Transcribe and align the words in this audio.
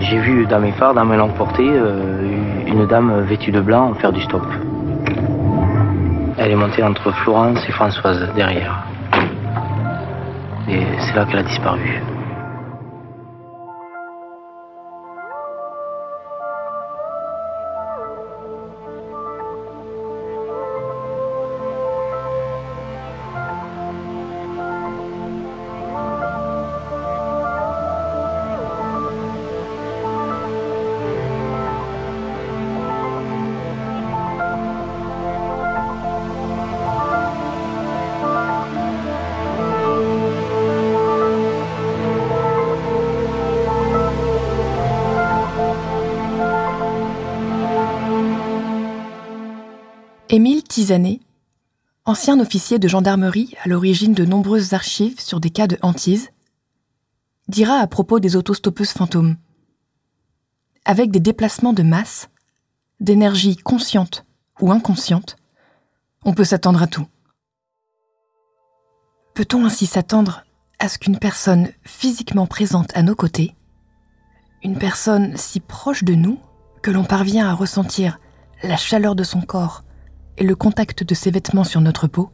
J'ai 0.00 0.18
vu 0.18 0.46
dans 0.46 0.60
mes 0.60 0.72
phares, 0.72 0.94
dans 0.94 1.04
mes 1.04 1.16
langues 1.16 1.34
portées, 1.34 1.68
euh, 1.68 2.66
une 2.66 2.86
dame 2.86 3.22
vêtue 3.22 3.52
de 3.52 3.60
blanc 3.60 3.94
faire 3.94 4.12
du 4.12 4.20
stop. 4.22 4.42
Elle 6.38 6.50
est 6.50 6.56
montée 6.56 6.82
entre 6.82 7.12
Florence 7.12 7.58
et 7.68 7.72
Françoise 7.72 8.28
derrière. 8.34 8.84
Et 10.68 10.80
c'est 10.98 11.14
là 11.14 11.24
qu'elle 11.26 11.40
a 11.40 11.42
disparu. 11.42 12.00
Émile 50.34 50.64
Tisanet, 50.64 51.20
ancien 52.06 52.40
officier 52.40 52.78
de 52.78 52.88
gendarmerie 52.88 53.54
à 53.62 53.68
l'origine 53.68 54.14
de 54.14 54.24
nombreuses 54.24 54.72
archives 54.72 55.20
sur 55.20 55.40
des 55.40 55.50
cas 55.50 55.66
de 55.66 55.76
hantise, 55.82 56.30
dira 57.48 57.74
à 57.74 57.86
propos 57.86 58.18
des 58.18 58.34
autostoppeuses 58.34 58.92
fantômes. 58.92 59.36
Avec 60.86 61.10
des 61.10 61.20
déplacements 61.20 61.74
de 61.74 61.82
masse, 61.82 62.30
d'énergie 62.98 63.58
consciente 63.58 64.24
ou 64.58 64.72
inconsciente, 64.72 65.36
on 66.24 66.32
peut 66.32 66.44
s'attendre 66.44 66.82
à 66.82 66.86
tout. 66.86 67.06
Peut-on 69.34 69.66
ainsi 69.66 69.84
s'attendre 69.84 70.46
à 70.78 70.88
ce 70.88 70.96
qu'une 70.96 71.18
personne 71.18 71.68
physiquement 71.82 72.46
présente 72.46 72.96
à 72.96 73.02
nos 73.02 73.14
côtés, 73.14 73.54
une 74.62 74.78
personne 74.78 75.36
si 75.36 75.60
proche 75.60 76.04
de 76.04 76.14
nous 76.14 76.40
que 76.80 76.90
l'on 76.90 77.04
parvient 77.04 77.50
à 77.50 77.52
ressentir 77.52 78.18
la 78.62 78.78
chaleur 78.78 79.14
de 79.14 79.24
son 79.24 79.42
corps 79.42 79.84
et 80.38 80.44
le 80.44 80.54
contact 80.54 81.04
de 81.04 81.14
ses 81.14 81.30
vêtements 81.30 81.64
sur 81.64 81.80
notre 81.80 82.06
peau 82.06 82.30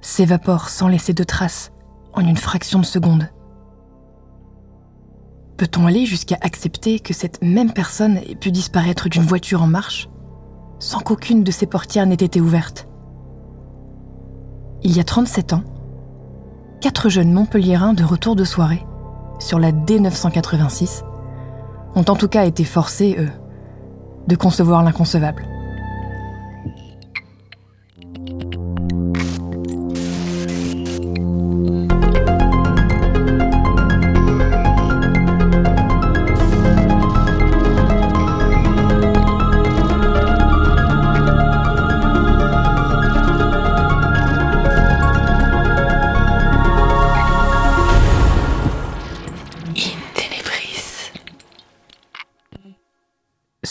s'évapore 0.00 0.68
sans 0.68 0.88
laisser 0.88 1.14
de 1.14 1.24
traces 1.24 1.72
en 2.12 2.26
une 2.26 2.36
fraction 2.36 2.78
de 2.78 2.84
seconde. 2.84 3.28
Peut-on 5.56 5.86
aller 5.86 6.06
jusqu'à 6.06 6.38
accepter 6.40 6.98
que 6.98 7.14
cette 7.14 7.42
même 7.42 7.72
personne 7.72 8.18
ait 8.18 8.34
pu 8.34 8.50
disparaître 8.50 9.08
d'une 9.08 9.22
voiture 9.22 9.62
en 9.62 9.68
marche 9.68 10.08
sans 10.78 10.98
qu'aucune 10.98 11.44
de 11.44 11.52
ses 11.52 11.66
portières 11.66 12.06
n'ait 12.06 12.14
été 12.14 12.40
ouverte? 12.40 12.88
Il 14.82 14.96
y 14.96 14.98
a 14.98 15.04
37 15.04 15.52
ans, 15.52 15.62
quatre 16.80 17.08
jeunes 17.08 17.32
Montpelliérains 17.32 17.94
de 17.94 18.02
retour 18.02 18.34
de 18.34 18.42
soirée, 18.42 18.84
sur 19.38 19.60
la 19.60 19.70
D986, 19.70 21.04
ont 21.94 22.04
en 22.08 22.16
tout 22.16 22.26
cas 22.26 22.46
été 22.46 22.64
forcés, 22.64 23.14
eux, 23.18 23.30
de 24.26 24.34
concevoir 24.34 24.82
l'inconcevable. 24.82 25.46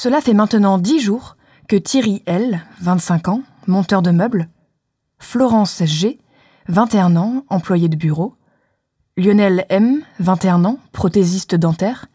Cela 0.02 0.20
fait 0.20 0.34
maintenant 0.34 0.80
dix 0.80 1.00
jours 1.00 1.38
que 1.68 1.76
Thierry 1.76 2.24
L., 2.26 2.64
25 2.82 3.28
ans, 3.28 3.44
monteur 3.68 4.02
de 4.02 4.10
meubles, 4.10 4.50
Florence 5.20 5.84
G., 5.86 6.18
21 6.70 7.16
ans, 7.18 7.46
employé 7.50 7.88
de 7.88 7.96
bureau, 7.96 8.34
Lionel 9.16 9.68
M., 9.70 10.02
21 10.18 10.66
ans, 10.66 10.80
prothésiste 10.92 11.54
dentaire, 11.54 12.08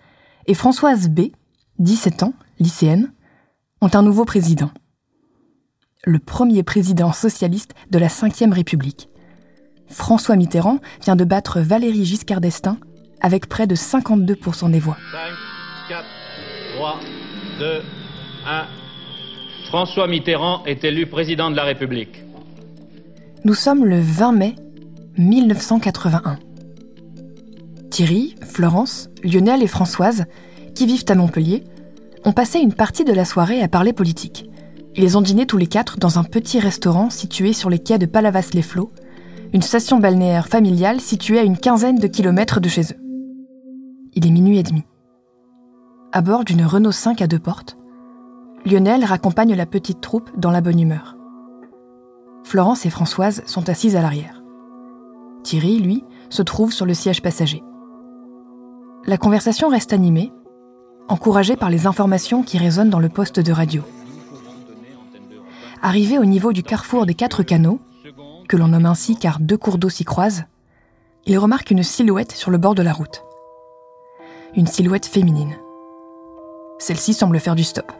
et 0.46 0.54
Françoise 0.54 1.08
B., 1.08 1.30
17 1.78 2.24
ans, 2.24 2.34
lycéenne, 2.58 3.12
ont 3.80 3.90
un 3.94 4.02
nouveau 4.02 4.24
président. 4.24 4.72
Le 6.02 6.18
premier 6.18 6.64
président 6.64 7.12
socialiste 7.12 7.74
de 7.92 8.00
la 8.00 8.08
Ve 8.08 8.52
République. 8.52 9.10
François 9.86 10.34
Mitterrand 10.34 10.80
vient 11.04 11.14
de 11.14 11.24
battre 11.24 11.60
Valéry 11.60 12.04
Giscard 12.04 12.40
d'Estaing 12.40 12.78
avec 13.20 13.48
près 13.48 13.68
de 13.68 13.76
52% 13.76 14.72
des 14.72 14.80
voix. 14.80 14.96
5, 15.12 15.20
4, 15.88 16.04
3, 16.78 17.00
2, 17.58 17.82
1. 18.46 18.66
François 19.68 20.06
Mitterrand 20.06 20.64
est 20.66 20.84
élu 20.84 21.06
président 21.06 21.50
de 21.50 21.56
la 21.56 21.64
République. 21.64 22.22
Nous 23.44 23.54
sommes 23.54 23.84
le 23.84 23.98
20 23.98 24.32
mai 24.32 24.54
1981. 25.16 26.38
Thierry, 27.90 28.34
Florence, 28.42 29.08
Lionel 29.24 29.62
et 29.62 29.66
Françoise, 29.66 30.26
qui 30.74 30.86
vivent 30.86 31.04
à 31.08 31.14
Montpellier, 31.14 31.64
ont 32.24 32.32
passé 32.32 32.58
une 32.58 32.74
partie 32.74 33.04
de 33.04 33.12
la 33.12 33.24
soirée 33.24 33.62
à 33.62 33.68
parler 33.68 33.92
politique. 33.92 34.50
Ils 34.94 35.16
ont 35.16 35.22
dîné 35.22 35.46
tous 35.46 35.56
les 35.56 35.66
quatre 35.66 35.98
dans 35.98 36.18
un 36.18 36.24
petit 36.24 36.58
restaurant 36.58 37.10
situé 37.10 37.52
sur 37.52 37.70
les 37.70 37.78
quais 37.78 37.98
de 37.98 38.06
Palavas-les-Flots, 38.06 38.92
une 39.54 39.62
station 39.62 39.98
balnéaire 39.98 40.48
familiale 40.48 41.00
située 41.00 41.38
à 41.38 41.44
une 41.44 41.58
quinzaine 41.58 41.98
de 41.98 42.06
kilomètres 42.06 42.60
de 42.60 42.68
chez 42.68 42.82
eux. 42.82 43.00
Il 44.14 44.26
est 44.26 44.30
minuit 44.30 44.58
et 44.58 44.62
demi 44.62 44.82
à 46.12 46.20
bord 46.20 46.44
d'une 46.44 46.64
Renault 46.64 46.92
5 46.92 47.20
à 47.20 47.26
deux 47.26 47.38
portes, 47.38 47.76
Lionel 48.64 49.04
raccompagne 49.04 49.54
la 49.54 49.66
petite 49.66 50.00
troupe 50.00 50.30
dans 50.36 50.50
la 50.50 50.60
bonne 50.60 50.80
humeur. 50.80 51.16
Florence 52.44 52.86
et 52.86 52.90
Françoise 52.90 53.42
sont 53.46 53.68
assises 53.68 53.96
à 53.96 54.02
l'arrière. 54.02 54.42
Thierry, 55.42 55.78
lui, 55.78 56.04
se 56.30 56.42
trouve 56.42 56.72
sur 56.72 56.86
le 56.86 56.94
siège 56.94 57.22
passager. 57.22 57.62
La 59.04 59.18
conversation 59.18 59.68
reste 59.68 59.92
animée, 59.92 60.32
encouragée 61.08 61.56
par 61.56 61.70
les 61.70 61.86
informations 61.86 62.42
qui 62.42 62.58
résonnent 62.58 62.90
dans 62.90 62.98
le 62.98 63.08
poste 63.08 63.38
de 63.38 63.52
radio. 63.52 63.82
Arrivé 65.82 66.18
au 66.18 66.24
niveau 66.24 66.52
du 66.52 66.62
carrefour 66.62 67.06
des 67.06 67.14
quatre 67.14 67.42
canaux, 67.42 67.80
que 68.48 68.56
l'on 68.56 68.68
nomme 68.68 68.86
ainsi 68.86 69.16
car 69.16 69.38
deux 69.38 69.56
cours 69.56 69.78
d'eau 69.78 69.88
s'y 69.88 70.04
croisent, 70.04 70.44
il 71.26 71.38
remarque 71.38 71.70
une 71.70 71.82
silhouette 71.82 72.32
sur 72.32 72.50
le 72.50 72.58
bord 72.58 72.74
de 72.74 72.82
la 72.82 72.92
route. 72.92 73.22
Une 74.54 74.66
silhouette 74.66 75.06
féminine. 75.06 75.56
Celle-ci 76.78 77.14
semble 77.14 77.40
faire 77.40 77.54
du 77.54 77.64
stop. 77.64 77.90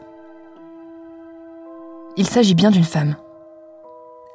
Il 2.15 2.27
s'agit 2.27 2.55
bien 2.55 2.71
d'une 2.71 2.83
femme. 2.83 3.15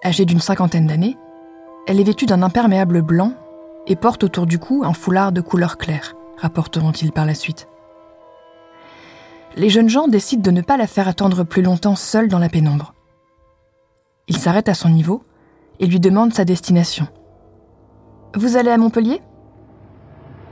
Âgée 0.04 0.24
d'une 0.24 0.40
cinquantaine 0.40 0.86
d'années, 0.86 1.16
elle 1.86 2.00
est 2.00 2.04
vêtue 2.04 2.26
d'un 2.26 2.42
imperméable 2.42 3.02
blanc 3.02 3.34
et 3.86 3.96
porte 3.96 4.24
autour 4.24 4.46
du 4.46 4.58
cou 4.58 4.82
un 4.84 4.92
foulard 4.92 5.32
de 5.32 5.40
couleur 5.40 5.78
claire, 5.78 6.14
rapporteront-ils 6.38 7.12
par 7.12 7.26
la 7.26 7.34
suite. 7.34 7.68
Les 9.56 9.68
jeunes 9.68 9.88
gens 9.88 10.08
décident 10.08 10.42
de 10.42 10.50
ne 10.50 10.62
pas 10.62 10.76
la 10.76 10.86
faire 10.86 11.08
attendre 11.08 11.44
plus 11.44 11.62
longtemps 11.62 11.96
seule 11.96 12.28
dans 12.28 12.38
la 12.38 12.48
pénombre. 12.48 12.94
Ils 14.28 14.38
s'arrêtent 14.38 14.68
à 14.68 14.74
son 14.74 14.88
niveau 14.88 15.24
et 15.78 15.86
lui 15.86 16.00
demandent 16.00 16.32
sa 16.32 16.44
destination. 16.44 17.06
Vous 18.34 18.56
allez 18.56 18.70
à 18.70 18.78
Montpellier? 18.78 19.20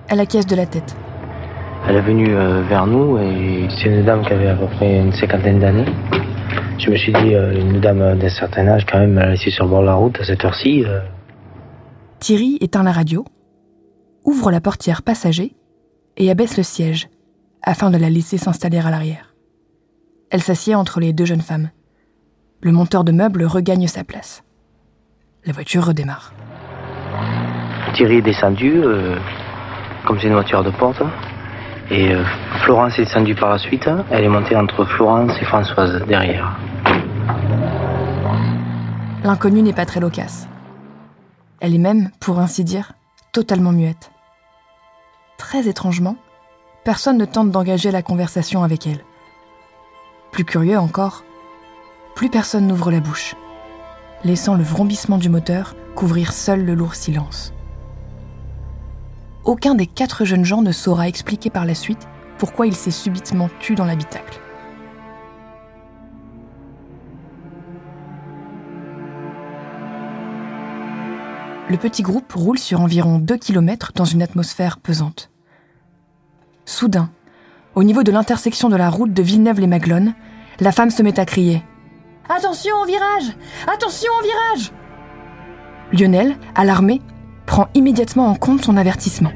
Elle 0.08 0.20
acquiesce 0.20 0.46
de 0.46 0.56
la 0.56 0.66
tête. 0.66 0.96
Elle 1.88 1.96
est 1.96 2.02
venue 2.02 2.34
euh, 2.34 2.62
vers 2.62 2.86
nous 2.86 3.18
et 3.18 3.66
c'est 3.70 3.88
une 3.88 4.04
dame 4.04 4.22
qui 4.22 4.32
avait 4.32 4.48
à 4.48 4.54
peu 4.54 4.66
près 4.66 4.98
une 4.98 5.12
cinquantaine 5.12 5.58
d'années. 5.58 5.86
Je 6.78 6.90
me 6.90 6.96
suis 6.96 7.12
dit, 7.12 7.34
euh, 7.34 7.58
une 7.58 7.80
dame 7.80 8.18
d'un 8.18 8.28
certain 8.28 8.66
âge, 8.68 8.84
quand 8.86 8.98
même, 8.98 9.18
elle 9.18 9.32
est 9.32 9.50
sur 9.50 9.64
le 9.64 9.70
bord 9.70 9.80
de 9.80 9.86
la 9.86 9.94
route 9.94 10.18
à 10.20 10.24
cette 10.24 10.44
heure-ci. 10.44 10.84
Euh. 10.84 11.00
Thierry 12.18 12.58
éteint 12.60 12.82
la 12.82 12.92
radio, 12.92 13.24
ouvre 14.24 14.50
la 14.50 14.60
portière 14.60 15.02
passager 15.02 15.54
et 16.16 16.30
abaisse 16.30 16.56
le 16.56 16.62
siège 16.62 17.08
afin 17.62 17.90
de 17.90 17.96
la 17.96 18.10
laisser 18.10 18.36
s'installer 18.36 18.78
à 18.78 18.90
l'arrière. 18.90 19.34
Elle 20.30 20.42
s'assied 20.42 20.74
entre 20.74 21.00
les 21.00 21.12
deux 21.12 21.24
jeunes 21.24 21.40
femmes. 21.40 21.70
Le 22.60 22.72
monteur 22.72 23.04
de 23.04 23.12
meubles 23.12 23.44
regagne 23.44 23.86
sa 23.86 24.04
place. 24.04 24.44
La 25.44 25.52
voiture 25.52 25.86
redémarre. 25.86 26.34
Thierry 27.94 28.18
est 28.18 28.22
descendu, 28.22 28.82
comme 30.06 30.18
c'est 30.20 30.28
une 30.28 30.34
voiture 30.34 30.62
de 30.62 30.70
porte. 30.70 31.02
Et 31.90 32.12
euh, 32.14 32.22
Florence 32.62 32.98
est 32.98 33.04
descendue 33.04 33.34
par 33.34 33.50
la 33.50 33.58
suite. 33.58 33.88
Elle 34.10 34.24
est 34.24 34.28
montée 34.28 34.54
entre 34.54 34.84
Florence 34.84 35.32
et 35.40 35.44
Françoise 35.44 36.02
derrière. 36.06 36.56
L'inconnue 39.24 39.62
n'est 39.62 39.72
pas 39.72 39.86
très 39.86 40.00
loquace. 40.00 40.48
Elle 41.60 41.74
est 41.74 41.78
même, 41.78 42.10
pour 42.20 42.38
ainsi 42.38 42.64
dire, 42.64 42.92
totalement 43.32 43.72
muette. 43.72 44.12
Très 45.36 45.68
étrangement, 45.68 46.16
personne 46.84 47.18
ne 47.18 47.24
tente 47.24 47.50
d'engager 47.50 47.90
la 47.90 48.02
conversation 48.02 48.62
avec 48.62 48.86
elle. 48.86 49.04
Plus 50.32 50.44
curieux 50.44 50.78
encore, 50.78 51.24
plus 52.14 52.30
personne 52.30 52.66
n'ouvre 52.66 52.90
la 52.90 53.00
bouche, 53.00 53.34
laissant 54.24 54.54
le 54.54 54.62
vrombissement 54.62 55.18
du 55.18 55.28
moteur 55.28 55.74
couvrir 55.96 56.32
seul 56.32 56.64
le 56.64 56.74
lourd 56.74 56.94
silence. 56.94 57.52
Aucun 59.44 59.74
des 59.74 59.86
quatre 59.86 60.24
jeunes 60.24 60.44
gens 60.44 60.62
ne 60.62 60.72
saura 60.72 61.08
expliquer 61.08 61.50
par 61.50 61.64
la 61.64 61.74
suite 61.74 62.08
pourquoi 62.38 62.66
il 62.66 62.74
s'est 62.74 62.90
subitement 62.90 63.48
tué 63.58 63.74
dans 63.74 63.84
l'habitacle. 63.84 64.40
Le 71.70 71.76
petit 71.76 72.02
groupe 72.02 72.32
roule 72.32 72.58
sur 72.58 72.80
environ 72.80 73.18
2 73.18 73.36
km 73.36 73.92
dans 73.94 74.04
une 74.04 74.22
atmosphère 74.22 74.78
pesante. 74.78 75.30
Soudain, 76.64 77.10
au 77.74 77.84
niveau 77.84 78.02
de 78.02 78.10
l'intersection 78.10 78.68
de 78.68 78.76
la 78.76 78.90
route 78.90 79.12
de 79.12 79.22
Villeneuve-les-Maglones, 79.22 80.14
la 80.58 80.72
femme 80.72 80.90
se 80.90 81.02
met 81.02 81.18
à 81.18 81.24
crier 81.24 81.62
Attention 82.28 82.74
au 82.82 82.86
virage 82.86 83.36
Attention 83.72 84.10
au 84.18 84.22
virage 84.22 84.72
Lionel, 85.92 86.36
alarmé, 86.54 87.00
prend 87.50 87.66
immédiatement 87.74 88.28
en 88.28 88.36
compte 88.36 88.64
son 88.64 88.76
avertissement. 88.76 89.32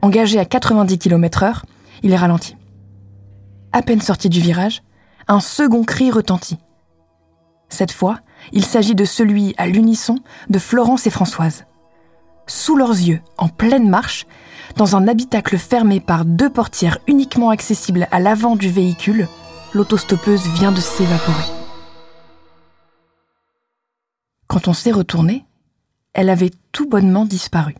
Engagé 0.00 0.38
à 0.38 0.46
90 0.46 0.98
km/h, 0.98 1.64
il 2.02 2.12
est 2.12 2.16
ralenti. 2.16 2.56
À 3.72 3.82
peine 3.82 4.00
sorti 4.00 4.30
du 4.30 4.40
virage, 4.40 4.82
un 5.28 5.38
second 5.38 5.84
cri 5.84 6.10
retentit. 6.10 6.56
Cette 7.68 7.92
fois, 7.92 8.20
il 8.52 8.64
s'agit 8.64 8.94
de 8.94 9.04
celui 9.04 9.54
à 9.58 9.66
l'unisson 9.66 10.16
de 10.48 10.58
Florence 10.58 11.06
et 11.06 11.10
Françoise. 11.10 11.66
Sous 12.46 12.74
leurs 12.74 12.88
yeux, 12.88 13.20
en 13.36 13.48
pleine 13.48 13.90
marche, 13.90 14.26
dans 14.76 14.96
un 14.96 15.06
habitacle 15.06 15.58
fermé 15.58 16.00
par 16.00 16.24
deux 16.24 16.48
portières 16.48 17.00
uniquement 17.06 17.50
accessibles 17.50 18.08
à 18.12 18.18
l'avant 18.18 18.56
du 18.56 18.70
véhicule, 18.70 19.28
l'autostoppeuse 19.74 20.46
vient 20.54 20.72
de 20.72 20.80
s'évaporer. 20.80 21.52
Quand 24.46 24.68
on 24.68 24.72
s'est 24.72 24.90
retourné, 24.90 25.44
elle 26.14 26.30
avait 26.30 26.50
tout 26.72 26.88
bonnement 26.88 27.24
disparu, 27.24 27.74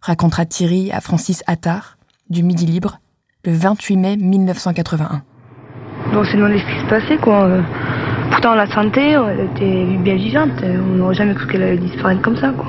racontera 0.00 0.44
Thierry 0.44 0.90
à 0.92 1.00
Francis 1.00 1.42
Attard, 1.46 1.96
du 2.30 2.42
Midi 2.42 2.66
Libre, 2.66 2.98
le 3.44 3.52
28 3.52 3.96
mai 3.96 4.16
1981. 4.16 5.22
Donc 6.12 6.26
c'est 6.26 6.36
demandé 6.36 6.58
ce 6.58 6.64
qui 6.64 6.80
se 6.80 6.88
passait, 6.88 7.16
quoi. 7.18 7.48
Pourtant, 8.30 8.54
la 8.54 8.66
santé, 8.66 9.10
elle 9.10 9.48
était 9.54 9.84
bien 9.98 10.16
vivante. 10.16 10.50
On 10.62 10.96
n'aurait 10.96 11.14
jamais 11.14 11.34
cru 11.34 11.46
qu'elle 11.46 11.62
allait 11.62 11.78
disparaître 11.78 12.22
comme 12.22 12.36
ça, 12.36 12.50
quoi. 12.50 12.66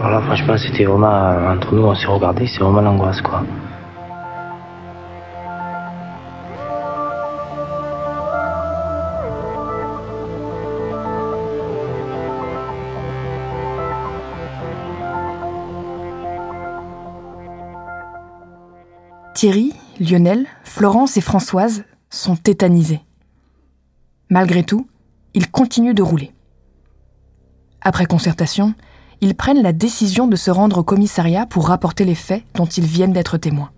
Alors 0.00 0.20
là, 0.20 0.26
franchement, 0.26 0.56
c'était 0.56 0.84
vraiment, 0.84 1.52
entre 1.52 1.74
nous, 1.74 1.82
on 1.82 1.94
s'est 1.94 2.06
regardé, 2.06 2.46
c'est 2.46 2.60
vraiment 2.60 2.80
l'angoisse, 2.80 3.20
quoi. 3.20 3.44
Thierry, 19.36 19.74
Lionel, 20.00 20.46
Florence 20.64 21.18
et 21.18 21.20
Françoise 21.20 21.84
sont 22.08 22.36
tétanisés. 22.36 23.02
Malgré 24.30 24.62
tout, 24.62 24.88
ils 25.34 25.50
continuent 25.50 25.92
de 25.92 26.02
rouler. 26.02 26.32
Après 27.82 28.06
concertation, 28.06 28.72
ils 29.20 29.34
prennent 29.34 29.62
la 29.62 29.74
décision 29.74 30.26
de 30.26 30.36
se 30.36 30.50
rendre 30.50 30.78
au 30.78 30.82
commissariat 30.84 31.44
pour 31.44 31.68
rapporter 31.68 32.06
les 32.06 32.14
faits 32.14 32.44
dont 32.54 32.64
ils 32.64 32.86
viennent 32.86 33.12
d'être 33.12 33.36
témoins. 33.36 33.72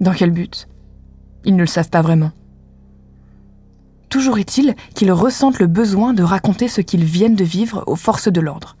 Dans 0.00 0.12
quel 0.12 0.30
but? 0.30 0.68
Ils 1.46 1.56
ne 1.56 1.62
le 1.62 1.66
savent 1.66 1.88
pas 1.88 2.02
vraiment. 2.02 2.32
Toujours 4.10 4.36
est-il 4.36 4.74
qu'ils 4.94 5.12
ressentent 5.12 5.58
le 5.58 5.68
besoin 5.68 6.12
de 6.12 6.22
raconter 6.22 6.68
ce 6.68 6.82
qu'ils 6.82 7.06
viennent 7.06 7.34
de 7.34 7.44
vivre 7.44 7.82
aux 7.86 7.96
forces 7.96 8.28
de 8.28 8.42
l'ordre, 8.42 8.76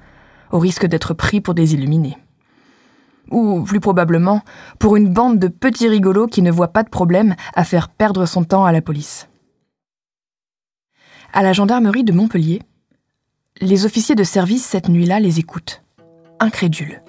au 0.52 0.58
risque 0.58 0.84
d'être 0.84 1.14
pris 1.14 1.40
pour 1.40 1.54
des 1.54 1.72
illuminés 1.72 2.18
ou 3.30 3.62
plus 3.62 3.80
probablement 3.80 4.42
pour 4.78 4.96
une 4.96 5.12
bande 5.12 5.38
de 5.38 5.48
petits 5.48 5.88
rigolos 5.88 6.26
qui 6.26 6.42
ne 6.42 6.50
voient 6.50 6.72
pas 6.72 6.82
de 6.82 6.88
problème 6.88 7.34
à 7.54 7.64
faire 7.64 7.88
perdre 7.88 8.26
son 8.26 8.44
temps 8.44 8.64
à 8.64 8.72
la 8.72 8.82
police. 8.82 9.28
À 11.32 11.42
la 11.42 11.52
gendarmerie 11.52 12.04
de 12.04 12.12
Montpellier, 12.12 12.62
les 13.60 13.86
officiers 13.86 14.14
de 14.14 14.24
service 14.24 14.64
cette 14.64 14.88
nuit-là 14.88 15.20
les 15.20 15.38
écoutent, 15.38 15.82
incrédules. 16.40 17.02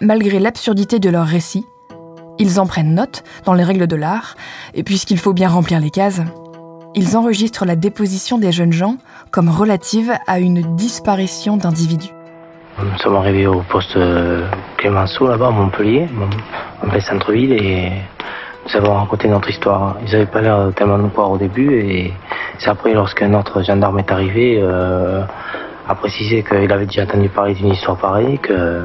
Malgré 0.00 0.38
l'absurdité 0.38 0.98
de 0.98 1.10
leur 1.10 1.26
récit, 1.26 1.64
ils 2.38 2.58
en 2.58 2.66
prennent 2.66 2.94
note 2.94 3.22
dans 3.44 3.54
les 3.54 3.64
règles 3.64 3.86
de 3.86 3.96
l'art, 3.96 4.34
et 4.74 4.82
puisqu'il 4.82 5.18
faut 5.18 5.34
bien 5.34 5.48
remplir 5.48 5.78
les 5.78 5.90
cases, 5.90 6.22
ils 6.94 7.16
enregistrent 7.16 7.64
la 7.64 7.76
déposition 7.76 8.38
des 8.38 8.50
jeunes 8.50 8.72
gens 8.72 8.96
comme 9.30 9.48
relative 9.48 10.12
à 10.26 10.40
une 10.40 10.74
disparition 10.74 11.56
d'individus. 11.56 12.10
Nous 12.78 12.98
sommes 12.98 13.16
arrivés 13.16 13.46
au 13.46 13.62
poste 13.62 13.96
euh, 13.96 14.48
Clémenceau, 14.80 15.28
là-bas, 15.28 15.48
à 15.48 15.50
Montpellier, 15.50 16.08
en 16.82 16.88
plein 16.88 17.00
centre-ville, 17.00 17.52
et 17.52 17.92
nous 18.64 18.76
avons 18.76 18.94
raconté 18.94 19.28
notre 19.28 19.50
histoire. 19.50 19.96
Ils 20.06 20.10
n'avaient 20.10 20.24
pas 20.24 20.40
l'air 20.40 20.72
tellement 20.74 20.96
nous 20.96 21.10
croire 21.10 21.30
au 21.30 21.36
début, 21.36 21.74
et 21.74 22.14
c'est 22.58 22.70
après, 22.70 22.94
lorsqu'un 22.94 23.34
autre 23.34 23.62
gendarme 23.62 23.98
est 23.98 24.10
arrivé, 24.10 24.58
euh, 24.58 25.22
a 25.86 25.94
précisé 25.94 26.42
qu'il 26.42 26.72
avait 26.72 26.86
déjà 26.86 27.02
entendu 27.02 27.28
parler 27.28 27.52
d'une 27.52 27.68
histoire 27.68 27.98
pareille, 27.98 28.38
que 28.38 28.82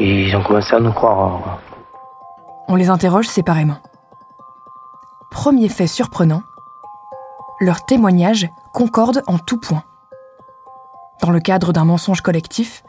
ils 0.00 0.34
ont 0.34 0.42
commencé 0.42 0.74
à 0.74 0.80
nous 0.80 0.92
croire. 0.92 1.58
On 2.66 2.74
les 2.74 2.88
interroge 2.88 3.28
séparément. 3.28 3.76
Premier 5.30 5.68
fait 5.68 5.86
surprenant, 5.86 6.42
leurs 7.60 7.84
témoignages 7.84 8.48
concordent 8.72 9.22
en 9.26 9.36
tout 9.36 9.60
point. 9.60 9.82
Dans 11.20 11.30
le 11.30 11.40
cadre 11.40 11.74
d'un 11.74 11.84
mensonge 11.84 12.22
collectif, 12.22 12.82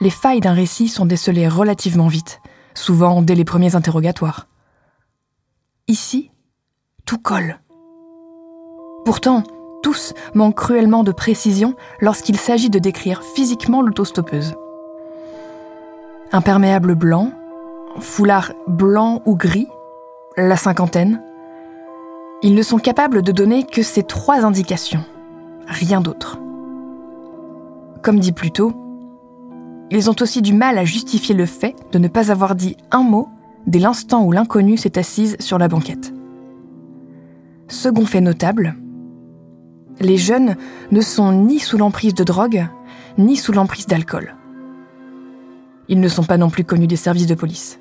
les 0.00 0.10
failles 0.10 0.40
d'un 0.40 0.52
récit 0.52 0.88
sont 0.88 1.06
décelées 1.06 1.48
relativement 1.48 2.08
vite, 2.08 2.40
souvent 2.74 3.22
dès 3.22 3.34
les 3.34 3.44
premiers 3.44 3.76
interrogatoires. 3.76 4.46
Ici, 5.88 6.30
tout 7.06 7.18
colle. 7.18 7.60
Pourtant, 9.04 9.42
tous 9.82 10.14
manquent 10.34 10.56
cruellement 10.56 11.04
de 11.04 11.12
précision 11.12 11.74
lorsqu'il 12.00 12.38
s'agit 12.38 12.70
de 12.70 12.78
décrire 12.78 13.22
physiquement 13.22 13.82
l'autostoppeuse. 13.82 14.54
Imperméable 16.32 16.94
blanc, 16.94 17.32
foulard 18.00 18.52
blanc 18.66 19.20
ou 19.26 19.36
gris, 19.36 19.68
la 20.36 20.56
cinquantaine. 20.56 21.22
Ils 22.42 22.54
ne 22.54 22.62
sont 22.62 22.78
capables 22.78 23.22
de 23.22 23.30
donner 23.30 23.64
que 23.64 23.82
ces 23.82 24.02
trois 24.02 24.44
indications, 24.44 25.04
rien 25.66 26.00
d'autre. 26.00 26.38
Comme 28.02 28.18
dit 28.18 28.32
plus 28.32 28.50
tôt, 28.50 28.72
ils 29.90 30.10
ont 30.10 30.16
aussi 30.20 30.42
du 30.42 30.52
mal 30.52 30.78
à 30.78 30.84
justifier 30.84 31.34
le 31.34 31.46
fait 31.46 31.74
de 31.92 31.98
ne 31.98 32.08
pas 32.08 32.30
avoir 32.30 32.54
dit 32.54 32.76
un 32.90 33.02
mot 33.02 33.28
dès 33.66 33.78
l'instant 33.78 34.24
où 34.24 34.32
l'inconnue 34.32 34.76
s'est 34.76 34.98
assise 34.98 35.36
sur 35.40 35.58
la 35.58 35.68
banquette. 35.68 36.12
Second 37.68 38.06
fait 38.06 38.20
notable, 38.20 38.74
les 40.00 40.16
jeunes 40.16 40.56
ne 40.90 41.00
sont 41.00 41.32
ni 41.32 41.58
sous 41.58 41.78
l'emprise 41.78 42.14
de 42.14 42.24
drogue, 42.24 42.66
ni 43.18 43.36
sous 43.36 43.52
l'emprise 43.52 43.86
d'alcool. 43.86 44.34
Ils 45.88 46.00
ne 46.00 46.08
sont 46.08 46.24
pas 46.24 46.36
non 46.36 46.50
plus 46.50 46.64
connus 46.64 46.86
des 46.86 46.96
services 46.96 47.26
de 47.26 47.34
police. 47.34 47.78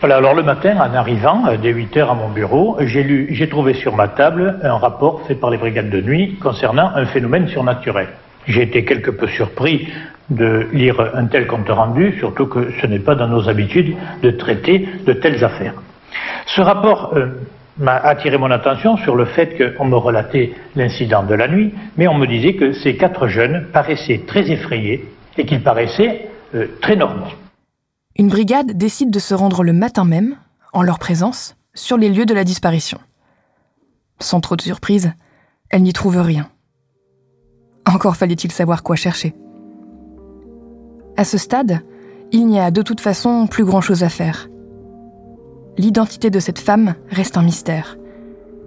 Voilà, 0.00 0.16
alors 0.16 0.34
le 0.34 0.42
matin, 0.42 0.76
en 0.78 0.94
arrivant, 0.94 1.46
euh, 1.46 1.58
dès 1.58 1.72
8 1.72 1.96
heures 1.98 2.10
à 2.10 2.14
mon 2.14 2.30
bureau, 2.30 2.76
j'ai 2.80 3.02
lu, 3.02 3.28
j'ai 3.32 3.50
trouvé 3.50 3.74
sur 3.74 3.94
ma 3.94 4.08
table 4.08 4.58
un 4.62 4.78
rapport 4.78 5.20
fait 5.26 5.34
par 5.34 5.50
les 5.50 5.58
brigades 5.58 5.90
de 5.90 6.00
nuit 6.00 6.36
concernant 6.36 6.90
un 6.94 7.04
phénomène 7.04 7.48
surnaturel. 7.48 8.08
J'ai 8.46 8.62
été 8.62 8.86
quelque 8.86 9.10
peu 9.10 9.28
surpris 9.28 9.88
de 10.30 10.68
lire 10.72 11.00
un 11.14 11.26
tel 11.26 11.46
compte 11.46 11.68
rendu, 11.68 12.16
surtout 12.18 12.46
que 12.46 12.72
ce 12.80 12.86
n'est 12.86 13.00
pas 13.00 13.14
dans 13.14 13.28
nos 13.28 13.48
habitudes 13.48 13.96
de 14.22 14.30
traiter 14.30 14.88
de 15.06 15.12
telles 15.12 15.44
affaires. 15.44 15.74
Ce 16.46 16.60
rapport 16.60 17.12
euh, 17.16 17.26
m'a 17.78 17.96
attiré 17.96 18.38
mon 18.38 18.50
attention 18.50 18.96
sur 18.98 19.16
le 19.16 19.24
fait 19.24 19.74
qu'on 19.76 19.86
me 19.86 19.96
relatait 19.96 20.52
l'incident 20.76 21.22
de 21.22 21.34
la 21.34 21.48
nuit, 21.48 21.74
mais 21.96 22.06
on 22.06 22.14
me 22.14 22.26
disait 22.26 22.54
que 22.54 22.72
ces 22.72 22.96
quatre 22.96 23.28
jeunes 23.28 23.66
paraissaient 23.72 24.22
très 24.26 24.50
effrayés 24.50 25.08
et 25.36 25.46
qu'ils 25.46 25.62
paraissaient 25.62 26.28
euh, 26.54 26.66
très 26.80 26.96
normaux. 26.96 27.32
Une 28.16 28.28
brigade 28.28 28.72
décide 28.72 29.10
de 29.10 29.18
se 29.18 29.34
rendre 29.34 29.62
le 29.62 29.72
matin 29.72 30.04
même, 30.04 30.36
en 30.72 30.82
leur 30.82 30.98
présence, 30.98 31.56
sur 31.74 31.96
les 31.96 32.10
lieux 32.10 32.26
de 32.26 32.34
la 32.34 32.44
disparition. 32.44 32.98
Sans 34.20 34.40
trop 34.40 34.56
de 34.56 34.62
surprise, 34.62 35.12
elle 35.70 35.82
n'y 35.82 35.92
trouve 35.92 36.20
rien. 36.20 36.48
Encore 37.86 38.16
fallait-il 38.16 38.52
savoir 38.52 38.82
quoi 38.82 38.96
chercher. 38.96 39.34
À 41.20 41.24
ce 41.24 41.36
stade, 41.36 41.80
il 42.32 42.46
n'y 42.46 42.58
a 42.58 42.70
de 42.70 42.80
toute 42.80 43.02
façon 43.02 43.46
plus 43.46 43.66
grand-chose 43.66 44.04
à 44.04 44.08
faire. 44.08 44.48
L'identité 45.76 46.30
de 46.30 46.38
cette 46.38 46.58
femme 46.58 46.94
reste 47.10 47.36
un 47.36 47.42
mystère, 47.42 47.98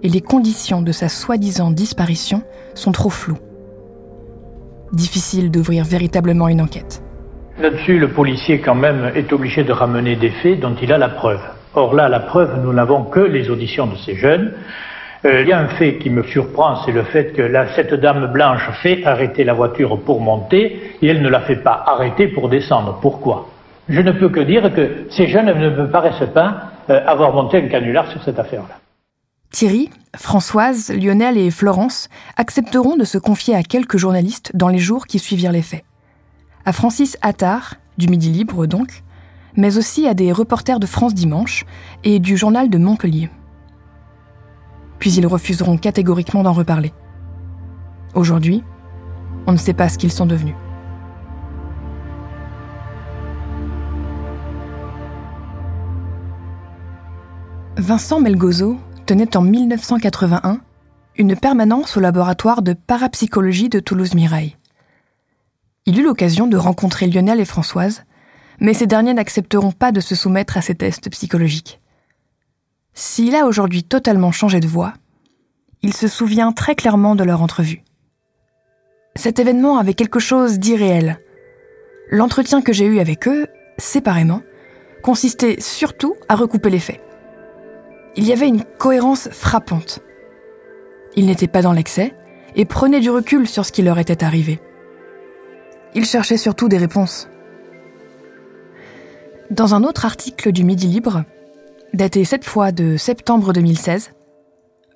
et 0.04 0.08
les 0.08 0.20
conditions 0.20 0.80
de 0.80 0.92
sa 0.92 1.08
soi-disant 1.08 1.72
disparition 1.72 2.44
sont 2.76 2.92
trop 2.92 3.10
floues. 3.10 3.40
Difficile 4.92 5.50
d'ouvrir 5.50 5.84
véritablement 5.84 6.46
une 6.46 6.60
enquête. 6.60 7.02
Là-dessus, 7.58 7.98
le 7.98 8.12
policier, 8.12 8.60
quand 8.60 8.76
même, 8.76 9.10
est 9.16 9.32
obligé 9.32 9.64
de 9.64 9.72
ramener 9.72 10.14
des 10.14 10.30
faits 10.30 10.60
dont 10.60 10.76
il 10.80 10.92
a 10.92 10.98
la 10.98 11.08
preuve. 11.08 11.40
Or 11.74 11.92
là, 11.92 12.08
la 12.08 12.20
preuve, 12.20 12.60
nous 12.62 12.72
n'avons 12.72 13.02
que 13.02 13.18
les 13.18 13.50
auditions 13.50 13.88
de 13.88 13.96
ces 13.96 14.14
jeunes. 14.14 14.52
Euh, 15.26 15.40
il 15.40 15.48
y 15.48 15.52
a 15.52 15.58
un 15.58 15.68
fait 15.68 15.96
qui 15.96 16.10
me 16.10 16.22
surprend, 16.22 16.84
c'est 16.84 16.92
le 16.92 17.02
fait 17.04 17.32
que 17.32 17.50
cette 17.74 17.94
dame 17.94 18.30
blanche 18.30 18.68
fait 18.82 19.04
arrêter 19.06 19.42
la 19.42 19.54
voiture 19.54 19.98
pour 20.00 20.20
monter 20.20 20.96
et 21.00 21.06
elle 21.06 21.22
ne 21.22 21.30
la 21.30 21.40
fait 21.40 21.56
pas 21.56 21.82
arrêter 21.86 22.28
pour 22.28 22.50
descendre. 22.50 22.98
Pourquoi? 23.00 23.48
Je 23.88 24.00
ne 24.00 24.12
peux 24.12 24.28
que 24.28 24.40
dire 24.40 24.74
que 24.74 25.06
ces 25.10 25.26
jeunes 25.28 25.46
ne 25.46 25.70
me 25.70 25.90
paraissent 25.90 26.28
pas 26.34 26.72
euh, 26.90 27.00
avoir 27.06 27.32
monté 27.32 27.56
un 27.56 27.68
canular 27.68 28.10
sur 28.10 28.22
cette 28.22 28.38
affaire-là. 28.38 28.76
Thierry, 29.50 29.88
Françoise, 30.14 30.92
Lionel 30.92 31.38
et 31.38 31.50
Florence 31.50 32.08
accepteront 32.36 32.96
de 32.96 33.04
se 33.04 33.16
confier 33.16 33.54
à 33.54 33.62
quelques 33.62 33.96
journalistes 33.96 34.50
dans 34.54 34.68
les 34.68 34.78
jours 34.78 35.06
qui 35.06 35.18
suivirent 35.18 35.52
les 35.52 35.62
faits. 35.62 35.84
À 36.66 36.72
Francis 36.72 37.16
Attard, 37.22 37.76
du 37.96 38.08
Midi 38.08 38.28
Libre 38.30 38.66
donc, 38.66 39.02
mais 39.56 39.78
aussi 39.78 40.06
à 40.06 40.12
des 40.12 40.32
reporters 40.32 40.80
de 40.80 40.86
France 40.86 41.14
Dimanche 41.14 41.64
et 42.02 42.18
du 42.18 42.36
journal 42.36 42.68
de 42.68 42.76
Montpellier. 42.76 43.30
Puis 45.04 45.12
ils 45.16 45.26
refuseront 45.26 45.76
catégoriquement 45.76 46.42
d'en 46.42 46.54
reparler. 46.54 46.94
Aujourd'hui, 48.14 48.64
on 49.46 49.52
ne 49.52 49.58
sait 49.58 49.74
pas 49.74 49.90
ce 49.90 49.98
qu'ils 49.98 50.10
sont 50.10 50.24
devenus. 50.24 50.54
Vincent 57.76 58.18
Melgozo 58.18 58.78
tenait 59.04 59.36
en 59.36 59.42
1981 59.42 60.60
une 61.18 61.36
permanence 61.36 61.98
au 61.98 62.00
laboratoire 62.00 62.62
de 62.62 62.72
parapsychologie 62.72 63.68
de 63.68 63.80
Toulouse-Mirail. 63.80 64.56
Il 65.84 66.00
eut 66.00 66.04
l'occasion 66.04 66.46
de 66.46 66.56
rencontrer 66.56 67.08
Lionel 67.08 67.40
et 67.40 67.44
Françoise, 67.44 68.04
mais 68.58 68.72
ces 68.72 68.86
derniers 68.86 69.12
n'accepteront 69.12 69.72
pas 69.72 69.92
de 69.92 70.00
se 70.00 70.14
soumettre 70.14 70.56
à 70.56 70.62
ces 70.62 70.74
tests 70.74 71.10
psychologiques. 71.10 71.82
S'il 72.94 73.34
a 73.34 73.46
aujourd'hui 73.46 73.82
totalement 73.82 74.30
changé 74.30 74.60
de 74.60 74.68
voix, 74.68 74.94
il 75.82 75.92
se 75.92 76.06
souvient 76.06 76.52
très 76.52 76.76
clairement 76.76 77.16
de 77.16 77.24
leur 77.24 77.42
entrevue. 77.42 77.82
Cet 79.16 79.40
événement 79.40 79.78
avait 79.78 79.94
quelque 79.94 80.20
chose 80.20 80.58
d'irréel. 80.58 81.18
L'entretien 82.10 82.62
que 82.62 82.72
j'ai 82.72 82.86
eu 82.86 83.00
avec 83.00 83.26
eux, 83.26 83.48
séparément, 83.78 84.42
consistait 85.02 85.60
surtout 85.60 86.14
à 86.28 86.36
recouper 86.36 86.70
les 86.70 86.78
faits. 86.78 87.00
Il 88.16 88.24
y 88.24 88.32
avait 88.32 88.48
une 88.48 88.64
cohérence 88.78 89.28
frappante. 89.30 90.00
Ils 91.16 91.26
n'étaient 91.26 91.48
pas 91.48 91.62
dans 91.62 91.72
l'excès 91.72 92.14
et 92.54 92.64
prenaient 92.64 93.00
du 93.00 93.10
recul 93.10 93.48
sur 93.48 93.66
ce 93.66 93.72
qui 93.72 93.82
leur 93.82 93.98
était 93.98 94.22
arrivé. 94.22 94.60
Ils 95.94 96.06
cherchaient 96.06 96.36
surtout 96.36 96.68
des 96.68 96.78
réponses. 96.78 97.28
Dans 99.50 99.74
un 99.74 99.82
autre 99.82 100.04
article 100.04 100.52
du 100.52 100.64
Midi 100.64 100.86
Libre, 100.86 101.24
daté 101.94 102.24
cette 102.24 102.44
fois 102.44 102.72
de 102.72 102.96
septembre 102.96 103.52
2016, 103.52 104.10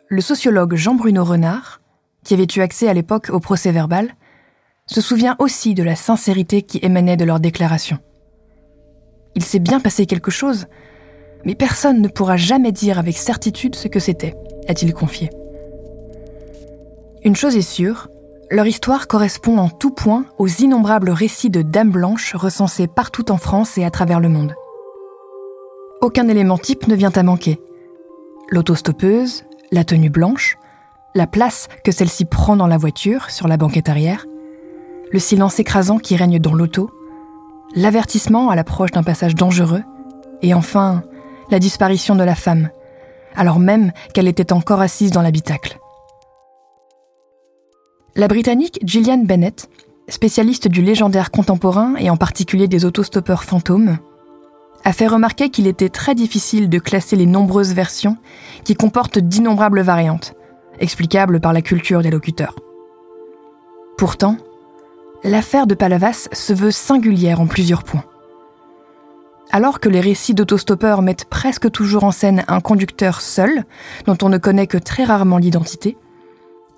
le 0.08 0.20
sociologue 0.20 0.74
Jean-Bruno 0.74 1.24
Renard, 1.24 1.80
qui 2.24 2.34
avait 2.34 2.46
eu 2.56 2.60
accès 2.60 2.88
à 2.88 2.94
l'époque 2.94 3.30
au 3.30 3.40
procès 3.40 3.72
verbal, 3.72 4.14
se 4.86 5.00
souvient 5.00 5.36
aussi 5.38 5.74
de 5.74 5.82
la 5.82 5.94
sincérité 5.94 6.62
qui 6.62 6.78
émanait 6.82 7.16
de 7.16 7.24
leurs 7.24 7.40
déclarations. 7.40 7.98
Il 9.34 9.44
s'est 9.44 9.58
bien 9.60 9.80
passé 9.80 10.06
quelque 10.06 10.30
chose, 10.30 10.66
mais 11.44 11.54
personne 11.54 12.00
ne 12.00 12.08
pourra 12.08 12.36
jamais 12.36 12.72
dire 12.72 12.98
avec 12.98 13.16
certitude 13.16 13.76
ce 13.76 13.86
que 13.86 14.00
c'était, 14.00 14.34
a-t-il 14.66 14.92
confié. 14.92 15.30
Une 17.22 17.36
chose 17.36 17.56
est 17.56 17.62
sûre, 17.62 18.08
leur 18.50 18.66
histoire 18.66 19.06
correspond 19.06 19.58
en 19.58 19.68
tout 19.68 19.90
point 19.90 20.24
aux 20.38 20.48
innombrables 20.48 21.10
récits 21.10 21.50
de 21.50 21.62
dames 21.62 21.90
blanches 21.90 22.34
recensés 22.34 22.88
partout 22.88 23.30
en 23.30 23.36
France 23.36 23.78
et 23.78 23.84
à 23.84 23.90
travers 23.90 24.20
le 24.20 24.30
monde. 24.30 24.54
Aucun 26.00 26.28
élément 26.28 26.58
type 26.58 26.86
ne 26.86 26.94
vient 26.94 27.10
à 27.10 27.22
manquer. 27.24 27.58
L'autostoppeuse, 28.50 29.44
la 29.72 29.82
tenue 29.82 30.10
blanche, 30.10 30.56
la 31.16 31.26
place 31.26 31.68
que 31.84 31.90
celle-ci 31.90 32.24
prend 32.24 32.54
dans 32.54 32.68
la 32.68 32.76
voiture, 32.76 33.30
sur 33.30 33.48
la 33.48 33.56
banquette 33.56 33.88
arrière, 33.88 34.24
le 35.10 35.18
silence 35.18 35.58
écrasant 35.58 35.98
qui 35.98 36.14
règne 36.14 36.38
dans 36.38 36.54
l'auto, 36.54 36.90
l'avertissement 37.74 38.48
à 38.48 38.54
l'approche 38.54 38.92
d'un 38.92 39.02
passage 39.02 39.34
dangereux, 39.34 39.82
et 40.40 40.54
enfin 40.54 41.02
la 41.50 41.58
disparition 41.58 42.14
de 42.14 42.22
la 42.22 42.36
femme, 42.36 42.70
alors 43.34 43.58
même 43.58 43.90
qu'elle 44.14 44.28
était 44.28 44.52
encore 44.52 44.80
assise 44.80 45.10
dans 45.10 45.22
l'habitacle. 45.22 45.80
La 48.14 48.28
Britannique 48.28 48.78
Gillian 48.84 49.24
Bennett, 49.24 49.68
spécialiste 50.08 50.68
du 50.68 50.80
légendaire 50.80 51.32
contemporain 51.32 51.96
et 51.96 52.08
en 52.08 52.16
particulier 52.16 52.68
des 52.68 52.84
autostoppeurs 52.84 53.42
fantômes, 53.42 53.98
a 54.84 54.92
fait 54.92 55.06
remarquer 55.06 55.50
qu'il 55.50 55.66
était 55.66 55.88
très 55.88 56.14
difficile 56.14 56.68
de 56.68 56.78
classer 56.78 57.16
les 57.16 57.26
nombreuses 57.26 57.74
versions 57.74 58.16
qui 58.64 58.74
comportent 58.74 59.18
d'innombrables 59.18 59.80
variantes, 59.80 60.34
explicables 60.80 61.40
par 61.40 61.52
la 61.52 61.62
culture 61.62 62.02
des 62.02 62.10
locuteurs. 62.10 62.54
Pourtant, 63.96 64.36
l'affaire 65.24 65.66
de 65.66 65.74
Palavas 65.74 66.28
se 66.32 66.52
veut 66.52 66.70
singulière 66.70 67.40
en 67.40 67.46
plusieurs 67.46 67.82
points. 67.82 68.04
Alors 69.50 69.80
que 69.80 69.88
les 69.88 70.00
récits 70.00 70.34
d'autostoppeurs 70.34 71.02
mettent 71.02 71.24
presque 71.24 71.70
toujours 71.70 72.04
en 72.04 72.12
scène 72.12 72.44
un 72.48 72.60
conducteur 72.60 73.20
seul, 73.20 73.64
dont 74.06 74.18
on 74.22 74.28
ne 74.28 74.38
connaît 74.38 74.66
que 74.66 74.78
très 74.78 75.04
rarement 75.04 75.38
l'identité, 75.38 75.96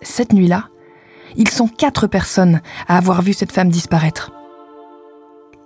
cette 0.03 0.33
nuit-là, 0.33 0.69
ils 1.37 1.51
sont 1.51 1.69
quatre 1.69 2.07
personnes 2.07 2.61
à 2.89 2.97
avoir 2.97 3.23
vu 3.23 3.33
cette 3.33 3.53
femme 3.53 3.69
disparaître. 3.69 4.33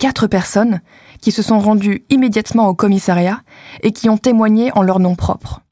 Quatre 0.04 0.26
personnes 0.26 0.82
qui 1.22 1.32
se 1.32 1.40
sont 1.40 1.58
rendues 1.58 2.04
immédiatement 2.10 2.68
au 2.68 2.74
commissariat 2.74 3.40
et 3.82 3.92
qui 3.92 4.10
ont 4.10 4.18
témoigné 4.18 4.70
en 4.76 4.82
leur 4.82 5.00
nom 5.00 5.14
propre. 5.14 5.62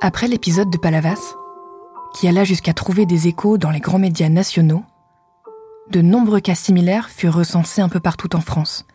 Après 0.00 0.26
l'épisode 0.26 0.70
de 0.70 0.78
Palavas, 0.78 1.34
qui 2.14 2.26
alla 2.26 2.44
jusqu'à 2.44 2.72
trouver 2.72 3.04
des 3.04 3.28
échos 3.28 3.58
dans 3.58 3.68
les 3.68 3.80
grands 3.80 3.98
médias 3.98 4.30
nationaux, 4.30 4.82
de 5.90 6.00
nombreux 6.00 6.40
cas 6.40 6.54
similaires 6.54 7.10
furent 7.10 7.34
recensés 7.34 7.82
un 7.82 7.90
peu 7.90 8.00
partout 8.00 8.34
en 8.34 8.40
France. 8.40 8.86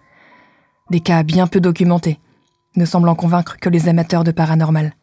Des 0.90 1.02
cas 1.02 1.22
bien 1.22 1.46
peu 1.46 1.60
documentés, 1.60 2.20
ne 2.76 2.86
semblant 2.86 3.14
convaincre 3.14 3.58
que 3.58 3.70
les 3.70 3.88
amateurs 3.88 4.24
de 4.24 4.32
paranormal. 4.32 4.96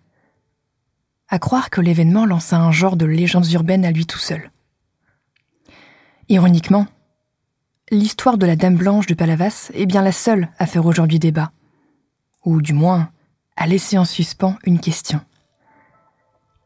À 1.28 1.38
croire 1.38 1.70
que 1.70 1.80
l'événement 1.80 2.24
lança 2.24 2.56
un 2.56 2.70
genre 2.70 2.96
de 2.96 3.04
légendes 3.04 3.50
urbaines 3.52 3.84
à 3.84 3.90
lui 3.90 4.06
tout 4.06 4.18
seul. 4.18 4.50
Ironiquement, 6.28 6.86
l'histoire 7.90 8.38
de 8.38 8.46
la 8.46 8.56
Dame 8.56 8.76
Blanche 8.76 9.06
de 9.06 9.14
Palavas 9.14 9.70
est 9.74 9.86
bien 9.86 10.02
la 10.02 10.12
seule 10.12 10.48
à 10.58 10.66
faire 10.66 10.86
aujourd'hui 10.86 11.18
débat, 11.18 11.50
ou 12.44 12.62
du 12.62 12.72
moins 12.72 13.10
à 13.56 13.66
laisser 13.66 13.98
en 13.98 14.04
suspens 14.04 14.56
une 14.64 14.80
question. 14.80 15.20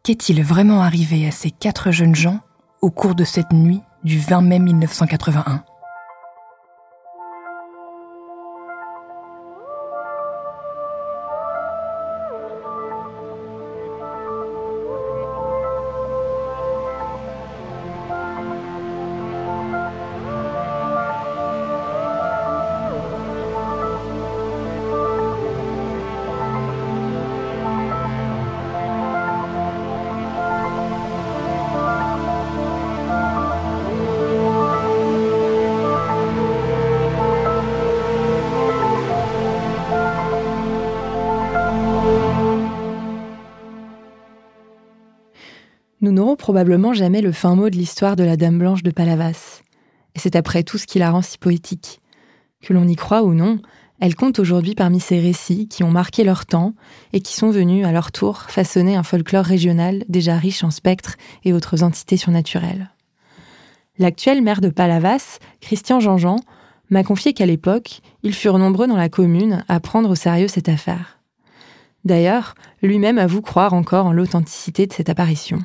Qu'est-il 0.03 0.43
vraiment 0.43 0.83
arrivé 0.83 1.27
à 1.27 1.31
ces 1.31 1.51
quatre 1.51 1.91
jeunes 1.91 2.15
gens 2.15 2.41
au 2.81 2.91
cours 2.91 3.15
de 3.15 3.25
cette 3.25 3.53
nuit 3.53 3.83
du 4.03 4.19
20 4.19 4.43
mai 4.43 4.59
1981 4.59 5.63
Nous 46.11 46.17
n'aurons 46.17 46.35
probablement 46.35 46.93
jamais 46.93 47.21
le 47.21 47.31
fin 47.31 47.55
mot 47.55 47.71
de 47.71 47.77
l'histoire 47.77 48.17
de 48.17 48.25
la 48.25 48.37
Dame 48.37 48.59
Blanche 48.59 48.83
de 48.83 48.91
Palavas. 48.91 49.63
Et 50.17 50.19
c'est 50.19 50.35
après 50.35 50.65
tout 50.65 50.77
ce 50.77 50.89
qui 50.89 50.99
la 50.99 51.13
rend 51.13 51.23
si 51.23 51.39
poétique. 51.39 52.01
Que 52.61 52.73
l'on 52.73 52.89
y 52.89 52.97
croit 52.97 53.23
ou 53.23 53.33
non, 53.33 53.61
elle 54.01 54.17
compte 54.17 54.41
aujourd'hui 54.41 54.75
parmi 54.75 54.99
ces 54.99 55.21
récits 55.21 55.69
qui 55.69 55.85
ont 55.85 55.91
marqué 55.93 56.25
leur 56.25 56.47
temps 56.47 56.75
et 57.13 57.21
qui 57.21 57.37
sont 57.37 57.51
venus, 57.51 57.87
à 57.87 57.93
leur 57.93 58.11
tour, 58.11 58.41
façonner 58.49 58.97
un 58.97 59.05
folklore 59.05 59.45
régional 59.45 60.05
déjà 60.09 60.37
riche 60.37 60.65
en 60.65 60.73
spectres 60.73 61.15
et 61.45 61.53
autres 61.53 61.85
entités 61.85 62.17
surnaturelles. 62.17 62.91
L'actuel 63.97 64.43
maire 64.43 64.61
de 64.61 64.69
Palavas, 64.69 65.39
Christian 65.61 66.01
Jean-Jean, 66.01 66.41
m'a 66.91 67.05
confié 67.05 67.35
qu'à 67.35 67.47
l'époque, 67.47 68.01
ils 68.25 68.35
furent 68.35 68.59
nombreux 68.59 68.89
dans 68.89 68.97
la 68.97 69.11
commune 69.11 69.65
à 69.69 69.79
prendre 69.79 70.11
au 70.11 70.17
sérieux 70.17 70.49
cette 70.49 70.69
affaire. 70.69 71.21
D'ailleurs, 72.05 72.57
lui-même 72.83 73.19
avoue 73.19 73.43
croire 73.43 73.75
encore 73.75 74.07
en 74.07 74.13
l'authenticité 74.13 74.89
de 74.89 74.93
cette 74.93 75.09
apparition. 75.09 75.61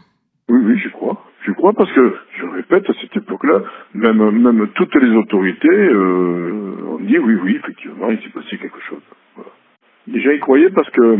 Oui, 0.49 0.59
oui, 0.63 0.77
je 0.77 0.89
crois. 0.89 1.23
Je 1.45 1.51
crois 1.51 1.73
parce 1.73 1.91
que, 1.91 2.15
je 2.37 2.45
répète, 2.45 2.89
à 2.89 2.93
cette 3.01 3.17
époque-là, 3.17 3.63
même, 3.93 4.29
même 4.31 4.67
toutes 4.75 4.95
les 4.95 5.15
autorités 5.15 5.67
euh, 5.69 6.75
ont 6.87 6.99
dit 6.99 7.17
oui, 7.17 7.35
oui, 7.43 7.55
effectivement, 7.55 8.09
il 8.09 8.19
s'est 8.21 8.29
passé 8.29 8.57
quelque 8.57 8.81
chose. 8.81 9.01
Voilà. 9.35 9.51
Déjà, 10.07 10.33
ils 10.33 10.39
croyaient 10.39 10.69
parce 10.69 10.89
que 10.91 11.19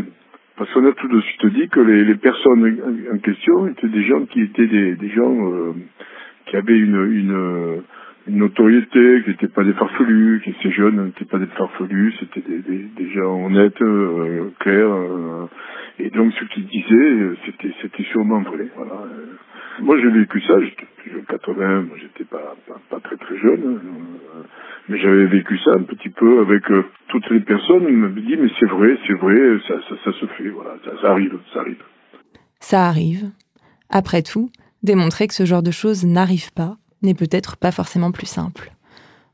parce 0.58 0.72
qu'on 0.74 0.86
a 0.88 0.94
tout 0.94 1.08
de 1.10 1.20
suite 1.22 1.46
dit 1.48 1.68
que 1.68 1.82
les, 1.82 2.06
les, 2.06 2.16
personnes 2.16 2.80
en 3.14 3.18
question 3.18 3.68
étaient 3.68 3.90
des 3.90 4.04
gens 4.04 4.26
qui 4.26 4.42
étaient 4.42 4.68
des, 4.68 4.96
des 4.96 5.10
gens 5.10 5.52
euh, 5.52 5.74
qui 6.46 6.56
avaient 6.56 6.78
une, 6.78 7.12
une, 7.12 7.84
une 8.28 8.38
notoriété, 8.38 9.22
qui 9.24 9.30
n'étaient 9.30 9.48
pas 9.48 9.64
des 9.64 9.74
farfelus, 9.74 10.42
qui 10.44 10.50
étaient 10.50 10.72
jeunes, 10.72 11.06
n'étaient 11.06 11.26
pas 11.26 11.38
des 11.38 11.46
farfelus, 11.48 12.14
c'était 12.20 12.42
des, 12.42 13.10
gens 13.12 13.46
honnêtes, 13.46 13.82
euh, 13.82 14.52
clairs. 14.60 14.92
Euh, 14.92 15.48
et 16.00 16.10
donc 16.10 16.34
ce 16.34 16.46
qu'ils 16.46 16.66
disaient, 16.66 17.38
c'était, 17.46 17.74
c'était 17.82 18.04
sûrement 18.04 18.42
vrai. 18.42 18.68
Voilà. 18.76 19.04
Moi 19.82 20.00
j'ai 20.00 20.10
vécu 20.10 20.42
ça, 20.42 20.60
j'étais 20.62 20.88
plus 20.98 21.12
jeune 21.12 21.26
80, 21.26 21.86
j'étais 21.98 22.24
pas, 22.24 22.56
très 23.04 23.18
très 23.18 23.38
jeune, 23.38 23.80
mais 24.90 24.98
j'avais 25.00 25.26
vécu 25.26 25.58
ça 25.60 25.72
un 25.74 25.84
petit 25.84 26.10
peu 26.10 26.40
avec 26.40 26.70
euh, 26.72 26.84
toutes 27.10 27.30
les 27.30 27.42
personnes, 27.42 27.86
ils 27.88 27.98
me 27.98 28.10
dit 28.10 28.38
mais 28.38 28.50
c'est 28.60 28.66
vrai, 28.66 28.98
c'est 29.06 29.14
vrai, 29.14 29.60
ça, 29.68 30.12
se 30.12 30.26
fait, 30.26 30.50
voilà, 30.50 30.78
ça 31.02 31.12
arrive, 31.12 31.38
ça 31.54 31.60
arrive. 31.60 31.84
Ça 32.60 32.86
arrive. 32.88 33.30
Après 33.90 34.24
tout, 34.24 34.50
démontrer 34.82 35.28
que 35.28 35.34
ce 35.34 35.46
genre 35.46 35.64
de 35.64 35.72
choses 35.72 36.06
n'arrive 36.06 36.52
pas 36.54 36.78
n'est 37.02 37.14
peut-être 37.14 37.58
pas 37.58 37.72
forcément 37.72 38.12
plus 38.12 38.26
simple. 38.26 38.72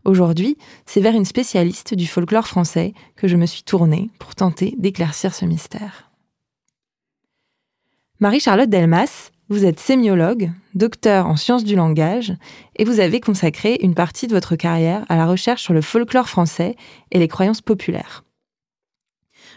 Aujourd'hui, 0.04 0.58
c'est 0.86 1.02
vers 1.02 1.16
une 1.16 1.26
spécialiste 1.26 1.94
du 1.94 2.08
folklore 2.08 2.48
français 2.48 2.94
que 3.16 3.28
je 3.28 3.38
me 3.38 3.46
suis 3.46 3.64
tournée 3.64 4.10
pour 4.20 4.34
tenter 4.34 4.76
d'éclaircir 4.78 5.34
ce 5.34 5.46
mystère. 5.46 6.12
Marie-Charlotte 8.20 8.70
Delmas, 8.70 9.32
vous 9.50 9.66
êtes 9.66 9.80
sémiologue, 9.80 10.52
docteur 10.76 11.28
en 11.28 11.36
sciences 11.36 11.64
du 11.64 11.76
langage, 11.76 12.34
et 12.78 12.86
vous 12.86 13.00
avez 13.00 13.20
consacré 13.20 13.78
une 13.82 13.96
partie 13.96 14.28
de 14.28 14.34
votre 14.34 14.56
carrière 14.56 15.06
à 15.10 15.18
la 15.18 15.26
recherche 15.26 15.62
sur 15.62 15.74
le 15.74 15.82
folklore 15.82 16.30
français 16.30 16.76
et 17.12 17.20
les 17.20 17.28
croyances 17.28 17.62
populaires. 17.62 18.24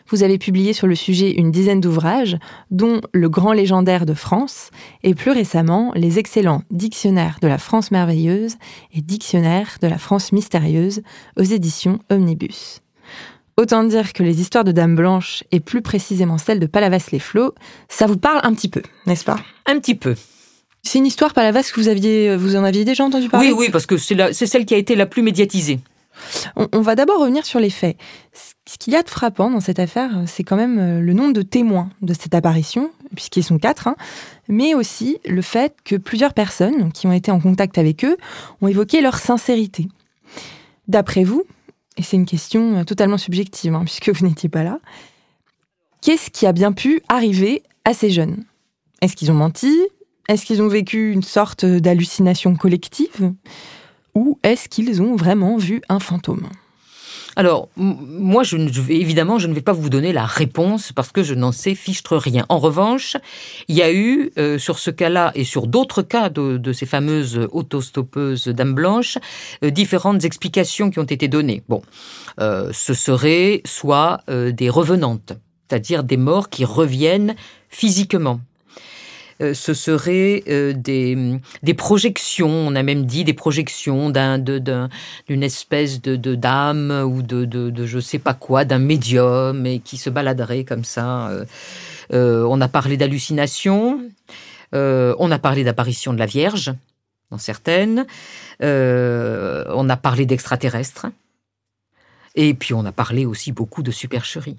Vous 0.08 0.22
avez 0.22 0.36
publié 0.38 0.74
sur 0.74 0.86
le 0.86 0.94
sujet 0.94 1.32
une 1.32 1.50
dizaine 1.50 1.80
d'ouvrages, 1.80 2.36
dont 2.70 3.00
Le 3.12 3.28
Grand 3.28 3.52
Légendaire 3.52 4.04
de 4.04 4.14
France, 4.14 4.70
et 5.02 5.14
plus 5.14 5.30
récemment 5.30 5.92
les 5.94 6.18
excellents 6.18 6.62
Dictionnaires 6.70 7.38
de 7.40 7.48
la 7.48 7.58
France 7.58 7.90
merveilleuse 7.90 8.56
et 8.92 9.00
Dictionnaire 9.00 9.78
de 9.80 9.88
la 9.88 9.98
France 9.98 10.32
mystérieuse 10.32 11.02
aux 11.38 11.42
éditions 11.42 12.00
Omnibus. 12.10 12.80
Autant 13.56 13.84
dire 13.84 14.12
que 14.12 14.22
les 14.22 14.40
histoires 14.40 14.64
de 14.64 14.72
Dame 14.72 14.96
Blanche, 14.96 15.44
et 15.52 15.60
plus 15.60 15.80
précisément 15.80 16.38
celle 16.38 16.60
de 16.60 16.66
Palavas-les-Flots, 16.66 17.54
ça 17.88 18.06
vous 18.06 18.18
parle 18.18 18.40
un 18.42 18.52
petit 18.52 18.68
peu, 18.68 18.82
n'est-ce 19.06 19.24
pas? 19.24 19.40
Un 19.66 19.78
petit 19.78 19.94
peu. 19.94 20.16
C'est 20.82 20.98
une 20.98 21.06
histoire 21.06 21.32
Palavas 21.32 21.70
que 21.72 21.80
vous 21.80 21.88
aviez, 21.88 22.36
vous 22.36 22.56
en 22.56 22.64
aviez 22.64 22.84
déjà 22.84 23.04
entendu 23.04 23.30
parler? 23.30 23.52
Oui, 23.52 23.54
oui, 23.56 23.68
parce 23.70 23.86
que 23.86 23.96
c'est 23.96 24.46
celle 24.46 24.66
qui 24.66 24.74
a 24.74 24.76
été 24.76 24.96
la 24.96 25.06
plus 25.06 25.22
médiatisée. 25.22 25.80
On, 26.56 26.80
va 26.80 26.94
d'abord 26.94 27.20
revenir 27.20 27.44
sur 27.44 27.60
les 27.60 27.70
faits. 27.70 27.96
Ce 28.32 28.78
qu'il 28.78 28.92
y 28.92 28.96
a 28.96 29.02
de 29.02 29.10
frappant 29.10 29.50
dans 29.50 29.60
cette 29.60 29.78
affaire, 29.78 30.22
c'est 30.26 30.44
quand 30.44 30.56
même 30.56 30.78
euh, 30.78 31.00
le 31.00 31.12
nombre 31.12 31.32
de 31.32 31.42
témoins 31.42 31.90
de 32.02 32.14
cette 32.14 32.34
apparition, 32.34 32.90
puisqu'ils 33.14 33.44
sont 33.44 33.58
quatre, 33.58 33.88
hein, 33.88 33.96
mais 34.48 34.74
aussi 34.74 35.18
le 35.26 35.42
fait 35.42 35.76
que 35.84 35.96
plusieurs 35.96 36.34
personnes 36.34 36.92
qui 36.92 37.06
ont 37.06 37.12
été 37.12 37.30
en 37.30 37.40
contact 37.40 37.78
avec 37.78 38.04
eux 38.04 38.16
ont 38.60 38.68
évoqué 38.68 39.00
leur 39.00 39.18
sincérité. 39.18 39.88
D'après 40.88 41.24
vous, 41.24 41.44
et 41.96 42.02
c'est 42.02 42.16
une 42.16 42.26
question 42.26 42.78
euh, 42.78 42.84
totalement 42.84 43.18
subjective, 43.18 43.74
hein, 43.74 43.82
puisque 43.84 44.10
vous 44.10 44.26
n'étiez 44.26 44.48
pas 44.48 44.62
là, 44.62 44.78
qu'est-ce 46.00 46.30
qui 46.30 46.46
a 46.46 46.52
bien 46.52 46.72
pu 46.72 47.02
arriver 47.08 47.62
à 47.84 47.94
ces 47.94 48.10
jeunes? 48.10 48.44
Est-ce 49.00 49.16
qu'ils 49.16 49.30
ont 49.30 49.34
menti? 49.34 49.74
Est-ce 50.28 50.46
qu'ils 50.46 50.62
ont 50.62 50.68
vécu 50.68 51.12
une 51.12 51.22
sorte 51.22 51.66
d'hallucination 51.66 52.56
collective? 52.56 53.34
Ou 54.14 54.38
est-ce 54.42 54.68
qu'ils 54.68 55.02
ont 55.02 55.16
vraiment 55.16 55.56
vu 55.56 55.82
un 55.88 56.00
fantôme? 56.00 56.48
Alors, 57.36 57.68
moi, 57.76 58.44
je, 58.44 58.56
je, 58.68 58.80
évidemment, 58.92 59.38
je 59.38 59.48
ne 59.48 59.54
vais 59.54 59.60
pas 59.60 59.72
vous 59.72 59.90
donner 59.90 60.12
la 60.12 60.24
réponse 60.24 60.92
parce 60.92 61.10
que 61.10 61.22
je 61.22 61.34
n'en 61.34 61.50
sais 61.50 61.74
fichtre 61.74 62.16
rien. 62.16 62.46
En 62.48 62.58
revanche, 62.58 63.16
il 63.66 63.76
y 63.76 63.82
a 63.82 63.92
eu, 63.92 64.30
euh, 64.38 64.58
sur 64.58 64.78
ce 64.78 64.90
cas-là 64.90 65.32
et 65.34 65.44
sur 65.44 65.66
d'autres 65.66 66.02
cas 66.02 66.28
de, 66.28 66.72
ces 66.72 66.86
fameuses 66.86 67.48
autostoppeuses 67.52 68.46
dames 68.48 68.74
blanches, 68.74 69.18
euh, 69.64 69.70
différentes 69.70 70.24
explications 70.24 70.90
qui 70.90 71.00
ont 71.00 71.04
été 71.04 71.26
données. 71.26 71.62
Bon, 71.68 71.82
euh, 72.40 72.70
ce 72.72 72.94
serait 72.94 73.62
soit 73.64 74.20
des 74.28 74.70
revenantes, 74.70 75.32
c'est-à-dire 75.68 76.04
des 76.04 76.16
morts 76.16 76.50
qui 76.50 76.64
reviennent 76.64 77.34
physiquement. 77.68 78.40
Euh, 79.40 79.54
ce 79.54 79.74
serait 79.74 80.44
euh, 80.48 80.72
des, 80.72 81.40
des 81.62 81.74
projections, 81.74 82.48
on 82.48 82.74
a 82.74 82.82
même 82.82 83.04
dit 83.04 83.24
des 83.24 83.32
projections 83.32 84.10
d'un, 84.10 84.38
d'une 84.38 85.42
espèce 85.42 86.00
de, 86.00 86.16
de 86.16 86.34
d'âme 86.34 86.90
ou 87.06 87.22
de, 87.22 87.44
de, 87.44 87.70
de 87.70 87.86
je 87.86 87.98
sais 87.98 88.18
pas 88.18 88.34
quoi, 88.34 88.64
d'un 88.64 88.78
médium 88.78 89.66
et 89.66 89.80
qui 89.80 89.96
se 89.96 90.10
baladerait 90.10 90.64
comme 90.64 90.84
ça. 90.84 91.30
Euh, 92.12 92.44
on 92.48 92.60
a 92.60 92.68
parlé 92.68 92.96
d'hallucinations, 92.96 94.00
on 94.72 95.30
a 95.30 95.38
parlé 95.38 95.64
d'apparition 95.64 96.12
de 96.12 96.18
la 96.18 96.26
Vierge, 96.26 96.72
dans 97.30 97.38
certaines, 97.38 98.06
on 98.60 99.88
a 99.88 99.96
parlé 99.96 100.26
d'extraterrestres. 100.26 101.06
Et 102.36 102.54
puis 102.54 102.74
on 102.74 102.84
a 102.84 102.92
parlé 102.92 103.26
aussi 103.26 103.52
beaucoup 103.52 103.82
de 103.82 103.92
supercherie. 103.92 104.56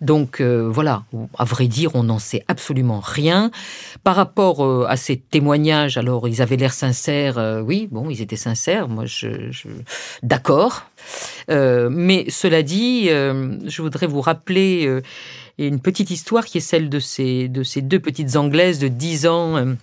Donc 0.00 0.40
euh, 0.40 0.68
voilà, 0.68 1.04
à 1.38 1.44
vrai 1.44 1.66
dire, 1.68 1.94
on 1.94 2.04
n'en 2.04 2.18
sait 2.18 2.42
absolument 2.48 3.00
rien. 3.00 3.50
Par 4.02 4.16
rapport 4.16 4.64
euh, 4.64 4.86
à 4.88 4.96
ces 4.96 5.18
témoignages, 5.18 5.98
alors 5.98 6.26
ils 6.26 6.40
avaient 6.40 6.56
l'air 6.56 6.72
sincères, 6.72 7.36
euh, 7.36 7.60
oui, 7.60 7.88
bon, 7.90 8.08
ils 8.08 8.22
étaient 8.22 8.36
sincères, 8.36 8.88
moi 8.88 9.04
je... 9.04 9.50
je... 9.50 9.68
D'accord. 10.22 10.84
Euh, 11.50 11.90
mais 11.90 12.30
cela 12.30 12.62
dit, 12.62 13.08
je 13.08 13.82
voudrais 13.82 14.06
vous 14.06 14.20
rappeler 14.20 15.00
une 15.58 15.80
petite 15.80 16.10
histoire 16.10 16.44
qui 16.44 16.58
est 16.58 16.62
celle 16.62 16.88
de 16.88 16.98
ces, 16.98 17.48
de 17.48 17.62
ces 17.62 17.82
deux 17.82 18.00
petites 18.00 18.36
Anglaises 18.36 18.78
de 18.78 18.88
10 18.88 19.26
ans 19.26 19.76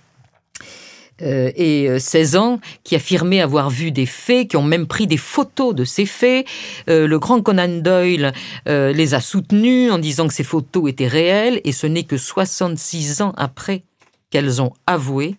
euh, 1.22 1.52
et 1.56 1.98
16 1.98 2.36
ans 2.36 2.60
qui 2.84 2.96
affirmaient 2.96 3.40
avoir 3.40 3.70
vu 3.70 3.92
des 3.92 4.06
faits, 4.06 4.50
qui 4.50 4.58
ont 4.58 4.64
même 4.64 4.86
pris 4.86 5.08
des 5.08 5.18
photos 5.18 5.74
de 5.74 5.86
ces 5.86 6.06
faits. 6.06 6.46
Euh, 6.90 7.08
le 7.08 7.20
grand 7.20 7.42
Conan 7.42 7.82
Doyle 7.82 8.34
euh, 8.68 8.92
les 8.92 9.14
a 9.14 9.22
soutenus 9.22 9.92
en 9.92 9.98
disant 9.98 10.28
que 10.28 10.34
ces 10.34 10.44
photos 10.44 10.90
étaient 10.90 11.08
réelles 11.08 11.62
et 11.64 11.72
ce 11.72 11.88
n'est 11.88 12.04
que 12.04 12.18
66 12.18 13.22
ans 13.22 13.34
après 13.38 13.84
qu'elles 14.30 14.62
ont 14.62 14.74
avoué 14.88 15.36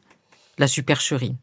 la 0.59 0.67
supercherie. 0.67 1.35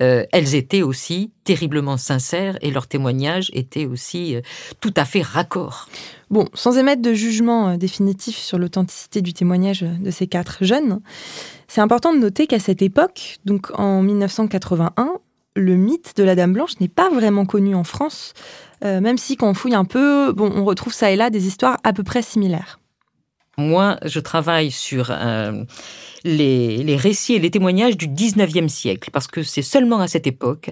Euh, 0.00 0.24
elles 0.32 0.54
étaient 0.54 0.82
aussi 0.82 1.32
terriblement 1.42 1.96
sincères 1.96 2.56
et 2.60 2.70
leurs 2.70 2.86
témoignages 2.86 3.50
étaient 3.52 3.86
aussi 3.86 4.36
euh, 4.36 4.42
tout 4.80 4.94
à 4.96 5.04
fait 5.04 5.22
raccord. 5.22 5.88
Bon, 6.30 6.48
sans 6.54 6.78
émettre 6.78 7.02
de 7.02 7.14
jugement 7.14 7.70
euh, 7.70 7.76
définitif 7.76 8.36
sur 8.36 8.58
l'authenticité 8.58 9.22
du 9.22 9.32
témoignage 9.32 9.80
de 9.80 10.10
ces 10.12 10.28
quatre 10.28 10.64
jeunes, 10.64 11.00
c'est 11.68 11.80
important 11.82 12.14
de 12.14 12.18
noter 12.18 12.46
qu'à 12.46 12.58
cette 12.58 12.82
époque, 12.82 13.38
donc 13.44 13.70
en 13.78 14.02
1981, 14.02 15.12
le 15.54 15.76
mythe 15.76 16.16
de 16.16 16.24
la 16.24 16.34
Dame 16.34 16.54
Blanche 16.54 16.80
n'est 16.80 16.88
pas 16.88 17.10
vraiment 17.10 17.44
connu 17.44 17.74
en 17.74 17.84
France, 17.84 18.32
euh, 18.84 19.00
même 19.00 19.18
si 19.18 19.36
quand 19.36 19.48
on 19.48 19.54
fouille 19.54 19.74
un 19.74 19.84
peu, 19.84 20.34
on 20.38 20.64
retrouve 20.64 20.94
ça 20.94 21.10
et 21.10 21.16
là 21.16 21.30
des 21.30 21.46
histoires 21.46 21.76
à 21.84 21.92
peu 21.92 22.02
près 22.02 22.22
similaires. 22.22 22.80
Moi, 23.58 23.98
je 24.04 24.20
travaille 24.20 24.70
sur 24.70 25.10
euh, 25.10 25.64
les, 26.22 26.94
récits 26.94 27.34
et 27.34 27.40
les 27.40 27.50
témoignages 27.50 27.96
du 27.96 28.06
19e 28.06 28.68
siècle, 28.68 29.10
parce 29.12 29.26
que 29.26 29.42
c'est 29.42 29.62
seulement 29.62 29.98
à 29.98 30.06
cette 30.06 30.28
époque 30.28 30.70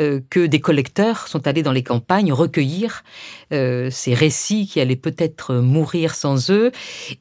euh, 0.00 0.20
que 0.30 0.44
des 0.44 0.58
collecteurs 0.58 1.28
sont 1.28 1.46
allés 1.46 1.62
dans 1.62 1.70
les 1.70 1.84
campagnes 1.84 2.32
recueillir 2.32 3.04
euh, 3.52 3.88
ces 3.88 4.14
récits 4.14 4.66
qui 4.66 4.80
allaient 4.80 4.96
peut-être 4.96 5.54
mourir 5.54 6.16
sans 6.16 6.50
eux, 6.50 6.72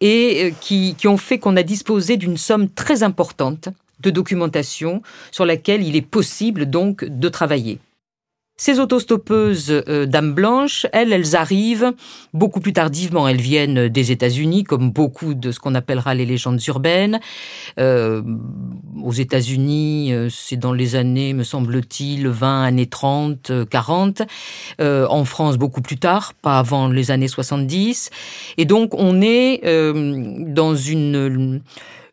et 0.01 0.51
qui 0.61 0.95
ont 1.05 1.17
fait 1.17 1.37
qu'on 1.37 1.57
a 1.57 1.63
disposé 1.63 2.17
d'une 2.17 2.37
somme 2.37 2.67
très 2.67 3.03
importante 3.03 3.69
de 3.99 4.09
documentation 4.09 5.03
sur 5.31 5.45
laquelle 5.45 5.83
il 5.83 5.95
est 5.95 6.01
possible 6.01 6.65
donc 6.65 7.05
de 7.05 7.29
travailler. 7.29 7.77
Ces 8.55 8.79
autostoppeuses 8.79 9.83
euh, 9.87 10.05
dames 10.05 10.33
blanches, 10.33 10.85
elles, 10.93 11.11
elles 11.11 11.35
arrivent 11.35 11.93
beaucoup 12.33 12.59
plus 12.59 12.73
tardivement. 12.73 13.27
Elles 13.27 13.41
viennent 13.41 13.89
des 13.89 14.11
États-Unis, 14.11 14.63
comme 14.63 14.91
beaucoup 14.91 15.33
de 15.33 15.51
ce 15.51 15.59
qu'on 15.59 15.73
appellera 15.73 16.13
les 16.13 16.25
légendes 16.25 16.63
urbaines. 16.67 17.19
Euh, 17.79 18.21
aux 19.03 19.11
États-Unis, 19.11 20.13
euh, 20.13 20.29
c'est 20.29 20.55
dans 20.57 20.73
les 20.73 20.95
années, 20.95 21.33
me 21.33 21.43
semble-t-il, 21.43 22.27
20, 22.27 22.63
années 22.63 22.85
30, 22.85 23.67
40. 23.69 24.21
Euh, 24.81 25.07
en 25.09 25.25
France, 25.25 25.57
beaucoup 25.57 25.81
plus 25.81 25.97
tard, 25.97 26.33
pas 26.41 26.59
avant 26.59 26.87
les 26.87 27.11
années 27.11 27.27
70. 27.27 28.11
Et 28.57 28.65
donc, 28.65 28.93
on 28.93 29.21
est 29.21 29.61
euh, 29.65 30.35
dans 30.47 30.75
une 30.75 31.61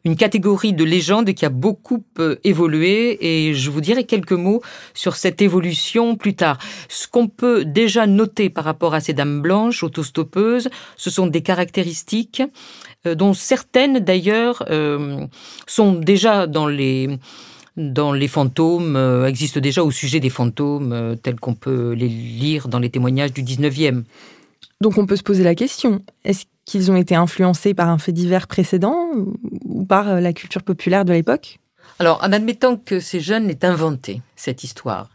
une 0.05 0.17
catégorie 0.17 0.73
de 0.73 0.85
légende 0.85 1.33
qui 1.35 1.45
a 1.45 1.51
beaucoup 1.51 2.05
euh, 2.19 2.37
évolué 2.45 3.19
et 3.21 3.55
je 3.55 3.71
vous 3.71 3.81
dirai 3.81 4.05
quelques 4.05 4.33
mots 4.33 4.63
sur 4.95 5.17
cette 5.17 5.43
évolution 5.43 6.17
plus 6.17 6.35
tard. 6.35 6.59
Ce 6.89 7.07
qu'on 7.07 7.29
peut 7.29 7.65
déjà 7.65 8.07
noter 8.07 8.51
par 8.51 8.65
rapport 8.65 8.95
à 8.95 9.01
ces 9.01 9.13
dames 9.13 9.43
blanches 9.43 9.83
autostoppeuses, 9.83 10.69
ce 10.97 11.11
sont 11.11 11.27
des 11.27 11.43
caractéristiques 11.43 12.43
euh, 13.07 13.15
dont 13.15 13.35
certaines 13.35 13.99
d'ailleurs 13.99 14.65
euh, 14.71 15.27
sont 15.67 15.93
déjà 15.93 16.47
dans 16.47 16.67
les 16.67 17.09
dans 17.77 18.13
les 18.13 18.29
fantômes, 18.29 18.97
existent 19.27 19.61
déjà 19.61 19.83
au 19.83 19.91
sujet 19.91 20.21
des 20.21 20.29
fantômes 20.29 21.17
tels 21.23 21.39
qu'on 21.39 21.55
peut 21.55 21.93
les 21.93 22.09
lire 22.09 22.69
dans 22.69 22.81
les 22.81 22.91
témoignages 22.91 23.33
du 23.33 23.43
19e. 23.43 24.03
Donc 24.83 24.99
on 24.99 25.07
peut 25.07 25.17
se 25.17 25.23
poser 25.23 25.45
la 25.45 25.55
question, 25.55 26.03
est-ce 26.25 26.45
qu'ils 26.65 26.91
ont 26.91 26.97
été 26.97 27.15
influencés 27.15 27.75
par 27.75 27.89
un 27.89 27.99
fait 27.99 28.13
divers 28.13 28.47
précédent 28.47 29.11
ou 29.71 29.85
par 29.85 30.09
euh, 30.09 30.21
la 30.21 30.33
culture 30.33 30.63
populaire 30.63 31.05
de 31.05 31.13
l'époque 31.13 31.59
alors, 31.99 32.19
en 32.23 32.33
admettant 32.33 32.77
que 32.79 32.99
ces 32.99 33.21
jeunes 33.21 33.51
aient 33.51 33.63
inventé 33.63 34.23
cette 34.35 34.65
histoire, 34.65 35.11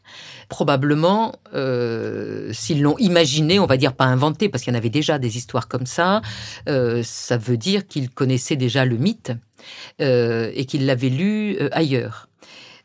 probablement, 0.50 1.34
euh, 1.56 2.54
s'ils 2.54 2.84
l'ont 2.84 2.98
imaginé, 3.00 3.58
on 3.58 3.66
va 3.66 3.78
dire 3.78 3.94
pas 3.94 4.06
inventé, 4.06 4.50
parce 4.50 4.64
qu'il 4.64 4.72
y 4.72 4.76
en 4.76 4.78
avait 4.78 4.92
déjà 4.92 5.18
des 5.18 5.36
histoires 5.36 5.68
comme 5.68 5.88
ça, 5.88 6.22
euh, 6.70 7.02
ça 7.04 7.38
veut 7.38 7.58
dire 7.58 7.88
qu'ils 7.88 8.12
connaissaient 8.12 8.56
déjà 8.56 8.86
le 8.86 8.98
mythe 8.98 9.32
et 9.98 10.66
qu'ils 10.68 10.86
l'avaient 10.86 11.10
lu 11.10 11.58
ailleurs. 11.72 12.30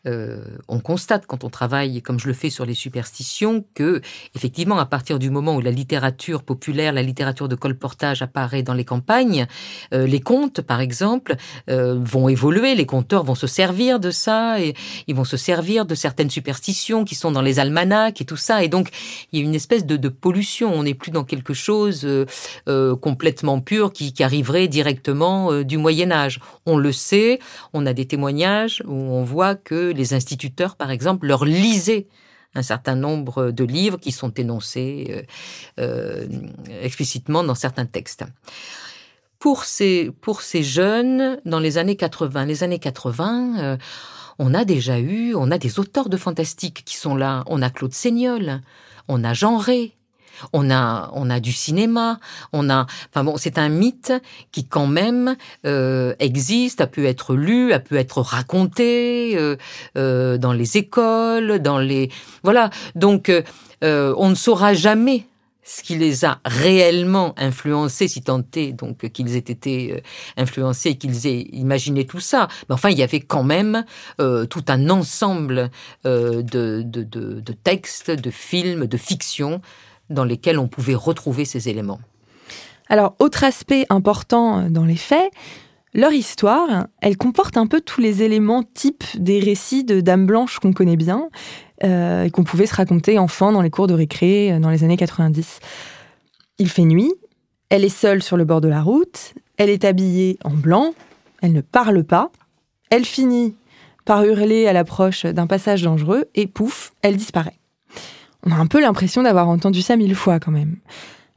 Euh, 0.06 0.44
on 0.68 0.80
constate 0.80 1.26
quand 1.26 1.44
on 1.44 1.50
travaille, 1.50 2.00
comme 2.02 2.18
je 2.18 2.26
le 2.26 2.32
fais 2.32 2.50
sur 2.50 2.64
les 2.64 2.74
superstitions, 2.74 3.64
que 3.74 4.00
effectivement, 4.34 4.78
à 4.78 4.86
partir 4.86 5.18
du 5.18 5.30
moment 5.30 5.56
où 5.56 5.60
la 5.60 5.70
littérature 5.70 6.42
populaire, 6.42 6.92
la 6.92 7.02
littérature 7.02 7.48
de 7.48 7.54
colportage 7.54 8.22
apparaît 8.22 8.62
dans 8.62 8.74
les 8.74 8.84
campagnes, 8.84 9.46
euh, 9.92 10.06
les 10.06 10.20
contes, 10.20 10.62
par 10.62 10.80
exemple, 10.80 11.36
euh, 11.68 11.98
vont 12.00 12.28
évoluer. 12.28 12.74
Les 12.74 12.86
conteurs 12.86 13.24
vont 13.24 13.34
se 13.34 13.46
servir 13.46 14.00
de 14.00 14.10
ça 14.10 14.60
et 14.60 14.74
ils 15.06 15.14
vont 15.14 15.24
se 15.24 15.36
servir 15.36 15.84
de 15.84 15.94
certaines 15.94 16.30
superstitions 16.30 17.04
qui 17.04 17.14
sont 17.14 17.30
dans 17.30 17.42
les 17.42 17.58
almanachs 17.58 18.20
et 18.20 18.24
tout 18.24 18.36
ça. 18.36 18.64
Et 18.64 18.68
donc, 18.68 18.90
il 19.32 19.40
y 19.40 19.42
a 19.42 19.44
une 19.44 19.54
espèce 19.54 19.84
de, 19.84 20.08
pollution. 20.08 20.72
On 20.74 20.82
n'est 20.82 20.94
plus 20.94 21.12
dans 21.12 21.24
quelque 21.24 21.54
chose 21.54 22.06
complètement 23.00 23.60
pur 23.60 23.92
qui, 23.92 24.12
qui 24.12 24.24
arriverait 24.24 24.66
directement 24.66 25.62
du 25.62 25.78
Moyen 25.78 26.10
Âge. 26.10 26.40
On 26.66 26.76
le 26.76 26.90
sait. 26.90 27.38
On 27.72 27.86
a 27.86 27.92
des 27.92 28.06
témoignages 28.06 28.82
où 28.86 28.94
on 28.94 29.22
voit 29.22 29.54
que 29.54 29.89
les 29.90 30.14
instituteurs, 30.14 30.76
par 30.76 30.90
exemple, 30.90 31.26
leur 31.26 31.44
lisaient 31.44 32.06
un 32.54 32.62
certain 32.62 32.96
nombre 32.96 33.50
de 33.50 33.64
livres 33.64 33.98
qui 33.98 34.12
sont 34.12 34.32
énoncés 34.34 35.06
euh, 35.10 35.22
euh, 35.78 36.26
explicitement 36.82 37.44
dans 37.44 37.54
certains 37.54 37.86
textes. 37.86 38.24
Pour 39.38 39.64
ces, 39.64 40.12
jeunes, 40.62 41.40
dans 41.46 41.60
les 41.60 41.78
années 41.78 41.96
80, 41.96 42.44
les 42.44 42.62
années 42.62 42.78
80, 42.78 43.58
euh, 43.58 43.76
on 44.38 44.52
a 44.52 44.64
déjà 44.64 44.98
eu, 44.98 45.34
on 45.34 45.50
a 45.50 45.58
des 45.58 45.78
auteurs 45.78 46.08
de 46.08 46.16
fantastique 46.16 46.82
qui 46.84 46.96
sont 46.96 47.14
là. 47.14 47.44
On 47.46 47.62
a 47.62 47.70
Claude 47.70 47.94
Seignol, 47.94 48.60
on 49.08 49.24
a 49.24 49.32
Jean 49.32 49.56
Rey, 49.56 49.92
on 50.52 50.70
a, 50.70 51.10
on 51.14 51.30
a 51.30 51.40
du 51.40 51.52
cinéma, 51.52 52.18
on 52.52 52.70
a, 52.70 52.86
enfin 53.10 53.24
bon, 53.24 53.36
c'est 53.36 53.58
un 53.58 53.68
mythe 53.68 54.12
qui 54.52 54.66
quand 54.66 54.86
même 54.86 55.36
euh, 55.66 56.14
existe, 56.18 56.80
a 56.80 56.86
pu 56.86 57.06
être 57.06 57.34
lu, 57.34 57.72
a 57.72 57.80
pu 57.80 57.96
être 57.96 58.20
raconté 58.20 59.36
euh, 59.36 59.56
euh, 59.96 60.38
dans 60.38 60.52
les 60.52 60.76
écoles, 60.76 61.58
dans 61.58 61.78
les, 61.78 62.10
voilà. 62.42 62.70
Donc, 62.94 63.32
on 63.82 64.28
ne 64.28 64.34
saura 64.34 64.74
jamais 64.74 65.26
ce 65.62 65.82
qui 65.82 65.96
les 65.96 66.24
a 66.24 66.40
réellement 66.44 67.34
influencés, 67.38 68.08
si 68.08 68.22
tant 68.22 68.42
est 68.56 68.72
donc 68.72 69.08
qu'ils 69.10 69.36
aient 69.36 69.38
été 69.38 70.02
influencés, 70.36 70.96
qu'ils 70.96 71.26
aient 71.26 71.42
imaginé 71.52 72.06
tout 72.06 72.20
ça. 72.20 72.48
Mais 72.68 72.74
enfin, 72.74 72.90
il 72.90 72.98
y 72.98 73.02
avait 73.02 73.20
quand 73.20 73.44
même 73.44 73.84
tout 74.18 74.64
un 74.68 74.90
ensemble 74.90 75.70
de, 76.04 76.42
de, 76.42 76.82
de, 76.82 77.52
textes, 77.52 78.10
de 78.10 78.30
films, 78.30 78.86
de 78.86 78.96
fiction 78.96 79.62
dans 80.10 80.24
lesquels 80.24 80.58
on 80.58 80.68
pouvait 80.68 80.94
retrouver 80.94 81.44
ces 81.44 81.68
éléments. 81.68 82.00
Alors, 82.88 83.14
autre 83.20 83.44
aspect 83.44 83.86
important 83.88 84.68
dans 84.68 84.84
les 84.84 84.96
faits, 84.96 85.30
leur 85.94 86.12
histoire, 86.12 86.86
elle 87.00 87.16
comporte 87.16 87.56
un 87.56 87.66
peu 87.66 87.80
tous 87.80 88.00
les 88.00 88.22
éléments 88.22 88.62
types 88.62 89.04
des 89.16 89.40
récits 89.40 89.84
de 89.84 90.00
Dame 90.00 90.26
Blanche 90.26 90.58
qu'on 90.58 90.72
connaît 90.72 90.96
bien 90.96 91.28
euh, 91.82 92.24
et 92.24 92.30
qu'on 92.30 92.44
pouvait 92.44 92.66
se 92.66 92.74
raconter 92.74 93.18
enfant 93.18 93.50
dans 93.50 93.62
les 93.62 93.70
cours 93.70 93.88
de 93.88 93.94
récré 93.94 94.52
euh, 94.52 94.60
dans 94.60 94.70
les 94.70 94.84
années 94.84 94.96
90. 94.96 95.58
Il 96.58 96.68
fait 96.68 96.84
nuit, 96.84 97.12
elle 97.70 97.84
est 97.84 97.88
seule 97.88 98.22
sur 98.22 98.36
le 98.36 98.44
bord 98.44 98.60
de 98.60 98.68
la 98.68 98.82
route, 98.82 99.34
elle 99.56 99.70
est 99.70 99.84
habillée 99.84 100.38
en 100.44 100.50
blanc, 100.50 100.94
elle 101.42 101.52
ne 101.52 101.60
parle 101.60 102.04
pas, 102.04 102.30
elle 102.90 103.04
finit 103.04 103.56
par 104.04 104.24
hurler 104.24 104.68
à 104.68 104.72
l'approche 104.72 105.26
d'un 105.26 105.46
passage 105.46 105.82
dangereux 105.82 106.26
et 106.34 106.46
pouf, 106.46 106.92
elle 107.02 107.16
disparaît 107.16 107.59
on 108.44 108.52
a 108.52 108.56
un 108.56 108.66
peu 108.66 108.80
l'impression 108.80 109.22
d'avoir 109.22 109.48
entendu 109.48 109.82
ça 109.82 109.96
mille 109.96 110.14
fois 110.14 110.40
quand 110.40 110.52
même. 110.52 110.76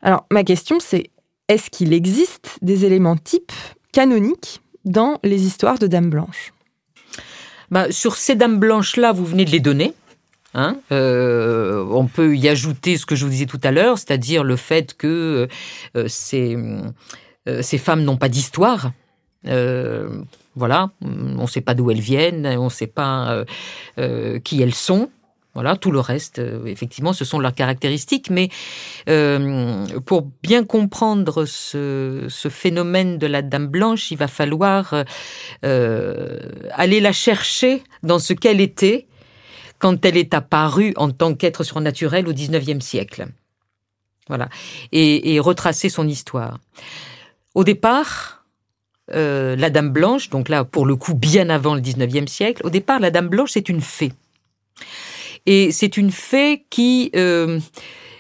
Alors 0.02 0.26
ma 0.32 0.44
question 0.44 0.80
c'est, 0.80 1.12
est-ce 1.48 1.70
qu'il 1.70 1.94
existe 1.94 2.58
des 2.62 2.86
éléments 2.86 3.18
types 3.18 3.52
canoniques 3.92 4.62
dans 4.86 5.20
les 5.24 5.46
histoires 5.46 5.80
de 5.80 5.88
Dames 5.88 6.10
Blanches? 6.10 6.54
Bah, 7.72 7.92
Sur 7.92 8.16
ces 8.16 8.36
Dames 8.36 8.60
Blanches-là, 8.60 9.12
vous 9.12 9.26
venez 9.26 9.46
de 9.46 9.52
les 9.52 9.60
donner. 9.60 9.94
Hein 10.54 10.78
euh, 10.92 11.84
on 11.90 12.06
peut 12.06 12.38
y 12.38 12.48
ajouter 12.48 12.98
ce 12.98 13.06
que 13.06 13.16
je 13.16 13.26
vous 13.26 13.32
disais 13.32 13.48
tout 13.48 13.60
à 13.64 13.72
l'heure, 13.72 13.98
c'est-à-dire 13.98 14.44
le 14.44 14.56
fait 14.56 14.94
que 14.94 15.48
euh, 15.96 16.08
euh, 17.48 17.62
ces 17.62 17.78
femmes 17.80 18.04
n'ont 18.04 18.18
pas 18.18 18.30
d'histoire. 18.30 18.92
voilà, 19.44 20.92
on 21.02 21.42
ne 21.42 21.48
sait 21.48 21.62
pas 21.62 21.74
d'où 21.74 21.90
elles 21.90 22.00
viennent, 22.00 22.46
on 22.46 22.66
ne 22.66 22.70
sait 22.70 22.88
pas 22.88 23.44
qui 24.44 24.62
elles 24.62 24.76
sont. 24.76 25.10
Voilà, 25.54 25.76
tout 25.76 25.92
le 25.92 26.00
reste, 26.00 26.40
euh, 26.40 26.66
effectivement, 26.66 27.14
ce 27.14 27.26
sont 27.26 27.38
leurs 27.38 27.54
caractéristiques. 27.54 28.32
Mais 28.32 28.50
euh, 29.08 29.86
pour 30.06 30.24
bien 30.42 30.64
comprendre 30.64 31.46
ce, 31.46 32.28
phénomène 32.50 33.20
de 33.20 33.28
la 33.28 33.44
Dame 33.44 33.68
Blanche, 33.68 34.10
il 34.10 34.18
va 34.18 34.28
falloir 34.28 34.96
euh, 35.64 36.40
aller 36.72 37.00
la 37.00 37.12
chercher 37.12 37.84
dans 38.02 38.18
ce 38.18 38.34
qu'elle 38.34 38.62
était 38.62 39.08
quand 39.78 40.06
elle 40.06 40.18
est 40.18 40.34
apparue 40.34 40.94
en 40.98 41.12
tant 41.12 41.36
qu'être 41.36 41.64
surnaturel 41.64 42.28
au 42.28 42.34
XIXe 42.34 42.84
siècle. 42.84 43.28
Voilà, 44.30 44.48
et, 44.94 45.38
retracer 45.40 45.90
son 45.90 46.08
histoire. 46.08 46.58
Au 47.54 47.66
départ, 47.66 48.46
la 49.10 49.70
Dame 49.70 49.90
Blanche, 49.90 50.30
donc 50.30 50.48
là, 50.48 50.64
pour 50.64 50.86
le 50.86 50.96
coup, 50.96 51.14
bien 51.14 51.50
avant 51.50 51.76
le 51.76 51.82
XIXe 51.82 52.32
siècle, 52.32 52.66
au 52.66 52.70
départ, 52.70 53.02
la 53.02 53.12
Dame 53.12 53.28
Blanche, 53.28 53.52
c'est 53.52 53.68
une 53.68 53.82
fée. 53.82 54.14
Et 55.46 55.72
c'est 55.72 55.98
une 55.98 56.12
fée 56.12 56.66
qui, 56.70 57.12
euh, 57.16 57.60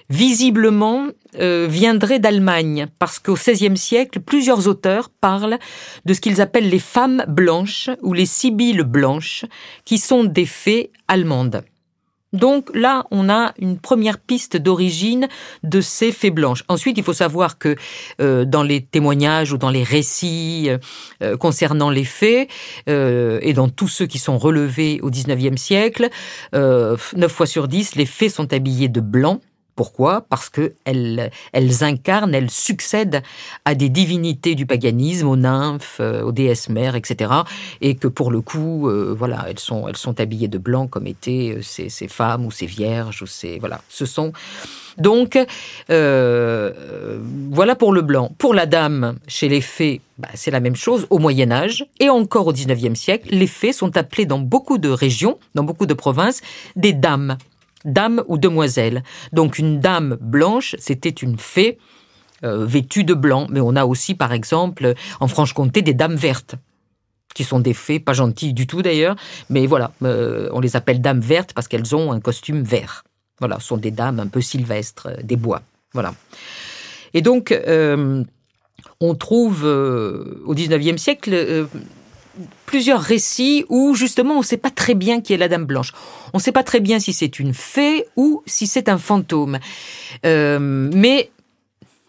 visiblement, 0.09 1.07
euh, 1.39 1.67
viendrait 1.69 2.19
d'Allemagne, 2.19 2.88
parce 2.99 3.19
qu'au 3.19 3.33
XVIe 3.33 3.77
siècle, 3.77 4.19
plusieurs 4.19 4.67
auteurs 4.67 5.09
parlent 5.09 5.57
de 6.05 6.13
ce 6.13 6.21
qu'ils 6.21 6.41
appellent 6.41 6.69
les 6.69 6.79
femmes 6.79 7.23
blanches 7.27 7.89
ou 8.01 8.13
les 8.13 8.25
sibylles 8.25 8.83
blanches, 8.83 9.45
qui 9.86 9.97
sont 9.97 10.23
des 10.23 10.45
fées 10.45 10.91
allemandes. 11.07 11.63
Donc 12.33 12.69
là, 12.73 13.05
on 13.11 13.29
a 13.29 13.53
une 13.59 13.77
première 13.77 14.17
piste 14.17 14.57
d'origine 14.57 15.27
de 15.63 15.81
ces 15.81 16.11
fées 16.11 16.31
blanches. 16.31 16.63
Ensuite, 16.67 16.97
il 16.97 17.03
faut 17.03 17.13
savoir 17.13 17.57
que 17.57 17.75
euh, 18.19 18.43
dans 18.43 18.63
les 18.63 18.81
témoignages 18.81 19.53
ou 19.53 19.57
dans 19.57 19.69
les 19.69 19.83
récits 19.83 20.69
euh, 21.21 21.37
concernant 21.37 21.89
les 21.89 22.03
fées, 22.03 22.47
euh, 22.89 23.39
et 23.41 23.53
dans 23.53 23.69
tous 23.69 23.87
ceux 23.87 24.07
qui 24.07 24.19
sont 24.19 24.37
relevés 24.37 24.99
au 25.01 25.09
XIXe 25.09 25.61
siècle, 25.61 26.09
9 26.53 26.99
fois 27.27 27.45
sur 27.45 27.67
10, 27.67 27.95
les 27.95 28.05
fées 28.05 28.29
sont 28.29 28.51
habillées 28.53 28.89
de 28.89 29.01
blanc. 29.01 29.39
Pourquoi? 29.75 30.21
Parce 30.29 30.49
que 30.49 30.73
elles, 30.86 31.31
incarnent, 31.81 32.36
elles 32.36 32.51
succèdent 32.51 33.23
à 33.65 33.73
des 33.73 33.89
divinités 33.89 34.53
du 34.53 34.67
paganisme, 34.67 35.27
aux 35.27 35.36
nymphes, 35.36 35.97
euh, 35.99 36.21
aux 36.21 36.31
déesses 36.31 36.69
mères, 36.69 36.95
etc. 36.95 37.31
Et 37.81 37.95
que 37.95 38.07
pour 38.07 38.29
le 38.29 38.41
coup, 38.41 38.88
euh, 38.88 39.15
voilà, 39.17 39.45
elles 39.49 39.59
sont, 39.59 39.86
habillées 40.19 40.47
de 40.47 40.59
blanc 40.59 40.86
comme 40.86 41.07
étaient 41.07 41.55
euh, 41.57 41.62
ces, 41.63 42.07
femmes 42.07 42.45
ou 42.45 42.51
ces 42.51 42.67
vierges 42.67 43.23
ou 43.23 43.25
ces 43.25 43.57
voilà. 43.57 43.81
Ce 43.89 44.05
sont 44.05 44.31
donc 44.99 45.39
voilà 45.89 47.75
pour 47.75 47.93
le 47.93 48.01
blanc. 48.03 48.31
Pour 48.38 48.53
la 48.53 48.67
dame, 48.67 49.15
chez 49.27 49.49
les 49.49 49.62
fées, 49.62 50.01
bah, 50.19 50.27
c'est 50.36 50.51
la 50.51 50.59
même 50.59 50.75
chose 50.75 51.07
au 51.09 51.17
Moyen 51.17 51.51
Âge 51.51 51.88
et 51.99 52.09
encore 52.09 52.45
au 52.45 52.53
XIXe 52.53 52.99
siècle. 52.99 53.29
Les 53.31 53.47
fées 53.47 53.73
sont 53.73 53.97
appelées 53.97 54.27
dans 54.27 54.38
beaucoup 54.38 54.77
de 54.77 54.89
régions, 54.89 55.39
dans 55.55 55.63
beaucoup 55.63 55.88
de 55.88 55.95
provinces, 55.95 56.41
des 56.75 56.93
dames 56.93 57.38
dame 57.85 58.23
ou 58.27 58.37
demoiselle. 58.37 59.03
Donc 59.31 59.57
une 59.57 59.79
dame 59.79 60.17
blanche, 60.21 60.75
c'était 60.79 61.09
une 61.09 61.37
fée 61.37 61.77
euh, 62.43 62.65
vêtue 62.65 63.05
de 63.05 63.13
blanc. 63.13 63.47
Mais 63.49 63.61
on 63.61 63.75
a 63.75 63.85
aussi, 63.85 64.15
par 64.15 64.33
exemple, 64.33 64.95
en 65.21 65.27
Franche-Comté, 65.29 65.81
des 65.81 65.93
dames 65.93 66.15
vertes 66.15 66.55
qui 67.33 67.45
sont 67.45 67.59
des 67.59 67.73
fées, 67.73 67.99
pas 67.99 68.13
gentilles 68.13 68.53
du 68.53 68.67
tout 68.67 68.81
d'ailleurs, 68.81 69.15
mais 69.49 69.65
voilà, 69.65 69.91
euh, 70.03 70.49
on 70.51 70.59
les 70.59 70.75
appelle 70.75 71.01
dames 71.01 71.21
vertes 71.21 71.53
parce 71.53 71.67
qu'elles 71.67 71.95
ont 71.95 72.11
un 72.11 72.19
costume 72.19 72.61
vert. 72.61 73.05
Voilà, 73.39 73.59
ce 73.59 73.67
sont 73.67 73.77
des 73.77 73.91
dames 73.91 74.19
un 74.19 74.27
peu 74.27 74.41
sylvestres, 74.41 75.07
euh, 75.07 75.15
des 75.23 75.37
bois. 75.37 75.61
Voilà. 75.93 76.13
Et 77.13 77.21
donc, 77.21 77.55
on 78.99 79.15
trouve 79.15 79.63
au 79.65 80.53
XIXe 80.55 80.99
siècle 80.99 81.67
plusieurs 82.65 83.01
récits 83.01 83.65
où 83.69 83.95
justement 83.95 84.35
on 84.35 84.39
ne 84.39 84.43
sait 84.43 84.57
pas 84.57 84.71
très 84.71 84.95
bien 84.95 85.21
qui 85.21 85.33
est 85.33 85.37
la 85.37 85.47
Dame 85.47 85.65
Blanche. 85.65 85.93
On 86.33 86.37
ne 86.37 86.41
sait 86.41 86.51
pas 86.51 86.63
très 86.63 86.79
bien 86.79 86.99
si 86.99 87.13
c'est 87.13 87.39
une 87.39 87.53
fée 87.53 88.05
ou 88.15 88.43
si 88.45 88.67
c'est 88.67 88.89
un 88.89 88.97
fantôme. 88.97 89.59
Euh, 90.25 90.59
mais 90.59 91.31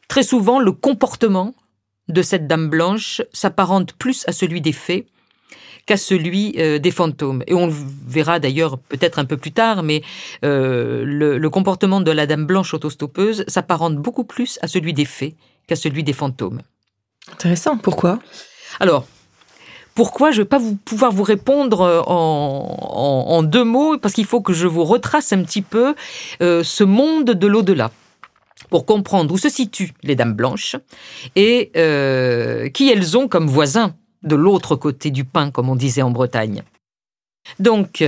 très 0.09 0.23
souvent, 0.23 0.59
le 0.59 0.73
comportement 0.73 1.55
de 2.09 2.23
cette 2.23 2.47
Dame 2.47 2.69
Blanche 2.69 3.23
s'apparente 3.33 3.93
plus 3.93 4.25
à 4.27 4.33
celui 4.33 4.61
des 4.61 4.73
fées 4.73 5.07
qu'à 5.87 5.99
celui 5.99 6.55
euh, 6.59 6.79
des 6.79 6.91
fantômes. 6.91 7.43
Et 7.47 7.55
on 7.55 7.67
le 7.67 7.75
verra 8.07 8.39
d'ailleurs 8.39 8.79
peut-être 8.79 9.19
un 9.19 9.27
peu 9.27 9.37
plus 9.37 9.53
tard, 9.53 9.83
mais 9.83 10.03
euh, 10.45 11.05
le, 11.05 11.37
le, 11.37 11.51
comportement 11.51 12.01
de 12.01 12.11
la 12.11 12.27
Dame 12.27 12.47
Blanche 12.47 12.73
autostoppeuse 12.73 13.45
s'apparente 13.49 13.97
beaucoup 13.97 14.25
plus 14.25 14.59
à 14.63 14.69
celui 14.69 14.95
des 14.95 15.05
fées 15.05 15.37
qu'à 15.67 15.77
celui 15.77 16.03
des 16.03 16.15
fantômes. 16.15 16.63
Intéressant. 17.31 17.77
Pourquoi? 17.77 18.19
Alors, 18.81 19.07
pourquoi 19.95 20.31
je 20.31 20.39
ne 20.39 20.43
vais 20.43 20.49
pas 20.49 20.59
vous, 20.59 20.77
pouvoir 20.77 21.13
vous 21.13 21.23
répondre 21.23 21.81
euh, 21.83 22.01
en, 22.07 22.77
en, 22.81 23.33
en 23.37 23.43
deux 23.43 23.65
mots, 23.65 23.99
parce 23.99 24.15
qu'il 24.15 24.27
faut 24.27 24.41
que 24.41 24.53
je 24.53 24.67
vous 24.67 24.85
retrace 24.85 25.33
un 25.33 25.43
petit 25.43 25.63
peu 25.63 25.95
euh, 26.43 26.63
ce 26.65 26.85
monde 26.85 27.27
de 27.27 27.47
l'au-delà 27.47 27.91
pour 28.71 28.87
comprendre 28.87 29.33
où 29.33 29.39
se 29.39 29.49
situent 29.49 29.95
les 30.03 30.17
dames 30.17 30.35
blanches 30.35 30.77
et 31.37 31.71
euh, 31.77 32.69
qui 32.71 32.91
elles 32.91 33.17
ont 33.17 33.29
comme 33.29 33.47
voisins 33.47 33.95
de 34.23 34.35
l'autre 34.35 34.75
côté 34.75 35.11
du 35.11 35.25
pain, 35.25 35.51
comme 35.51 35.69
on 35.69 35.77
disait 35.77 36.03
en 36.03 36.11
Bretagne. 36.11 36.63
Donc, 37.59 38.03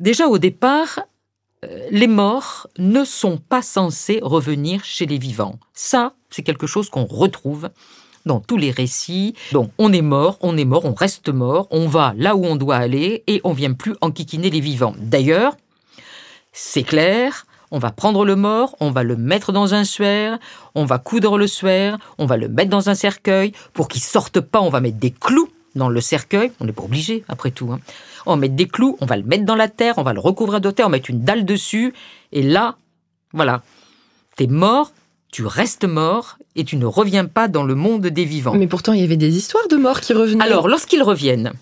déjà 0.00 0.26
au 0.26 0.38
départ, 0.38 0.98
les 1.92 2.08
morts 2.08 2.66
ne 2.76 3.04
sont 3.04 3.38
pas 3.38 3.62
censés 3.62 4.18
revenir 4.20 4.84
chez 4.84 5.06
les 5.06 5.18
vivants. 5.18 5.60
Ça, 5.74 6.14
c'est 6.30 6.42
quelque 6.42 6.66
chose 6.66 6.90
qu'on 6.90 7.04
retrouve 7.04 7.70
dans 8.26 8.40
tous 8.40 8.58
les 8.58 8.70
récits. 8.70 9.34
Donc, 9.52 9.70
on 9.78 9.92
est 9.92 10.02
mort, 10.02 10.38
on 10.42 10.56
est 10.58 10.64
mort, 10.64 10.84
on 10.84 10.92
reste 10.92 11.30
mort, 11.30 11.68
on 11.70 11.86
va 11.88 12.12
là 12.18 12.36
où 12.36 12.44
on 12.44 12.56
doit 12.56 12.76
aller 12.76 13.24
et 13.26 13.40
on 13.44 13.52
vient 13.52 13.72
plus 13.72 13.94
enquiquiner 14.02 14.50
les 14.50 14.60
vivants. 14.60 14.94
D'ailleurs, 14.98 15.56
c'est 16.52 16.82
clair, 16.82 17.46
on 17.70 17.78
va 17.78 17.90
prendre 17.90 18.24
le 18.24 18.36
mort, 18.36 18.76
on 18.80 18.90
va 18.90 19.02
le 19.02 19.16
mettre 19.16 19.52
dans 19.52 19.74
un 19.74 19.84
suaire, 19.84 20.38
on 20.74 20.84
va 20.84 20.98
coudre 20.98 21.38
le 21.38 21.46
suaire, 21.46 21.98
on 22.18 22.26
va 22.26 22.36
le 22.36 22.48
mettre 22.48 22.70
dans 22.70 22.88
un 22.88 22.94
cercueil. 22.94 23.52
Pour 23.72 23.88
qu'il 23.88 24.02
sorte 24.02 24.40
pas, 24.40 24.60
on 24.60 24.68
va 24.68 24.80
mettre 24.80 24.98
des 24.98 25.10
clous 25.10 25.48
dans 25.74 25.88
le 25.88 26.00
cercueil. 26.00 26.52
On 26.60 26.64
n'est 26.64 26.72
pas 26.72 26.84
obligé, 26.84 27.24
après 27.28 27.50
tout. 27.50 27.72
Hein. 27.72 27.80
On 28.24 28.30
va 28.30 28.36
mettre 28.36 28.54
des 28.54 28.66
clous, 28.66 28.96
on 29.00 29.06
va 29.06 29.16
le 29.16 29.22
mettre 29.22 29.44
dans 29.44 29.54
la 29.54 29.68
terre, 29.68 29.94
on 29.98 30.02
va 30.02 30.12
le 30.12 30.20
recouvrir 30.20 30.60
de 30.60 30.70
terre, 30.70 30.86
on 30.86 30.90
va 30.90 30.96
mettre 30.96 31.10
une 31.10 31.22
dalle 31.22 31.44
dessus. 31.44 31.94
Et 32.32 32.42
là, 32.42 32.76
voilà, 33.32 33.62
t'es 34.36 34.46
mort, 34.46 34.92
tu 35.30 35.44
restes 35.44 35.84
mort 35.84 36.38
et 36.54 36.64
tu 36.64 36.76
ne 36.76 36.86
reviens 36.86 37.26
pas 37.26 37.48
dans 37.48 37.64
le 37.64 37.74
monde 37.74 38.06
des 38.06 38.24
vivants. 38.24 38.54
Mais 38.54 38.66
pourtant, 38.66 38.92
il 38.92 39.00
y 39.00 39.04
avait 39.04 39.16
des 39.16 39.36
histoires 39.36 39.68
de 39.68 39.76
morts 39.76 40.00
qui 40.00 40.12
revenaient. 40.12 40.44
Alors, 40.44 40.68
lorsqu'ils 40.68 41.02
reviennent, 41.02 41.52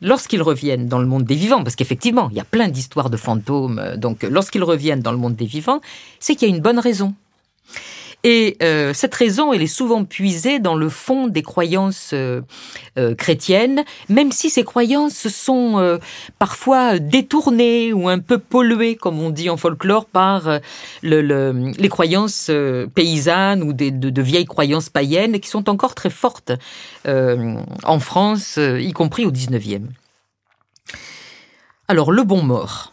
lorsqu'ils 0.00 0.42
reviennent 0.42 0.88
dans 0.88 0.98
le 0.98 1.06
monde 1.06 1.24
des 1.24 1.34
vivants, 1.34 1.62
parce 1.62 1.76
qu'effectivement, 1.76 2.28
il 2.30 2.36
y 2.36 2.40
a 2.40 2.44
plein 2.44 2.68
d'histoires 2.68 3.10
de 3.10 3.16
fantômes, 3.16 3.94
donc 3.96 4.22
lorsqu'ils 4.22 4.64
reviennent 4.64 5.02
dans 5.02 5.12
le 5.12 5.18
monde 5.18 5.36
des 5.36 5.46
vivants, 5.46 5.80
c'est 6.18 6.34
qu'il 6.34 6.48
y 6.48 6.52
a 6.52 6.54
une 6.54 6.62
bonne 6.62 6.78
raison. 6.78 7.14
Et 8.22 8.58
euh, 8.62 8.92
cette 8.92 9.14
raison, 9.14 9.52
elle 9.52 9.62
est 9.62 9.66
souvent 9.66 10.04
puisée 10.04 10.58
dans 10.58 10.74
le 10.74 10.90
fond 10.90 11.26
des 11.26 11.42
croyances 11.42 12.10
euh, 12.12 12.42
euh, 12.98 13.14
chrétiennes, 13.14 13.84
même 14.10 14.30
si 14.30 14.50
ces 14.50 14.62
croyances 14.62 15.28
sont 15.28 15.78
euh, 15.78 15.98
parfois 16.38 16.98
détournées 16.98 17.94
ou 17.94 18.08
un 18.08 18.18
peu 18.18 18.38
polluées, 18.38 18.96
comme 18.96 19.20
on 19.20 19.30
dit 19.30 19.48
en 19.48 19.56
folklore, 19.56 20.04
par 20.04 20.60
le, 21.02 21.22
le, 21.22 21.72
les 21.78 21.88
croyances 21.88 22.50
paysannes 22.94 23.62
ou 23.62 23.72
de, 23.72 24.22
vieilles 24.22 24.44
croyances 24.44 24.90
païennes 24.90 25.40
qui 25.40 25.48
sont 25.48 25.70
encore 25.70 25.94
très 25.94 26.10
fortes 26.10 26.52
en 27.06 28.00
France, 28.00 28.58
y 28.58 28.92
compris 28.92 29.24
au 29.24 29.32
19e. 29.32 29.82
Alors, 31.88 32.12
le 32.12 32.22
bon 32.22 32.42
mort. 32.42 32.92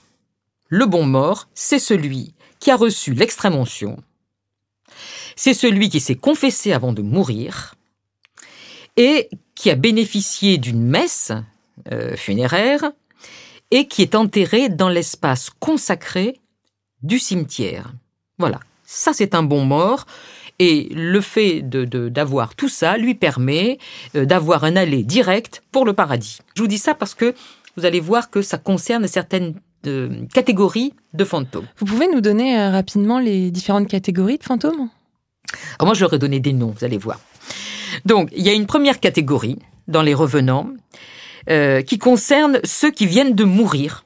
Le 0.69 0.85
bon 0.85 1.05
mort, 1.05 1.47
c'est 1.53 1.79
celui 1.79 2.33
qui 2.59 2.71
a 2.71 2.75
reçu 2.75 3.13
l'extrême 3.13 3.55
onction, 3.55 3.97
c'est 5.38 5.54
celui 5.54 5.89
qui 5.89 6.02
s'est 6.02 6.15
confessé 6.15 6.73
avant 6.73 6.91
de 6.91 7.02
mourir 7.02 7.76
et 8.97 9.30
qui 9.56 9.69
a 9.69 9.76
bénéficié 9.76 10.58
d'une 10.58 10.84
messe 10.84 11.32
euh, 11.91 12.17
funéraire 12.17 12.91
et 13.71 13.88
qui 13.88 14.02
est 14.02 14.15
enterré 14.15 14.67
dans 14.67 14.89
l'espace 14.89 15.50
consacré 15.60 16.39
du 17.04 17.19
cimetière. 17.19 17.93
Voilà, 18.39 18.60
ça 18.84 19.13
c'est 19.13 19.36
un 19.36 19.43
bon 19.43 19.63
mort. 19.63 20.06
Et 20.60 20.89
le 20.91 21.21
fait 21.21 21.62
d'avoir 21.62 22.56
tout 22.56 22.67
ça 22.67 22.97
lui 22.97 23.13
permet 23.13 23.78
euh, 24.15 24.26
d'avoir 24.26 24.63
un 24.63 24.76
aller 24.76 25.04
direct 25.04 25.62
pour 25.71 25.86
le 25.86 25.93
paradis. 25.93 26.39
Je 26.56 26.63
vous 26.63 26.67
dis 26.67 26.80
ça 26.80 26.95
parce 26.95 27.13
que 27.13 27.36
vous 27.76 27.86
allez 27.86 28.00
voir 28.00 28.32
que 28.32 28.41
ça 28.41 28.58
concerne 28.58 29.08
certaines 29.08 29.54
euh, 29.86 30.26
catégories 30.34 30.93
de 31.13 31.23
fantômes. 31.23 31.67
Vous 31.78 31.86
pouvez 31.86 32.08
nous 32.12 32.21
donner 32.21 32.69
rapidement 32.69 33.19
les 33.19 33.52
différentes 33.52 33.88
catégories 33.88 34.39
de 34.39 34.43
fantômes? 34.43 34.89
Alors 35.79 35.88
moi, 35.88 35.93
je 35.93 36.01
leur 36.01 36.13
ai 36.13 36.19
donné 36.19 36.39
des 36.39 36.53
noms, 36.53 36.73
vous 36.77 36.86
allez 36.86 36.97
voir. 36.97 37.19
Donc, 38.05 38.29
il 38.36 38.45
y 38.45 38.49
a 38.49 38.53
une 38.53 38.65
première 38.65 38.99
catégorie 38.99 39.60
dans 39.88 40.01
les 40.01 40.13
revenants 40.13 40.69
euh, 41.49 41.81
qui 41.81 41.97
concerne 41.97 42.60
ceux 42.63 42.91
qui 42.91 43.05
viennent 43.05 43.36
de 43.36 43.43
mourir 43.43 44.05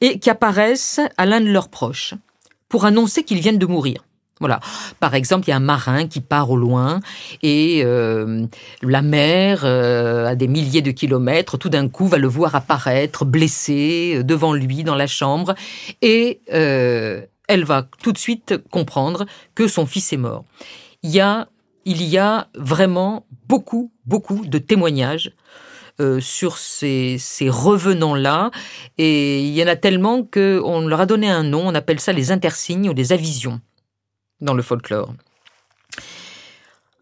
et 0.00 0.18
qui 0.18 0.30
apparaissent 0.30 1.00
à 1.16 1.26
l'un 1.26 1.40
de 1.40 1.48
leurs 1.48 1.68
proches 1.68 2.14
pour 2.68 2.84
annoncer 2.84 3.24
qu'ils 3.24 3.40
viennent 3.40 3.58
de 3.58 3.66
mourir. 3.66 4.04
Voilà. 4.40 4.58
Par 4.98 5.14
exemple, 5.14 5.46
il 5.46 5.50
y 5.50 5.52
a 5.52 5.56
un 5.56 5.60
marin 5.60 6.08
qui 6.08 6.20
part 6.20 6.50
au 6.50 6.56
loin 6.56 7.00
et 7.42 7.82
euh, 7.84 8.44
la 8.82 9.02
mer, 9.02 9.62
euh, 9.64 10.26
à 10.26 10.34
des 10.34 10.48
milliers 10.48 10.82
de 10.82 10.90
kilomètres, 10.90 11.58
tout 11.58 11.68
d'un 11.68 11.88
coup 11.88 12.08
va 12.08 12.18
le 12.18 12.26
voir 12.26 12.56
apparaître 12.56 13.24
blessé 13.24 14.22
devant 14.24 14.52
lui 14.52 14.82
dans 14.82 14.96
la 14.96 15.06
chambre 15.06 15.54
et 16.00 16.40
elle 17.48 17.64
va 17.64 17.88
tout 18.02 18.12
de 18.12 18.18
suite 18.18 18.56
comprendre 18.70 19.26
que 19.54 19.68
son 19.68 19.86
fils 19.86 20.12
est 20.12 20.18
mort. 20.18 20.44
Il 21.02 21.10
y 21.10 21.20
a, 21.20 21.48
il 21.84 22.02
y 22.02 22.18
a 22.18 22.48
vraiment 22.54 23.26
beaucoup, 23.48 23.92
beaucoup 24.06 24.46
de 24.46 24.58
témoignages 24.58 25.32
euh, 26.00 26.20
sur 26.20 26.56
ces, 26.56 27.18
revenants-là. 27.42 28.50
Et 28.96 29.40
il 29.40 29.52
y 29.52 29.62
en 29.62 29.66
a 29.66 29.76
tellement 29.76 30.24
qu'on 30.24 30.86
leur 30.86 31.00
a 31.02 31.06
donné 31.06 31.28
un 31.28 31.42
nom, 31.42 31.66
on 31.66 31.74
appelle 31.74 32.00
ça 32.00 32.12
les 32.12 32.30
intersignes 32.30 32.88
ou 32.88 32.94
les 32.94 33.12
avisions 33.12 33.60
dans 34.40 34.54
le 34.54 34.62
folklore. 34.62 35.12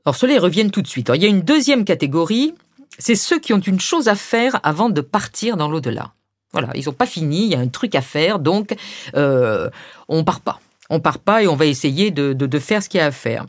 Alors 0.05 0.17
ceux-là 0.17 0.41
reviennent 0.41 0.73
tout 0.73 0.83
de 0.83 0.89
suite. 0.89 1.11
Il 1.15 1.23
y 1.23 1.27
a 1.27 1.29
une 1.29 1.43
deuxième 1.43 1.85
catégorie, 1.85 2.55
c'est 2.99 3.15
ceux 3.15 3.39
qui 3.39 3.53
ont 3.53 3.61
une 3.61 3.81
chose 3.81 4.09
à 4.09 4.17
faire 4.17 4.59
avant 4.65 4.91
de 4.91 5.01
partir 5.01 5.57
dans 5.57 5.71
l'au-delà. 5.71 6.13
Voilà, 6.53 6.71
ils 6.75 6.85
n'ont 6.87 6.93
pas 6.93 7.07
fini, 7.07 7.45
il 7.45 7.53
y 7.53 7.55
a 7.55 7.61
un 7.61 7.69
truc 7.69 7.95
à 7.95 8.01
faire, 8.01 8.39
donc 8.39 8.75
euh, 9.15 9.71
on 10.09 10.25
part 10.25 10.41
pas. 10.41 10.61
On 10.93 10.99
part 10.99 11.21
pas 11.21 11.45
et 11.45 11.47
on 11.47 11.55
va 11.55 11.67
essayer 11.67 12.11
de, 12.11 12.33
de, 12.33 12.47
de 12.47 12.59
faire 12.59 12.83
ce 12.83 12.89
qu'il 12.89 12.99
y 12.99 13.01
a 13.01 13.07
à 13.07 13.13
faire. 13.13 13.47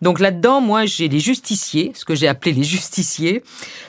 Donc 0.00 0.20
là-dedans, 0.20 0.62
moi, 0.62 0.86
j'ai 0.86 1.08
les 1.08 1.20
justiciers, 1.20 1.92
ce 1.94 2.06
que 2.06 2.14
j'ai 2.14 2.28
appelé 2.28 2.52
les 2.52 2.64
justiciers. 2.64 3.42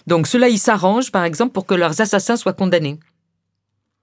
Donc 0.07 0.27
ceux-là, 0.27 0.49
ils 0.49 0.59
s'arrangent, 0.59 1.11
par 1.11 1.23
exemple, 1.23 1.53
pour 1.53 1.65
que 1.65 1.75
leurs 1.75 2.01
assassins 2.01 2.35
soient 2.35 2.51
condamnés. 2.51 2.99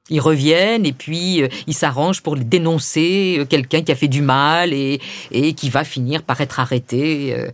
Ils 0.09 0.21
reviennent 0.21 0.87
et 0.87 0.93
puis 0.93 1.43
euh, 1.43 1.49
ils 1.67 1.75
s'arrangent 1.75 2.23
pour 2.23 2.37
dénoncer 2.37 3.39
euh, 3.41 3.45
quelqu'un 3.45 3.83
qui 3.83 3.93
a 3.93 3.97
fait 3.97 4.09
du 4.09 4.23
mal 4.23 4.73
et, 4.73 5.01
et 5.33 5.53
qui 5.53 5.69
va 5.69 5.85
finir 5.85 6.23
par 6.23 6.41
être 6.41 6.61
arrêté. 6.61 7.35
Euh, 7.35 7.51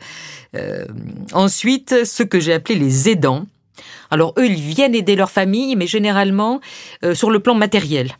euh, 0.54 0.84
ensuite, 1.32 2.04
ce 2.04 2.22
que 2.22 2.38
j'ai 2.38 2.52
appelé 2.52 2.78
les 2.78 3.08
aidants. 3.08 3.46
Alors 4.11 4.35
eux, 4.38 4.46
ils 4.46 4.61
viennent 4.61 4.94
aider 4.94 5.16
leur 5.16 5.30
famille, 5.30 5.76
mais 5.76 5.87
généralement 5.87 6.61
euh, 7.04 7.14
sur 7.14 7.30
le 7.30 7.40
plan 7.40 7.54
matériel. 7.54 8.12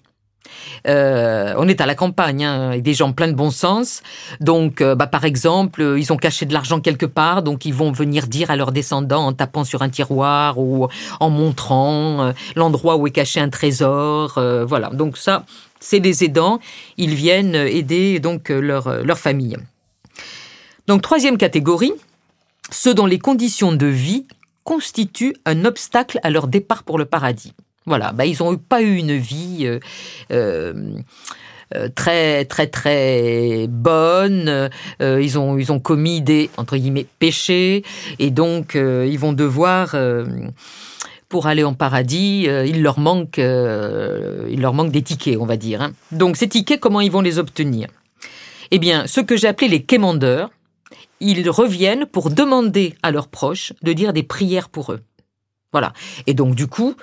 Euh, 0.89 1.55
on 1.59 1.69
est 1.69 1.81
à 1.81 1.87
la 1.87 1.95
campagne, 1.95 2.45
hein, 2.45 2.71
avec 2.71 2.83
des 2.83 2.95
gens 2.95 3.13
pleins 3.13 3.29
de 3.29 3.35
bon 3.35 3.51
sens. 3.51 4.03
Donc, 4.41 4.81
euh, 4.81 4.95
bah, 4.95 5.07
par 5.07 5.25
exemple, 5.25 5.95
ils 5.97 6.13
ont 6.13 6.17
caché 6.17 6.45
de 6.45 6.53
l'argent 6.53 6.81
quelque 6.81 7.07
part, 7.07 7.43
donc 7.43 7.65
ils 7.65 7.75
vont 7.75 7.93
venir 7.93 8.27
dire 8.27 8.51
à 8.51 8.57
leurs 8.57 8.73
descendants 8.73 9.27
en 9.27 9.33
tapant 9.33 9.65
sur 9.65 9.83
un 9.83 9.89
tiroir 9.89 10.59
ou 10.59 10.89
en 11.21 11.31
montrant 11.31 12.33
l'endroit 12.57 12.97
où 12.97 13.07
est 13.07 13.13
caché 13.13 13.41
un 13.41 13.49
trésor. 13.49 14.41
Voilà. 14.67 14.91
Donc 14.91 15.17
ça, 15.17 15.45
c'est 15.79 16.01
des 16.01 16.25
aidants. 16.25 16.59
Ils 16.97 17.15
viennent 17.15 17.55
aider 17.55 18.19
donc 18.19 18.49
leur, 18.49 19.05
leur 19.05 19.19
famille. 19.19 19.57
Donc 20.89 21.03
troisième 21.03 21.39
catégorie, 21.39 21.93
ceux 22.71 22.95
dont 22.95 23.07
les 23.07 23.19
conditions 23.19 23.73
de 23.73 23.87
vie 23.87 24.27
constituent 24.65 25.35
un 25.45 25.65
obstacle 25.65 26.19
à 26.23 26.31
leur 26.31 26.47
départ 26.47 26.83
pour 26.83 26.99
le 26.99 27.05
paradis. 27.05 27.53
Voilà, 27.85 28.13
bah, 28.13 28.27
ils 28.27 28.39
n'ont 28.41 28.57
pas 28.57 28.81
eu 28.83 28.97
une 28.97 29.17
vie 29.17 29.79
euh, 30.31 31.01
euh, 31.75 31.89
très 31.95 32.45
très 32.45 32.67
très 32.67 33.67
bonne. 33.69 34.71
Euh, 35.01 35.23
ils 35.23 35.39
ont 35.39 35.59
ils 35.59 35.73
ont 35.73 35.79
commis 35.79 36.21
des 36.21 36.51
entre 36.57 36.77
guillemets 36.77 37.07
péchés 37.19 37.83
et 38.19 38.31
donc 38.31 38.77
euh, 38.77 39.07
ils 39.09 39.19
vont 39.19 39.33
devoir 39.33 39.97
pour 41.29 41.47
aller 41.47 41.65
en 41.65 41.73
paradis, 41.73 42.47
il 42.67 42.83
leur 42.83 42.99
manque 42.99 43.39
leur 43.39 44.85
des 44.85 45.03
tickets, 45.03 45.39
on 45.39 45.47
va 45.47 45.57
dire. 45.57 45.81
Hein. 45.81 45.93
Donc 46.11 46.37
ces 46.37 46.49
tickets, 46.49 46.79
comment 46.79 47.01
ils 47.01 47.11
vont 47.11 47.23
les 47.23 47.39
obtenir? 47.39 47.89
Eh 48.71 48.79
bien, 48.79 49.07
ce 49.07 49.21
que 49.21 49.37
j'ai 49.37 49.49
appelé 49.49 49.69
les 49.69 49.83
quémandeurs, 49.83 50.51
ils 51.21 51.49
reviennent 51.49 52.07
pour 52.07 52.31
demander 52.31 52.95
à 53.03 53.11
leurs 53.11 53.29
proches 53.29 53.73
de 53.83 53.93
dire 53.93 54.13
des 54.13 54.23
prières 54.23 54.69
pour 54.69 54.93
eux. 54.93 55.01
Voilà. 55.73 55.93
Et 56.27 56.35
donc 56.35 56.55
du 56.55 56.67
coup, 56.67 56.95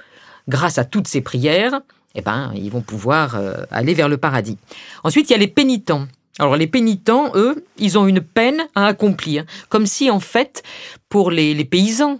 grâce 0.47 0.77
à 0.77 0.85
toutes 0.85 1.07
ces 1.07 1.21
prières, 1.21 1.81
eh 2.15 2.21
ben, 2.21 2.51
ils 2.55 2.71
vont 2.71 2.81
pouvoir 2.81 3.35
euh, 3.35 3.63
aller 3.71 3.93
vers 3.93 4.09
le 4.09 4.17
paradis. 4.17 4.57
Ensuite, 5.03 5.29
il 5.29 5.33
y 5.33 5.35
a 5.35 5.39
les 5.39 5.47
pénitents. 5.47 6.07
Alors 6.39 6.55
les 6.55 6.67
pénitents, 6.67 7.31
eux, 7.35 7.65
ils 7.77 7.97
ont 7.97 8.07
une 8.07 8.21
peine 8.21 8.67
à 8.73 8.87
accomplir, 8.87 9.45
comme 9.67 9.85
si 9.85 10.09
en 10.09 10.19
fait, 10.19 10.63
pour 11.09 11.31
les, 11.31 11.65
paysans 11.65 12.19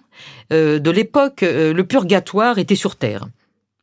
euh, 0.52 0.80
de 0.80 0.92
l'époque, 0.92 1.44
euh, 1.44 1.74
le 1.74 1.84
purgatoire 1.86 2.60
était 2.60 2.76
sur 2.76 2.98
terre. 2.98 3.28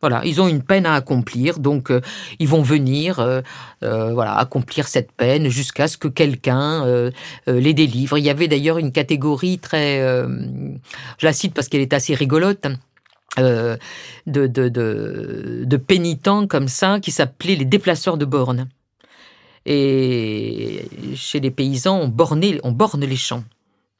Voilà, 0.02 0.20
ils 0.24 0.40
ont 0.42 0.48
une 0.48 0.62
peine 0.62 0.84
à 0.84 0.94
accomplir, 0.94 1.58
donc 1.58 1.90
ils 2.38 2.46
vont 2.46 2.60
venir, 2.60 3.42
voilà, 3.80 4.36
accomplir 4.36 4.88
cette 4.88 5.10
peine 5.10 5.48
jusqu'à 5.48 5.88
ce 5.88 5.96
que 5.96 6.06
quelqu'un 6.06 7.10
les 7.46 7.72
délivre. 7.72 8.18
Il 8.18 8.24
y 8.24 8.30
avait 8.30 8.46
d'ailleurs 8.46 8.76
une 8.76 8.92
catégorie 8.92 9.58
très, 9.58 10.00
je 10.00 11.26
la 11.26 11.32
cite 11.32 11.54
parce 11.54 11.68
qu'elle 11.68 11.80
est 11.80 11.94
assez 11.94 12.14
rigolote. 12.14 12.66
Euh, 13.38 13.76
de, 14.26 14.46
de, 14.46 14.68
de, 14.68 15.76
pénitents 15.76 16.46
comme 16.46 16.68
ça 16.68 17.00
qui 17.00 17.10
s'appelaient 17.10 17.54
les 17.54 17.66
déplaceurs 17.66 18.16
de 18.16 18.24
bornes. 18.24 18.68
Et 19.66 20.88
chez 21.14 21.40
les 21.40 21.50
paysans, 21.50 22.00
on, 22.00 22.08
bornait, 22.08 22.58
on 22.64 22.72
borne 22.72 23.04
les 23.04 23.16
champs 23.16 23.44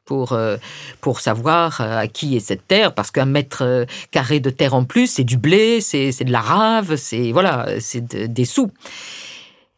pour, 0.06 0.32
euh, 0.32 0.56
pour 1.00 1.20
savoir 1.20 1.80
euh, 1.80 1.98
à 1.98 2.06
qui 2.06 2.36
est 2.36 2.40
cette 2.40 2.66
terre, 2.66 2.94
parce 2.94 3.10
qu'un 3.10 3.26
mètre 3.26 3.86
carré 4.10 4.40
de 4.40 4.50
terre 4.50 4.74
en 4.74 4.84
plus, 4.84 5.08
c'est 5.08 5.24
du 5.24 5.36
blé, 5.36 5.80
c'est 5.80 6.24
de 6.24 6.32
la 6.32 6.40
rave, 6.40 6.96
c'est 6.96 7.32
voilà, 7.32 7.66
c'est 7.80 8.32
des 8.32 8.44
sous. 8.44 8.70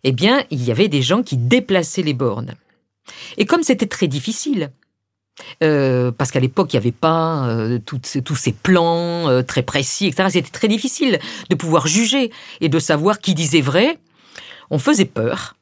Eh 0.04 0.12
bien, 0.12 0.44
il 0.50 0.64
y 0.64 0.70
avait 0.70 0.88
des 0.88 1.02
gens 1.02 1.22
qui 1.22 1.36
déplaçaient 1.36 2.02
les 2.02 2.14
bornes. 2.14 2.54
Et 3.36 3.46
comme 3.46 3.62
c'était 3.62 3.86
très 3.86 4.06
difficile, 4.06 4.70
euh, 5.62 6.10
parce 6.10 6.30
qu'à 6.30 6.40
l'époque, 6.40 6.72
il 6.72 6.76
n'y 6.76 6.82
avait 6.82 6.92
pas 6.92 7.46
euh, 7.48 7.78
tous 7.78 8.36
ces 8.36 8.52
plans 8.52 9.28
euh, 9.28 9.42
très 9.42 9.62
précis, 9.62 10.06
etc. 10.06 10.28
C'était 10.32 10.50
très 10.50 10.68
difficile 10.68 11.18
de 11.50 11.54
pouvoir 11.54 11.86
juger 11.86 12.30
et 12.60 12.68
de 12.68 12.78
savoir 12.78 13.20
qui 13.20 13.34
disait 13.34 13.60
vrai. 13.60 13.98
On 14.70 14.78
faisait 14.78 15.04
peur 15.04 15.56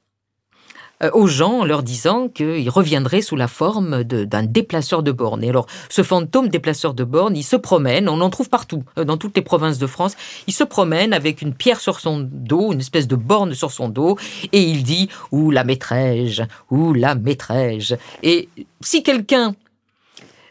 aux 1.12 1.26
gens 1.26 1.60
en 1.60 1.64
leur 1.64 1.82
disant 1.82 2.28
qu'ils 2.28 2.70
reviendraient 2.70 3.20
sous 3.20 3.36
la 3.36 3.48
forme 3.48 4.02
d'un 4.04 4.42
déplaceur 4.42 5.02
de 5.02 5.12
bornes. 5.12 5.44
Et 5.44 5.50
alors, 5.50 5.66
ce 5.90 6.02
fantôme 6.02 6.48
déplaceur 6.48 6.94
de 6.94 7.04
bornes, 7.04 7.36
il 7.36 7.42
se 7.42 7.56
promène, 7.56 8.08
on 8.08 8.20
en 8.20 8.30
trouve 8.30 8.48
partout, 8.48 8.82
dans 8.96 9.16
toutes 9.16 9.36
les 9.36 9.42
provinces 9.42 9.78
de 9.78 9.86
France, 9.86 10.16
il 10.46 10.54
se 10.54 10.64
promène 10.64 11.12
avec 11.12 11.42
une 11.42 11.54
pierre 11.54 11.80
sur 11.80 12.00
son 12.00 12.26
dos, 12.30 12.72
une 12.72 12.80
espèce 12.80 13.08
de 13.08 13.16
borne 13.16 13.54
sur 13.54 13.72
son 13.72 13.88
dos, 13.88 14.16
et 14.52 14.62
il 14.62 14.82
dit 14.84 15.08
«Où 15.32 15.50
la 15.50 15.64
maîtrais-je 15.64 16.42
Où 16.70 16.94
la 16.94 17.14
maîtrais-je» 17.14 17.94
Et 18.22 18.48
si 18.80 19.02
quelqu'un 19.02 19.54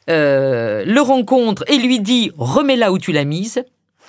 euh, 0.10 0.86
le 0.86 1.02
rencontre 1.02 1.64
et 1.68 1.78
lui 1.78 2.00
dit 2.00 2.32
remets-la 2.38 2.92
où 2.92 3.00
tu 3.00 3.12
l'as 3.12 3.26
mise, 3.26 3.64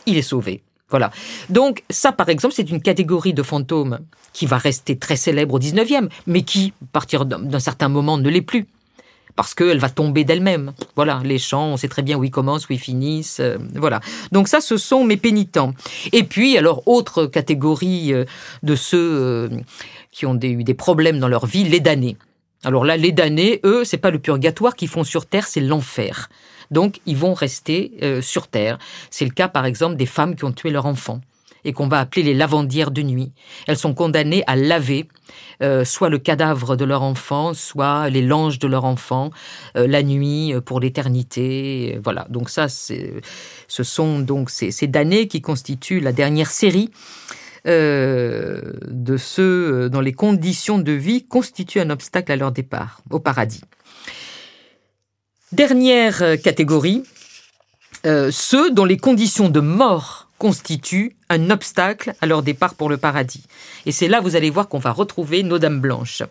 il 0.05 0.19
est 0.19 0.23
sauvé. 0.23 0.63
Voilà. 0.91 1.11
Donc 1.49 1.83
ça, 1.91 2.13
par 2.13 2.29
exemple, 2.29 2.55
c'est 2.55 2.71
une 2.71 2.81
catégorie 2.81 3.35
de 3.35 3.43
fantômes 3.43 3.99
qui 4.33 4.47
va 4.47 4.59
rester 4.59 4.97
très 4.97 5.17
célèbre 5.17 5.55
au 5.55 5.59
19e, 5.59 6.09
mais 6.27 6.43
qui, 6.43 6.73
à 6.83 6.87
partir 6.93 7.25
d'un 7.27 7.61
certain 7.61 7.89
moment, 7.89 8.19
ne 8.19 8.29
l'est 8.29 8.43
plus. 8.43 8.67
Parce 9.35 9.55
qu'elle 9.55 9.79
va 9.79 9.91
tomber 9.91 10.25
d'elle-même. 10.25 10.73
Voilà, 10.95 11.21
les 11.23 11.39
chants, 11.39 11.67
on 11.67 11.77
sait 11.77 11.89
très 11.89 12.03
bien 12.03 12.17
où 12.17 12.25
ils 12.25 12.31
commencent, 12.31 12.69
où 12.69 12.73
ils 12.73 12.79
finissent. 12.79 13.41
Euh, 13.41 13.59
voilà. 13.75 14.01
Donc 14.33 14.49
ça, 14.49 14.63
ce 14.63 14.79
sont 14.79 15.05
mes 15.05 15.19
pénitents. 15.19 15.75
Et 16.13 16.23
puis, 16.23 16.57
alors, 16.57 16.89
autre 16.89 17.27
catégorie 17.27 18.15
euh, 18.15 18.25
de 18.63 18.75
ceux 18.75 19.51
qui 20.11 20.25
ont 20.25 20.39
eu 20.41 20.65
des 20.65 20.75
problèmes 20.75 21.19
dans 21.19 21.29
leur 21.29 21.45
vie, 21.45 21.65
les 21.65 21.81
damnés. 21.81 22.17
Alors 22.65 22.85
là, 22.85 22.97
les 22.97 23.13
damnés, 23.13 23.61
eux, 23.65 23.85
c'est 23.85 23.99
pas 23.99 24.11
le 24.11 24.19
purgatoire 24.19 24.75
qu'ils 24.75 24.89
font 24.89 25.05
sur 25.05 25.27
terre, 25.27 25.47
c'est 25.47 25.61
l'enfer. 25.61 26.31
Donc, 26.71 27.01
ils 27.07 27.17
vont 27.17 27.35
rester 27.35 27.93
euh, 28.03 28.23
sur 28.23 28.49
terre. 28.49 28.79
C'est 29.11 29.25
le 29.25 29.31
cas, 29.31 29.49
par 29.49 29.67
exemple, 29.67 29.97
des 29.97 30.07
femmes 30.07 30.35
qui 30.37 30.45
ont 30.45 30.53
tué 30.53 30.71
leur 30.71 30.87
enfant 30.87 31.21
et 31.65 31.73
qu'on 31.73 31.89
va 31.89 31.99
appeler 31.99 32.23
les 32.23 32.35
lavandières 32.35 32.93
de 32.93 33.03
nuit. 33.03 33.33
Elles 33.67 33.77
sont 33.77 33.93
condamnées 33.93 34.45
à 34.47 34.55
laver 34.55 35.09
euh, 35.63 35.85
soit 35.85 36.09
le 36.09 36.19
cadavre 36.19 36.77
de 36.77 36.85
leur 36.85 37.03
enfant, 37.03 37.55
soit 37.55 38.09
les 38.09 38.23
langes 38.23 38.61
de 38.61 38.69
leur 38.69 38.85
enfant 38.85 39.31
euh, 39.77 39.89
la 39.89 40.05
nuit 40.05 40.55
pour 40.65 40.79
l'éternité. 40.79 41.99
Voilà. 42.05 42.27
Donc 42.31 42.51
ça, 42.51 42.69
ce 42.69 43.83
sont 43.83 44.21
donc 44.21 44.51
ces, 44.51 44.71
ces 44.71 44.87
damnés 44.87 45.27
qui 45.27 45.41
constituent 45.41 46.01
la 46.01 46.13
dernière 46.13 46.51
série 46.51 46.91
de 47.65 49.17
ceux 49.17 49.91
dont 49.91 50.01
les 50.01 50.13
conditions 50.13 50.79
de 50.79 50.93
vie 50.93 51.27
constituent 51.27 51.81
un 51.81 51.91
obstacle 51.91 52.31
à 52.31 52.37
leur 52.37 52.53
départ 52.53 53.01
au 53.11 53.19
paradis. 53.19 53.63
Dernière 55.53 56.23
euh, 56.23 56.37
catégorie, 56.37 57.03
euh, 58.05 58.31
ceux 58.33 58.71
dont 58.71 58.85
les 58.85 58.97
conditions 58.97 59.49
de 59.49 59.61
mort 59.61 60.29
constituent 60.39 61.17
un 61.29 61.51
obstacle 61.51 62.15
à 62.21 62.27
leur 62.27 62.43
départ 62.43 62.75
pour 62.75 62.89
le 62.89 62.97
paradis. 62.97 63.45
Et 63.87 63.93
c'est 63.93 64.09
là, 64.09 64.21
vous 64.21 64.37
allez 64.37 64.51
voir, 64.51 64.69
qu'on 64.69 64.79
va 64.79 64.93
retrouver 64.93 65.43
nos 65.43 65.59
dames 65.59 65.81
blanches. 65.81 66.23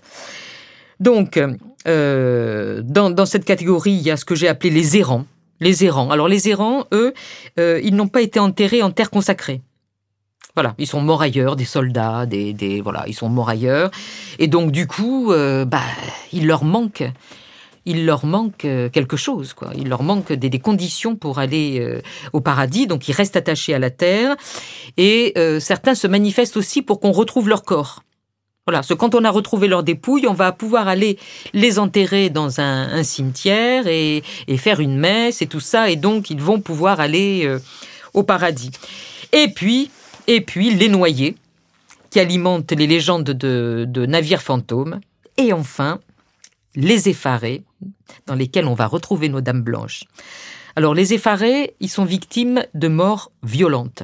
Donc, 0.99 1.39
dans, 1.86 3.25
cette 3.25 3.45
catégorie, 3.45 3.93
il 3.93 4.01
y 4.01 4.12
a 4.12 4.17
ce 4.17 4.25
que 4.25 4.36
j'ai 4.36 4.47
appelé 4.47 4.69
les 4.69 4.97
errants. 4.97 5.25
Les 5.60 5.84
errants. 5.84 6.12
Alors, 6.12 6.28
les 6.28 6.47
errants, 6.49 6.86
eux, 6.93 7.13
ils 7.58 7.95
n'ont 7.95 8.08
pas 8.08 8.21
été 8.21 8.39
enterrés 8.39 8.84
en 8.84 8.91
terre 8.91 9.10
consacrée. 9.10 9.62
Voilà, 10.56 10.73
ils 10.78 10.88
sont 10.88 11.01
morts 11.01 11.21
ailleurs, 11.21 11.58
des 11.58 11.65
soldats, 11.65 12.25
des, 12.25 12.80
voilà, 12.82 13.04
ils 13.08 13.13
sont 13.13 13.28
morts 13.28 13.49
ailleurs, 13.49 13.91
et 14.39 14.47
donc 14.47 14.71
du 14.71 14.88
coup, 14.88 15.34
euh, 15.34 15.65
bah, 15.65 15.82
il 16.32 16.47
leur 16.47 16.63
manque, 16.63 17.04
il 17.86 18.06
leur 18.06 18.26
manque 18.26 18.65
euh, 18.65 18.89
quelque 18.89 19.17
chose, 19.17 19.54
quoi. 19.54 19.71
Il 19.76 19.89
leur 19.89 20.04
manque 20.04 20.32
des, 20.34 20.60
conditions 20.60 21.15
pour 21.15 21.39
aller 21.39 21.80
euh, 21.80 22.02
au 22.34 22.41
paradis, 22.41 22.88
donc 22.88 23.08
ils 23.08 23.13
restent 23.13 23.36
attachés 23.36 23.74
à 23.74 23.80
la 23.80 23.89
terre, 23.89 24.36
et 24.98 25.34
certains 25.60 25.95
se 25.95 26.08
manifestent 26.08 26.58
aussi 26.58 26.82
pour 26.82 27.00
qu'on 27.00 27.12
retrouve 27.12 27.50
leur 27.50 27.63
corps. 27.63 28.04
Voilà, 28.65 28.82
ce 28.82 28.93
quand 28.93 29.13
on 29.13 29.24
a 29.24 29.30
retrouvé 29.30 29.67
leurs 29.67 29.84
dépouilles, 29.84 30.28
on 30.28 30.34
va 30.34 30.52
pouvoir 30.52 30.88
aller 30.88 31.19
les 31.54 31.78
enterrer 31.78 32.30
dans 32.30 32.60
un, 32.62 33.04
cimetière 33.04 33.86
et, 33.86 34.24
et, 34.48 34.58
faire 34.58 34.80
une 34.80 34.98
messe 34.98 35.41
et 35.41 35.48
tout 35.48 35.60
ça, 35.60 35.89
et 35.89 35.95
donc 35.95 36.30
ils 36.30 36.41
vont 36.41 36.60
pouvoir 36.60 37.00
aller 37.00 37.48
au 38.13 38.24
paradis. 38.24 38.71
Et 39.34 39.50
puis, 39.50 39.91
et 40.28 40.41
puis 40.41 40.74
les 40.74 40.89
noyés, 40.89 41.36
qui 42.15 42.21
alimentent 42.21 42.71
les 42.71 42.88
légendes 42.88 43.26
de, 43.26 44.06
navires 44.06 44.41
fantômes, 44.41 45.02
et 45.36 45.52
enfin 45.52 46.00
les 46.75 47.09
effarés, 47.09 47.63
dans 48.27 48.35
lesquels 48.35 48.65
on 48.65 48.73
va 48.73 48.88
retrouver 48.88 49.29
nos 49.29 49.41
dames 49.41 49.61
blanches. 49.61 50.03
Alors 50.75 50.93
les 50.93 51.13
effarés, 51.13 51.75
ils 51.79 51.89
sont 51.89 52.05
victimes 52.05 52.63
de 52.73 52.88
morts 52.88 53.31
violentes. 53.43 54.03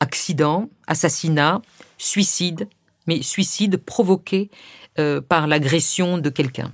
Accidents, 0.00 0.68
assassinats, 0.86 1.62
suicides, 1.98 2.68
mais 3.06 3.22
suicides 3.22 3.76
provoqués 3.76 4.50
euh, 4.98 5.20
par 5.20 5.46
l'agression 5.46 6.18
de 6.18 6.30
quelqu'un 6.30 6.72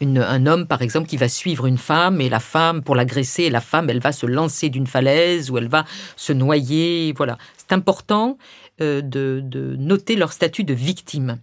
un 0.00 0.46
homme, 0.46 0.66
par 0.66 0.82
exemple, 0.82 1.08
qui 1.08 1.16
va 1.16 1.28
suivre 1.28 1.66
une 1.66 1.78
femme 1.78 2.20
et 2.20 2.28
la 2.28 2.40
femme, 2.40 2.82
pour 2.82 2.94
l'agresser, 2.94 3.50
la 3.50 3.60
femme, 3.60 3.90
elle 3.90 4.00
va 4.00 4.12
se 4.12 4.26
lancer 4.26 4.68
d'une 4.68 4.86
falaise 4.86 5.50
ou 5.50 5.58
elle 5.58 5.68
va 5.68 5.84
se 6.16 6.32
noyer. 6.32 7.12
Voilà. 7.16 7.38
C'est 7.56 7.72
important 7.72 8.38
euh, 8.80 9.00
de, 9.00 9.42
noter 9.78 10.16
leur 10.16 10.32
statut 10.32 10.64
de 10.64 10.74
victime. 10.74 11.38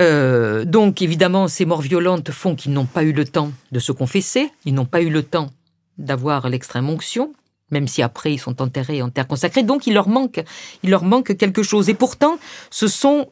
Euh, 0.00 0.64
donc 0.64 1.02
évidemment, 1.02 1.48
ces 1.48 1.64
morts 1.64 1.82
violentes 1.82 2.30
font 2.30 2.54
qu'ils 2.56 2.72
n'ont 2.72 2.86
pas 2.86 3.04
eu 3.04 3.12
le 3.12 3.24
temps 3.24 3.52
de 3.70 3.78
se 3.78 3.92
confesser, 3.92 4.50
ils 4.64 4.74
n'ont 4.74 4.86
pas 4.86 5.02
eu 5.02 5.10
le 5.10 5.22
temps 5.22 5.50
d'avoir 5.98 6.48
l'extrême 6.48 6.90
onction, 6.90 7.32
même 7.70 7.86
si 7.86 8.02
après 8.02 8.32
ils 8.32 8.38
sont 8.38 8.60
enterrés 8.60 9.02
en 9.02 9.10
terre 9.10 9.28
consacrée. 9.28 9.62
Donc 9.62 9.86
il 9.86 9.94
leur 9.94 10.08
manque, 10.08 10.42
il 10.82 10.90
leur 10.90 11.04
manque 11.04 11.36
quelque 11.36 11.62
chose. 11.62 11.88
Et 11.88 11.94
pourtant, 11.94 12.38
ce 12.70 12.88
sont 12.88 13.30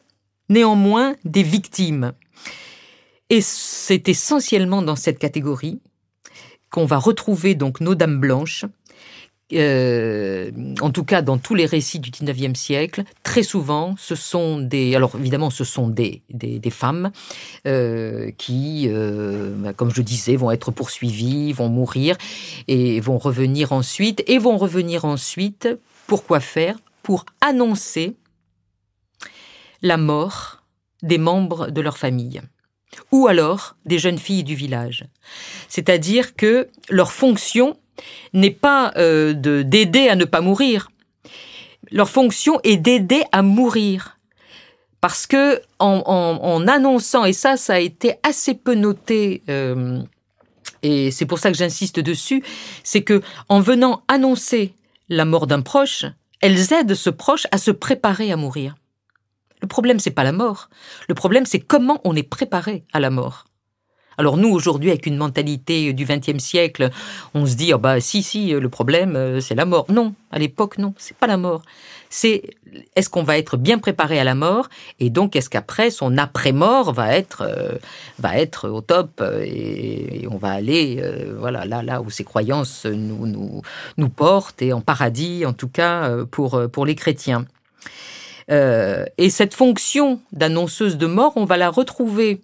néanmoins 0.49 1.15
des 1.25 1.43
victimes. 1.43 2.13
Et 3.29 3.41
c'est 3.41 4.07
essentiellement 4.09 4.81
dans 4.81 4.95
cette 4.95 5.19
catégorie 5.19 5.81
qu'on 6.69 6.85
va 6.85 6.97
retrouver 6.97 7.55
donc 7.55 7.81
nos 7.81 7.95
dames 7.95 8.19
blanches, 8.19 8.65
euh, 9.51 10.51
en 10.81 10.89
tout 10.89 11.03
cas 11.03 11.21
dans 11.21 11.37
tous 11.37 11.53
les 11.55 11.65
récits 11.65 11.99
du 11.99 12.09
19e 12.09 12.55
siècle, 12.55 13.03
très 13.23 13.43
souvent, 13.43 13.95
ce 13.97 14.15
sont 14.15 14.59
des... 14.59 14.95
Alors 14.95 15.15
évidemment, 15.19 15.49
ce 15.49 15.63
sont 15.63 15.87
des, 15.87 16.21
des, 16.29 16.69
femmes 16.69 17.11
euh, 17.67 18.31
qui, 18.37 18.87
euh, 18.87 19.53
bah, 19.57 19.73
comme 19.73 19.93
je 19.93 20.01
disais, 20.01 20.35
vont 20.35 20.51
être 20.51 20.71
poursuivies, 20.71 21.53
vont 21.53 21.69
mourir 21.69 22.17
et 22.67 22.99
vont 22.99 23.17
revenir 23.17 23.73
ensuite. 23.73 24.23
Et 24.27 24.37
vont 24.37 24.57
revenir 24.57 25.05
ensuite, 25.05 25.67
pour 26.07 26.25
quoi 26.25 26.39
faire? 26.39 26.77
Pour 27.03 27.25
annoncer 27.41 28.15
la 29.81 29.97
mort 29.97 30.63
des 31.01 31.17
membres 31.17 31.69
de 31.69 31.81
leur 31.81 31.97
famille 31.97 32.41
ou 33.11 33.27
alors 33.27 33.75
des 33.85 33.99
jeunes 33.99 34.17
filles 34.17 34.43
du 34.43 34.55
village. 34.55 35.05
C'est-à-dire 35.67 36.35
que 36.35 36.69
leur 36.89 37.11
fonction 37.11 37.77
n'est 38.33 38.51
pas 38.51 38.93
euh, 38.97 39.33
d'aider 39.33 40.09
à 40.09 40.15
ne 40.15 40.25
pas 40.25 40.41
mourir. 40.41 40.89
Leur 41.91 42.09
fonction 42.09 42.59
est 42.63 42.77
d'aider 42.77 43.23
à 43.31 43.41
mourir. 43.41 44.17
Parce 45.01 45.27
que 45.27 45.61
en, 45.79 46.67
annonçant, 46.67 47.25
et 47.25 47.33
ça, 47.33 47.57
ça 47.57 47.73
a 47.73 47.79
été 47.79 48.13
assez 48.23 48.53
peu 48.53 48.73
noté 48.73 49.43
euh, 49.49 50.01
et 50.83 51.11
c'est 51.11 51.25
pour 51.25 51.39
ça 51.39 51.51
que 51.51 51.57
j'insiste 51.57 51.99
dessus, 51.99 52.43
c'est 52.83 53.01
que 53.01 53.21
en 53.49 53.61
venant 53.61 54.03
annoncer 54.07 54.73
la 55.09 55.25
mort 55.25 55.47
d'un 55.47 55.61
proche, 55.61 56.05
elles 56.41 56.73
aident 56.73 56.93
ce 56.93 57.09
proche 57.09 57.47
à 57.51 57.57
se 57.57 57.71
préparer 57.71 58.31
à 58.31 58.37
mourir. 58.37 58.75
Le 59.61 59.67
problème, 59.67 59.99
c'est 59.99 60.11
pas 60.11 60.25
la 60.25 60.33
mort. 60.33 60.69
Le 61.07 61.15
problème, 61.15 61.45
c'est 61.45 61.61
comment 61.61 62.01
on 62.03 62.15
est 62.15 62.23
préparé 62.23 62.83
à 62.91 62.99
la 62.99 63.09
mort. 63.09 63.45
Alors 64.17 64.37
nous, 64.37 64.49
aujourd'hui, 64.49 64.89
avec 64.89 65.05
une 65.05 65.17
mentalité 65.17 65.93
du 65.93 66.05
XXe 66.05 66.37
siècle, 66.37 66.89
on 67.33 67.45
se 67.45 67.55
dit, 67.55 67.73
oh 67.73 67.77
bah 67.77 67.99
si, 67.99 68.21
si, 68.21 68.51
le 68.51 68.69
problème, 68.69 69.15
euh, 69.15 69.39
c'est 69.39 69.55
la 69.55 69.65
mort. 69.65 69.85
Non, 69.89 70.13
à 70.31 70.39
l'époque, 70.39 70.77
non, 70.77 70.93
c'est 70.97 71.17
pas 71.17 71.27
la 71.27 71.37
mort. 71.37 71.63
C'est 72.09 72.43
est-ce 72.95 73.09
qu'on 73.09 73.23
va 73.23 73.37
être 73.37 73.57
bien 73.57 73.79
préparé 73.79 74.19
à 74.19 74.23
la 74.23 74.35
mort 74.35 74.69
et 74.99 75.09
donc 75.09 75.35
est-ce 75.35 75.49
qu'après 75.49 75.89
son 75.89 76.17
après-mort 76.17 76.93
va 76.93 77.15
être 77.15 77.41
euh, 77.41 77.77
va 78.19 78.37
être 78.37 78.69
au 78.69 78.81
top 78.81 79.19
euh, 79.21 79.43
et, 79.43 80.27
on 80.29 80.37
va 80.37 80.49
aller 80.49 81.03
voilà 81.37 81.65
là 81.65 81.81
là 81.83 82.01
où 82.01 82.09
ses 82.09 82.23
croyances 82.23 82.85
nous 82.85 83.27
nous 83.27 83.61
nous 83.97 84.09
portent 84.09 84.61
et 84.61 84.73
en 84.73 84.81
paradis 84.81 85.45
en 85.45 85.53
tout 85.53 85.67
cas 85.67 86.09
pour 86.31 86.61
pour 86.71 86.85
les 86.85 86.95
chrétiens. 86.95 87.45
et 88.49 89.29
cette 89.29 89.53
fonction 89.53 90.19
d'annonceuse 90.31 90.97
de 90.97 91.07
mort, 91.07 91.33
on 91.35 91.45
va 91.45 91.57
la 91.57 91.69
retrouver 91.69 92.41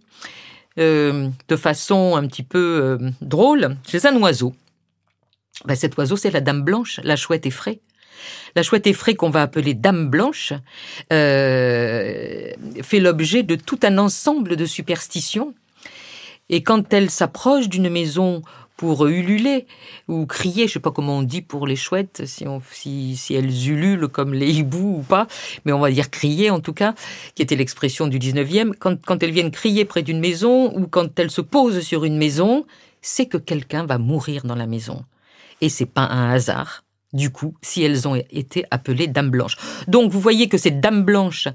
euh, 0.80 1.30
de 1.48 1.56
façon 1.56 2.16
un 2.16 2.26
petit 2.28 2.44
peu 2.44 2.98
euh, 3.02 3.10
drôle 3.22 3.76
chez 3.88 4.06
un 4.06 4.16
oiseau. 4.18 4.54
Ben, 5.66 5.76
cet 5.76 5.98
oiseau, 5.98 6.16
c'est 6.16 6.32
la 6.32 6.42
dame 6.42 6.64
blanche, 6.64 7.00
la 7.04 7.16
chouette 7.16 7.46
effraie. 7.46 7.80
La 8.56 8.64
chouette 8.64 8.88
effraie 8.88 9.16
qu'on 9.16 9.30
va 9.30 9.42
appeler 9.42 9.74
dame 9.74 10.10
blanche 10.10 10.54
euh, 11.12 12.52
fait 12.82 13.00
l'objet 13.00 13.44
de 13.44 13.56
tout 13.56 13.80
un 13.84 13.98
ensemble 13.98 14.56
de 14.56 14.66
superstitions. 14.66 15.54
Et 16.50 16.64
quand 16.64 16.94
elle 16.94 17.10
s'approche 17.10 17.70
d'une 17.70 17.90
maison 17.90 18.42
pour 18.80 19.08
ululer 19.08 19.66
ou 20.08 20.26
crier, 20.26 20.70
je 20.70 20.72
sais 20.72 20.80
pas 20.80 20.92
comment 20.92 21.18
on 21.18 21.22
dit 21.22 21.42
pour 21.42 21.68
les 21.68 21.76
chouettes, 21.76 22.26
si, 22.26 22.48
on, 22.48 22.62
si, 22.72 23.18
si 23.18 23.34
elles 23.34 23.68
ululent 23.68 24.08
comme 24.08 24.34
les 24.34 24.60
hiboux 24.60 25.00
ou 25.00 25.02
pas, 25.02 25.28
mais 25.66 25.74
on 25.74 25.80
va 25.80 25.92
dire 25.92 26.10
crier 26.10 26.50
en 26.50 26.62
tout 26.62 26.72
cas, 26.72 26.96
qui 27.36 27.42
était 27.42 27.58
l'expression 27.58 28.08
du 28.08 28.20
19e, 28.20 28.72
quand, 28.80 28.98
quand 29.06 29.22
elles 29.22 29.34
viennent 29.34 29.52
crier 29.52 29.84
près 29.84 30.02
d'une 30.02 30.22
maison 30.22 30.74
ou 30.78 30.88
quand 30.88 31.20
elles 31.20 31.30
se 31.30 31.42
posent 31.42 31.82
sur 31.82 32.06
une 32.06 32.18
maison, 32.18 32.66
c'est 33.02 33.26
que 33.26 33.36
quelqu'un 33.36 33.86
va 33.86 33.98
mourir 33.98 34.46
dans 34.46 34.56
la 34.56 34.66
maison. 34.66 35.04
Et 35.60 35.68
c'est 35.68 35.86
pas 35.86 36.04
un 36.04 36.32
hasard 36.32 36.86
du 37.14 37.32
coup, 37.32 37.55
si 37.62 37.84
elles 37.84 38.07
ont 38.07 38.16
été 38.16 38.66
appelées 38.72 39.07
dames 39.07 39.30
blanches. 39.30 39.57
Donc, 39.88 40.12
vous 40.12 40.20
voyez 40.20 40.47
que 40.47 40.57
ces 40.57 40.72
dames 40.72 41.03
blanches, 41.03 41.47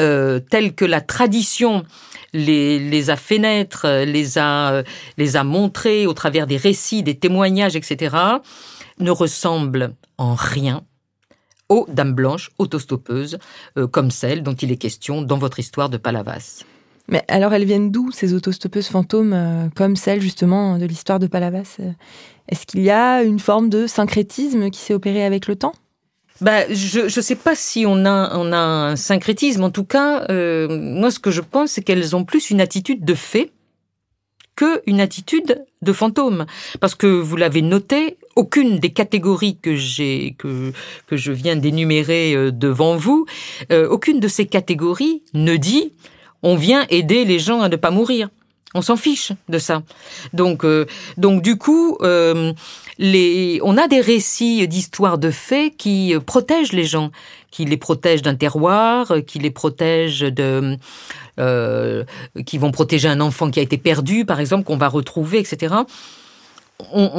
euh, 0.00 0.38
telles 0.38 0.74
que 0.74 0.84
la 0.84 1.00
tradition 1.00 1.84
les, 2.32 3.10
a 3.10 3.16
fait 3.16 3.38
naître, 3.38 4.04
les 4.04 4.38
a, 4.38 4.82
les 5.18 5.36
a 5.36 5.44
montrées 5.44 6.06
au 6.06 6.12
travers 6.14 6.46
des 6.46 6.56
récits, 6.56 7.02
des 7.02 7.18
témoignages, 7.18 7.76
etc., 7.76 8.16
ne 9.00 9.10
ressemblent 9.10 9.94
en 10.18 10.34
rien 10.34 10.84
aux 11.68 11.86
dames 11.88 12.12
blanches 12.12 12.50
autostoppeuses, 12.58 13.38
euh, 13.78 13.86
comme 13.86 14.10
celles 14.10 14.42
dont 14.42 14.54
il 14.54 14.70
est 14.70 14.76
question 14.76 15.22
dans 15.22 15.38
votre 15.38 15.58
histoire 15.58 15.88
de 15.88 15.96
Palavas. 15.96 16.64
Mais 17.08 17.24
alors 17.28 17.54
elles 17.54 17.64
viennent 17.64 17.90
d'où 17.90 18.10
ces 18.12 18.34
autostoppeuses 18.34 18.88
fantômes, 18.88 19.32
euh, 19.32 19.68
comme 19.74 19.96
celle 19.96 20.20
justement 20.20 20.78
de 20.78 20.84
l'histoire 20.84 21.18
de 21.18 21.26
Palavas 21.26 21.78
est-ce 22.50 22.66
qu'il 22.66 22.82
y 22.82 22.90
a 22.90 23.22
une 23.22 23.38
forme 23.38 23.68
de 23.68 23.86
syncrétisme 23.86 24.70
qui 24.70 24.80
s'est 24.80 24.94
opéré 24.94 25.24
avec 25.24 25.46
le 25.46 25.56
temps? 25.56 25.72
Bah, 26.40 26.72
je 26.72 27.02
ne 27.02 27.08
sais 27.08 27.36
pas 27.36 27.54
si 27.54 27.84
on 27.86 28.04
a, 28.06 28.36
on 28.36 28.52
a 28.52 28.58
un 28.58 28.96
syncrétisme. 28.96 29.62
En 29.62 29.70
tout 29.70 29.84
cas, 29.84 30.24
euh, 30.30 30.68
moi, 30.68 31.10
ce 31.10 31.18
que 31.18 31.30
je 31.30 31.42
pense, 31.42 31.72
c'est 31.72 31.82
qu'elles 31.82 32.16
ont 32.16 32.24
plus 32.24 32.50
une 32.50 32.60
attitude 32.60 33.04
de 33.04 33.14
fait 33.14 33.52
que 34.56 34.82
une 34.86 35.00
attitude 35.00 35.64
de 35.80 35.92
fantôme. 35.92 36.46
Parce 36.80 36.94
que 36.94 37.06
vous 37.06 37.36
l'avez 37.36 37.62
noté, 37.62 38.16
aucune 38.36 38.78
des 38.78 38.90
catégories 38.90 39.58
que 39.60 39.76
j'ai 39.76 40.34
que 40.38 40.72
que 41.06 41.16
je 41.16 41.32
viens 41.32 41.56
d'énumérer 41.56 42.34
euh, 42.34 42.50
devant 42.50 42.96
vous, 42.96 43.26
euh, 43.70 43.88
aucune 43.88 44.18
de 44.18 44.28
ces 44.28 44.46
catégories 44.46 45.22
ne 45.34 45.56
dit 45.56 45.92
on 46.42 46.56
vient 46.56 46.86
aider 46.88 47.24
les 47.24 47.38
gens 47.38 47.60
à 47.60 47.68
ne 47.68 47.76
pas 47.76 47.90
mourir. 47.90 48.30
On 48.72 48.82
s'en 48.82 48.96
fiche 48.96 49.32
de 49.48 49.58
ça. 49.58 49.82
Donc, 50.32 50.64
euh, 50.64 50.86
donc 51.16 51.42
du 51.42 51.56
coup, 51.56 51.98
euh, 52.02 52.52
les, 52.98 53.58
on 53.64 53.76
a 53.76 53.88
des 53.88 54.00
récits 54.00 54.68
d'histoires 54.68 55.18
de 55.18 55.32
faits 55.32 55.76
qui 55.76 56.14
euh, 56.14 56.20
protègent 56.20 56.72
les 56.72 56.84
gens, 56.84 57.10
qui 57.50 57.64
les 57.64 57.76
protègent 57.76 58.22
d'un 58.22 58.36
terroir, 58.36 59.12
qui 59.26 59.40
les 59.40 59.50
protègent 59.50 60.20
de, 60.20 60.76
qui 62.46 62.58
vont 62.58 62.70
protéger 62.70 63.08
un 63.08 63.20
enfant 63.20 63.50
qui 63.50 63.58
a 63.58 63.62
été 63.62 63.76
perdu, 63.76 64.24
par 64.24 64.38
exemple, 64.38 64.62
qu'on 64.62 64.76
va 64.76 64.88
retrouver, 64.88 65.40
etc. 65.40 65.74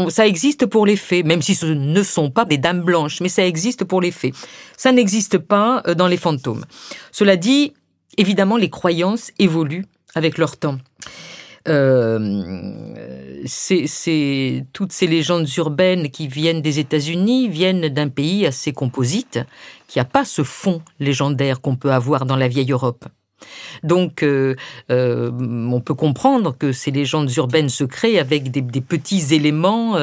ça 0.09 0.27
existe 0.27 0.67
pour 0.67 0.85
les 0.85 0.95
faits, 0.95 1.25
même 1.25 1.41
si 1.41 1.55
ce 1.55 1.65
ne 1.65 2.03
sont 2.03 2.29
pas 2.29 2.45
des 2.45 2.57
dames 2.57 2.81
blanches, 2.81 3.19
mais 3.19 3.29
ça 3.29 3.45
existe 3.45 3.83
pour 3.83 3.99
les 3.99 4.11
faits. 4.11 4.33
Ça 4.77 4.93
n'existe 4.93 5.37
pas 5.37 5.83
dans 5.97 6.07
les 6.07 6.17
fantômes. 6.17 6.63
Cela 7.11 7.35
dit, 7.35 7.73
évidemment, 8.17 8.55
les 8.55 8.69
croyances 8.69 9.31
évoluent 9.37 9.85
avec 10.15 10.37
leur 10.37 10.55
temps. 10.55 10.77
Euh, 11.67 13.43
c'est 13.45 14.65
toutes 14.73 14.91
ces 14.91 15.07
légendes 15.07 15.47
urbaines 15.57 16.09
qui 16.09 16.27
viennent 16.27 16.61
des 16.61 16.79
États-Unis 16.79 17.49
viennent 17.49 17.89
d'un 17.89 18.09
pays 18.09 18.45
assez 18.45 18.73
composite 18.73 19.39
qui 19.87 19.99
n'a 19.99 20.05
pas 20.05 20.25
ce 20.25 20.43
fond 20.43 20.81
légendaire 20.99 21.61
qu'on 21.61 21.75
peut 21.75 21.91
avoir 21.91 22.25
dans 22.25 22.35
la 22.35 22.47
vieille 22.47 22.71
Europe. 22.71 23.05
Donc, 23.83 24.21
euh, 24.21 24.55
euh, 24.91 25.31
on 25.31 25.81
peut 25.81 25.95
comprendre 25.95 26.55
que 26.57 26.71
ces 26.71 26.91
légendes 26.91 27.31
urbaines 27.35 27.69
se 27.69 27.83
créent 27.83 28.19
avec 28.19 28.51
des, 28.51 28.61
petits 28.81 29.33
éléments 29.33 29.97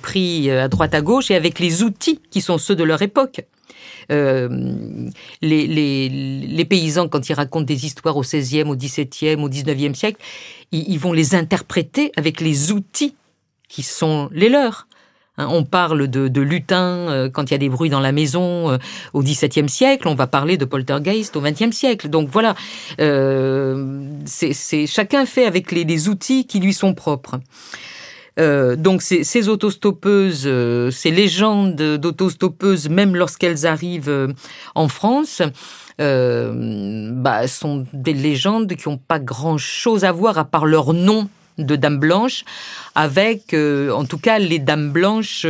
pris 0.00 0.50
à 0.50 0.68
droite 0.68 0.94
à 0.94 1.02
gauche 1.02 1.30
et 1.30 1.34
avec 1.34 1.58
les 1.58 1.82
outils 1.82 2.20
qui 2.30 2.40
sont 2.40 2.58
ceux 2.58 2.76
de 2.76 2.84
leur 2.84 3.02
époque. 3.02 3.42
Euh, 4.10 4.48
les, 5.40 5.66
les, 5.66 6.64
paysans, 6.64 7.08
quand 7.08 7.28
ils 7.28 7.34
racontent 7.34 7.64
des 7.64 7.86
histoires 7.86 8.16
au 8.16 8.22
XVIe, 8.22 8.62
au 8.62 8.76
XVIIe, 8.76 9.36
au 9.36 9.48
XIXe 9.48 9.98
siècle, 9.98 10.20
ils, 10.72 10.98
vont 10.98 11.12
les 11.12 11.34
interpréter 11.34 12.12
avec 12.16 12.40
les 12.40 12.72
outils 12.72 13.14
qui 13.68 13.82
sont 13.82 14.28
les 14.32 14.48
leurs. 14.48 14.86
Hein, 15.38 15.48
on 15.50 15.64
parle 15.64 16.08
de, 16.08 16.40
lutin 16.40 16.84
euh, 16.84 17.30
quand 17.30 17.50
il 17.50 17.52
y 17.52 17.54
a 17.54 17.58
des 17.58 17.70
bruits 17.70 17.88
dans 17.88 18.00
la 18.00 18.12
maison 18.12 18.70
euh, 18.70 18.78
au 19.14 19.22
XVIIe 19.22 19.68
siècle. 19.68 20.08
On 20.08 20.14
va 20.14 20.26
parler 20.26 20.56
de 20.56 20.64
poltergeist 20.64 21.36
au 21.36 21.40
XXe 21.40 21.70
siècle. 21.70 22.08
Donc 22.08 22.28
voilà, 22.28 22.54
c'est 24.26 24.86
chacun 24.86 25.24
fait 25.24 25.46
avec 25.46 25.72
les, 25.72 26.08
outils 26.08 26.46
qui 26.46 26.60
lui 26.60 26.74
sont 26.74 26.94
propres. 26.94 27.40
Euh, 28.38 28.76
donc 28.76 29.02
ces, 29.02 29.24
ces 29.24 29.48
autostoppeuses, 29.48 30.44
euh, 30.46 30.90
ces 30.90 31.10
légendes 31.10 31.76
d'autostoppeuses, 31.76 32.88
même 32.88 33.14
lorsqu'elles 33.14 33.66
arrivent 33.66 34.08
euh, 34.08 34.28
en 34.74 34.88
France, 34.88 35.42
bah, 35.98 37.46
sont 37.46 37.86
des 37.92 38.14
légendes 38.14 38.74
qui 38.74 38.88
n'ont 38.88 38.96
pas 38.96 39.20
grand-chose 39.20 40.04
à 40.04 40.10
voir 40.10 40.36
à 40.36 40.44
part 40.44 40.66
leur 40.66 40.94
nom 40.94 41.28
de 41.58 41.76
Dame 41.76 41.98
Blanche 41.98 42.44
avec, 42.96 43.54
en 43.54 44.04
tout 44.04 44.18
cas, 44.18 44.40
les 44.40 44.58
Dames 44.58 44.90
Blanches 44.90 45.46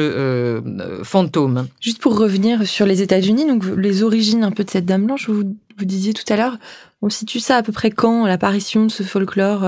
fantômes. 1.05 1.68
Juste 1.80 2.03
pour 2.03 2.18
revenir 2.18 2.66
sur 2.66 2.85
les 2.85 3.01
États-Unis, 3.01 3.47
donc 3.47 3.64
les 3.78 4.03
origines 4.03 4.45
un 4.45 4.51
peu 4.51 4.62
de 4.62 4.68
cette 4.68 4.85
Dame 4.85 5.07
Blanche, 5.07 5.30
vous, 5.30 5.57
vous 5.78 5.85
disiez 5.87 6.12
tout 6.12 6.30
à 6.30 6.37
l'heure, 6.37 6.59
on 7.01 7.09
situe 7.09 7.41
ça 7.41 7.57
à 7.57 7.62
peu 7.62 7.72
près 7.72 7.91
quand 7.91 8.26
l'apparition 8.26 8.85
de 8.85 8.91
ce 8.91 9.05
folklore 9.05 9.64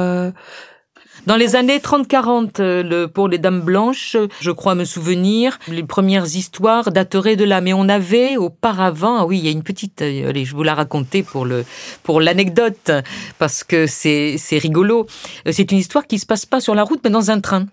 dans 1.26 1.36
les 1.36 1.56
années 1.56 1.78
30-40, 1.78 2.60
euh, 2.60 3.08
pour 3.08 3.28
les 3.28 3.38
Dames 3.38 3.60
Blanches, 3.60 4.16
je 4.40 4.50
crois 4.50 4.74
me 4.74 4.84
souvenir, 4.84 5.58
les 5.68 5.82
premières 5.82 6.26
histoires 6.26 6.90
dateraient 6.90 7.36
de 7.36 7.44
là. 7.44 7.60
Mais 7.60 7.72
on 7.72 7.88
avait 7.88 8.36
auparavant, 8.36 9.18
ah 9.18 9.26
oui, 9.26 9.38
il 9.38 9.44
y 9.44 9.48
a 9.48 9.50
une 9.50 9.62
petite, 9.62 10.02
euh, 10.02 10.28
allez, 10.28 10.44
je 10.44 10.54
vous 10.54 10.62
la 10.62 10.74
raconter 10.74 11.22
pour 11.22 11.44
le, 11.46 11.64
pour 12.02 12.20
l'anecdote, 12.20 12.90
parce 13.38 13.64
que 13.64 13.86
c'est, 13.86 14.36
c'est 14.38 14.58
rigolo. 14.58 15.06
Euh, 15.46 15.52
c'est 15.52 15.72
une 15.72 15.78
histoire 15.78 16.06
qui 16.06 16.18
se 16.18 16.26
passe 16.26 16.46
pas 16.46 16.60
sur 16.60 16.74
la 16.74 16.82
route, 16.82 17.00
mais 17.04 17.10
dans 17.10 17.30
un 17.30 17.40
train. 17.40 17.66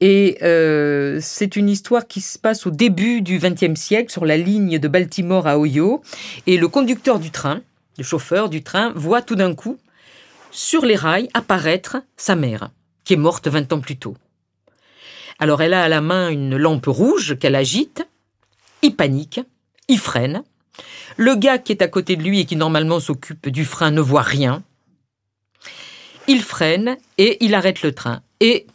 Et 0.00 0.38
euh, 0.42 1.18
c'est 1.22 1.56
une 1.56 1.68
histoire 1.68 2.06
qui 2.06 2.20
se 2.20 2.38
passe 2.38 2.66
au 2.66 2.70
début 2.70 3.22
du 3.22 3.38
XXe 3.38 3.80
siècle 3.80 4.12
sur 4.12 4.26
la 4.26 4.36
ligne 4.36 4.78
de 4.78 4.88
Baltimore 4.88 5.46
à 5.46 5.58
Ohio. 5.58 6.02
Et 6.46 6.56
le 6.56 6.68
conducteur 6.68 7.18
du 7.18 7.30
train, 7.30 7.60
le 7.96 8.04
chauffeur 8.04 8.48
du 8.48 8.62
train, 8.62 8.92
voit 8.94 9.22
tout 9.22 9.36
d'un 9.36 9.54
coup 9.54 9.78
sur 10.54 10.86
les 10.86 10.96
rails 10.96 11.28
apparaître 11.34 11.96
sa 12.16 12.36
mère, 12.36 12.70
qui 13.04 13.14
est 13.14 13.18
morte 13.18 13.48
vingt 13.48 13.70
ans 13.72 13.80
plus 13.80 13.98
tôt. 13.98 14.16
Alors 15.38 15.60
elle 15.60 15.74
a 15.74 15.82
à 15.82 15.88
la 15.88 16.00
main 16.00 16.28
une 16.30 16.56
lampe 16.56 16.86
rouge 16.86 17.36
qu'elle 17.38 17.56
agite, 17.56 18.06
il 18.80 18.94
panique, 18.94 19.40
il 19.88 19.98
freine. 19.98 20.44
Le 21.16 21.34
gars 21.34 21.58
qui 21.58 21.72
est 21.72 21.82
à 21.82 21.88
côté 21.88 22.16
de 22.16 22.22
lui 22.22 22.40
et 22.40 22.44
qui 22.44 22.56
normalement 22.56 23.00
s'occupe 23.00 23.48
du 23.48 23.64
frein 23.64 23.90
ne 23.90 24.00
voit 24.00 24.22
rien. 24.22 24.62
Il 26.28 26.40
freine 26.40 26.96
et 27.18 27.44
il 27.44 27.54
arrête 27.54 27.82
le 27.82 27.92
train. 27.92 28.22
Et 28.40 28.66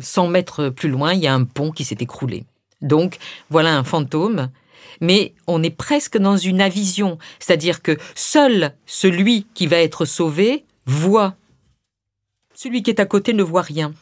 100 0.00 0.28
mètres 0.28 0.70
plus 0.70 0.88
loin, 0.88 1.12
il 1.12 1.20
y 1.20 1.26
a 1.26 1.34
un 1.34 1.44
pont 1.44 1.70
qui 1.72 1.84
s'est 1.84 1.96
écroulé. 2.00 2.44
Donc 2.80 3.18
voilà 3.50 3.76
un 3.76 3.84
fantôme 3.84 4.48
mais 5.00 5.34
on 5.46 5.62
est 5.62 5.70
presque 5.70 6.16
dans 6.16 6.36
une 6.36 6.60
avision, 6.60 7.18
c'est-à-dire 7.40 7.82
que 7.82 7.98
seul 8.14 8.72
celui 8.86 9.46
qui 9.52 9.66
va 9.66 9.78
être 9.78 10.04
sauvé 10.04 10.64
voit. 10.86 11.34
Celui 12.54 12.82
qui 12.82 12.90
est 12.90 13.00
à 13.00 13.06
côté 13.06 13.32
ne 13.32 13.42
voit 13.42 13.62
rien. 13.62 13.92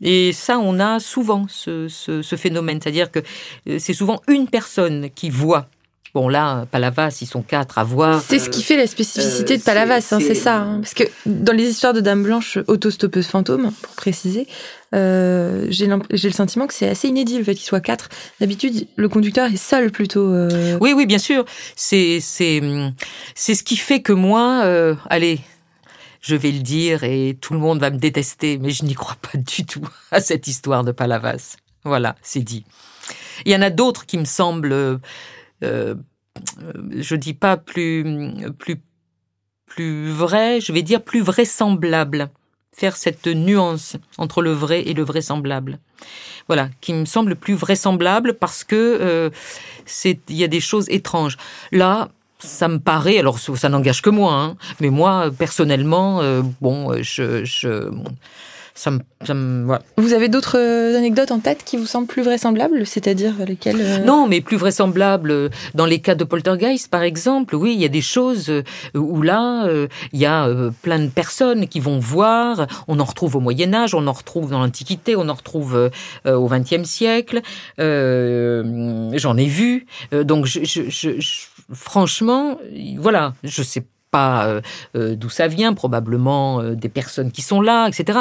Et 0.00 0.32
ça, 0.32 0.58
on 0.58 0.80
a 0.80 0.98
souvent 0.98 1.46
ce, 1.48 1.88
ce 1.88 2.36
phénomène, 2.36 2.80
c'est-à-dire 2.80 3.10
que 3.10 3.20
c'est 3.78 3.92
souvent 3.92 4.22
une 4.28 4.48
personne 4.48 5.10
qui 5.10 5.28
voit 5.28 5.68
Bon, 6.12 6.28
là, 6.28 6.66
Palavas, 6.72 7.16
ils 7.20 7.26
sont 7.26 7.42
quatre 7.42 7.78
à 7.78 7.84
voir. 7.84 8.20
C'est 8.20 8.40
ce 8.40 8.50
qui 8.50 8.64
fait 8.64 8.76
la 8.76 8.88
spécificité 8.88 9.56
de 9.56 9.62
Palavas, 9.62 10.08
hein, 10.10 10.18
c'est 10.20 10.34
ça. 10.34 10.56
Hein. 10.56 10.80
Parce 10.80 10.94
que 10.94 11.04
dans 11.24 11.52
les 11.52 11.68
histoires 11.68 11.92
de 11.92 12.00
Dame 12.00 12.24
Blanche, 12.24 12.58
autostoppeuse 12.66 13.28
fantôme, 13.28 13.70
pour 13.80 13.94
préciser, 13.94 14.48
euh, 14.92 15.66
j'ai 15.68 15.86
le 15.86 16.32
sentiment 16.32 16.66
que 16.66 16.74
c'est 16.74 16.88
assez 16.88 17.06
inédit 17.06 17.38
le 17.38 17.44
fait 17.44 17.54
qu'ils 17.54 17.66
soient 17.66 17.80
quatre. 17.80 18.08
D'habitude, 18.40 18.88
le 18.96 19.08
conducteur 19.08 19.46
est 19.52 19.56
seul 19.56 19.92
plutôt. 19.92 20.28
Euh. 20.32 20.78
Oui, 20.80 20.94
oui, 20.96 21.06
bien 21.06 21.18
sûr. 21.18 21.44
C'est 21.76 22.18
c'est 22.20 22.60
c'est 23.36 23.54
ce 23.54 23.62
qui 23.62 23.76
fait 23.76 24.02
que 24.02 24.12
moi, 24.12 24.62
euh, 24.64 24.96
allez, 25.10 25.38
je 26.20 26.36
vais 26.36 26.52
le 26.52 26.60
dire 26.60 27.04
et 27.04 27.36
tout 27.40 27.54
le 27.54 27.60
monde 27.60 27.80
va 27.80 27.90
me 27.90 27.98
détester, 27.98 28.58
mais 28.58 28.70
je 28.70 28.84
n'y 28.84 28.94
crois 28.94 29.16
pas 29.20 29.38
du 29.38 29.64
tout 29.64 29.88
à 30.10 30.20
cette 30.20 30.46
histoire 30.46 30.84
de 30.84 30.92
Palavas. 30.92 31.56
Voilà, 31.84 32.16
c'est 32.22 32.42
dit. 32.42 32.64
Il 33.44 33.52
y 33.52 33.56
en 33.56 33.62
a 33.62 33.70
d'autres 33.70 34.06
qui 34.06 34.18
me 34.18 34.26
semblent 34.26 35.00
euh, 35.62 35.94
je 36.90 37.16
dis 37.16 37.34
pas 37.34 37.56
plus, 37.56 38.04
plus, 38.58 38.80
plus 39.66 40.10
vrai, 40.10 40.60
je 40.60 40.72
vais 40.72 40.82
dire 40.82 41.02
plus 41.02 41.20
vraisemblable. 41.20 42.30
Faire 42.72 42.96
cette 42.96 43.26
nuance 43.26 43.96
entre 44.16 44.42
le 44.42 44.52
vrai 44.52 44.82
et 44.88 44.94
le 44.94 45.02
vraisemblable. 45.02 45.78
Voilà, 46.46 46.70
qui 46.80 46.94
me 46.94 47.04
semble 47.04 47.36
plus 47.36 47.54
vraisemblable 47.54 48.34
parce 48.34 48.64
que 48.64 48.76
euh, 48.76 49.30
c'est, 49.86 50.20
il 50.28 50.36
y 50.36 50.44
a 50.44 50.48
des 50.48 50.60
choses 50.60 50.88
étranges. 50.88 51.36
Là, 51.72 52.10
ça 52.40 52.68
me 52.68 52.78
paraît, 52.78 53.18
alors 53.18 53.38
ça 53.38 53.68
n'engage 53.68 54.02
que 54.02 54.10
moi, 54.10 54.34
hein, 54.34 54.56
mais 54.80 54.90
moi 54.90 55.30
personnellement, 55.36 56.20
euh, 56.20 56.42
bon, 56.60 56.94
je, 57.02 57.44
je 57.44 57.90
vous 59.96 60.12
avez 60.12 60.28
d'autres 60.28 60.58
euh, 60.58 60.96
anecdotes 60.96 61.30
en 61.30 61.40
tête 61.40 61.64
qui 61.64 61.76
vous 61.76 61.86
semblent 61.86 62.06
plus 62.06 62.22
vraisemblables, 62.22 62.86
c'est-à-dire 62.86 63.34
lesquelles 63.46 63.80
euh 63.80 63.98
Non, 64.04 64.26
mais 64.26 64.40
plus 64.40 64.56
vraisemblables 64.56 65.30
euh, 65.30 65.48
dans 65.74 65.86
les 65.86 66.00
cas 66.00 66.14
de 66.14 66.24
poltergeist, 66.24 66.88
par 66.88 67.02
exemple. 67.02 67.54
Oui, 67.54 67.74
il 67.74 67.80
y 67.80 67.84
a 67.84 67.88
des 67.88 68.00
choses 68.00 68.50
où 68.94 69.22
là, 69.22 69.68
il 70.12 70.18
y 70.18 70.26
a 70.26 70.48
plein 70.82 70.98
de 70.98 71.08
personnes 71.08 71.68
qui 71.68 71.80
vont 71.80 71.98
voir. 71.98 72.66
On 72.88 72.98
en 73.00 73.04
retrouve 73.04 73.36
au 73.36 73.40
Moyen 73.40 73.74
Âge, 73.74 73.94
on 73.94 74.06
en 74.06 74.12
retrouve 74.12 74.50
dans 74.50 74.60
l'Antiquité, 74.60 75.16
on 75.16 75.28
en 75.28 75.34
retrouve 75.34 75.90
au 76.26 76.48
XXe 76.48 76.84
siècle. 76.84 77.42
J'en 77.78 79.36
ai 79.36 79.46
vu. 79.46 79.86
Donc, 80.12 80.46
franchement, 81.72 82.58
voilà, 82.98 83.34
je 83.44 83.62
sais 83.62 83.80
pas 83.82 83.99
euh, 84.16 84.60
euh, 84.96 85.14
d'où 85.14 85.28
ça 85.28 85.46
vient, 85.46 85.72
probablement 85.72 86.60
euh, 86.60 86.74
des 86.74 86.88
personnes 86.88 87.30
qui 87.30 87.42
sont 87.42 87.60
là, 87.60 87.86
etc. 87.86 88.20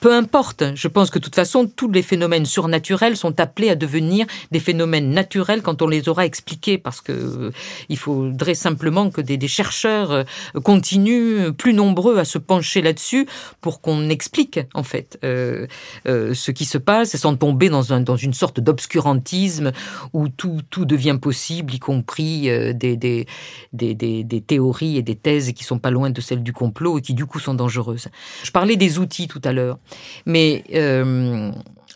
Peu 0.00 0.14
importe, 0.14 0.64
je 0.74 0.88
pense 0.88 1.10
que 1.10 1.18
de 1.18 1.24
toute 1.24 1.34
façon, 1.34 1.66
tous 1.66 1.90
les 1.90 2.02
phénomènes 2.02 2.46
surnaturels 2.46 3.18
sont 3.18 3.38
appelés 3.38 3.68
à 3.68 3.74
devenir 3.74 4.26
des 4.50 4.60
phénomènes 4.60 5.10
naturels 5.10 5.60
quand 5.60 5.82
on 5.82 5.88
les 5.88 6.08
aura 6.08 6.24
expliqués, 6.24 6.78
parce 6.78 7.02
que 7.02 7.50
il 7.90 7.98
faudrait 7.98 8.54
simplement 8.54 9.10
que 9.10 9.20
des, 9.20 9.46
chercheurs 9.46 10.24
continuent 10.64 11.52
plus 11.52 11.72
nombreux 11.72 12.18
à 12.18 12.24
se 12.24 12.38
pencher 12.38 12.82
là-dessus 12.82 13.28
pour 13.60 13.80
qu'on 13.80 14.08
explique 14.08 14.58
en 14.74 14.82
fait 14.82 15.18
ce 15.22 16.50
qui 16.50 16.64
se 16.64 16.78
passe, 16.78 17.16
sans 17.16 17.36
tomber 17.36 17.68
dans, 17.68 17.92
un, 17.92 18.00
dans 18.00 18.16
une 18.16 18.34
sorte 18.34 18.58
d'obscurantisme 18.58 19.72
où 20.12 20.28
tout, 20.28 20.62
tout 20.70 20.84
devient 20.84 21.18
possible, 21.20 21.74
y 21.74 21.78
compris 21.78 22.48
des, 22.74 22.96
des, 22.96 23.26
des, 23.72 23.94
des 23.94 24.40
théories 24.40 24.96
et 24.96 25.02
des 25.02 25.14
thèses 25.26 25.52
qui 25.54 25.64
sont 25.64 25.80
pas 25.80 25.90
loin 25.90 26.10
de 26.10 26.20
celles 26.20 26.44
du 26.44 26.52
complot 26.52 26.98
et 26.98 27.02
qui 27.02 27.12
du 27.12 27.26
coup 27.26 27.40
sont 27.40 27.54
dangereuses. 27.54 28.06
Je 28.44 28.52
parlais 28.52 28.76
des 28.76 29.00
outils 29.00 29.26
tout 29.26 29.42
à 29.42 29.52
l'heure, 29.52 29.76
mais 30.24 30.62
euh, 30.72 31.50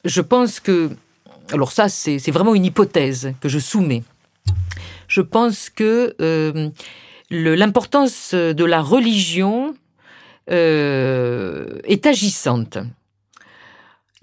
je 0.05 0.21
pense 0.21 0.59
que, 0.59 0.91
alors 1.53 1.71
ça 1.71 1.89
c'est 1.89 2.33
vraiment 2.33 2.57
une 2.57 2.65
hypothèse 2.65 3.33
que 3.41 3.49
je 3.49 3.61
soumets. 3.61 4.03
Je 5.07 5.21
pense 5.21 5.71
que 5.71 6.17
euh, 6.21 6.71
l'importance 7.31 8.35
de 8.35 8.65
la 8.65 8.83
religion 8.83 9.77
euh, 10.51 11.79
est 11.85 12.07
agissante. 12.07 12.79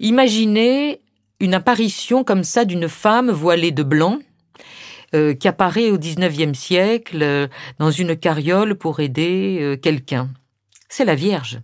Imaginez 0.00 1.00
une 1.40 1.54
apparition 1.54 2.24
comme 2.24 2.44
ça 2.44 2.66
d'une 2.66 2.88
femme 2.88 3.30
voilée 3.30 3.72
de 3.72 3.82
blanc 3.82 4.18
euh, 5.14 5.34
qui 5.34 5.48
apparaît 5.48 5.90
au 5.90 5.98
XIXe 5.98 6.58
siècle 6.58 7.22
euh, 7.22 7.48
dans 7.78 7.90
une 7.90 8.14
carriole 8.14 8.74
pour 8.74 9.00
aider 9.00 9.58
euh, 9.60 9.76
quelqu'un. 9.76 10.28
C'est 10.90 11.06
la 11.06 11.14
Vierge. 11.14 11.60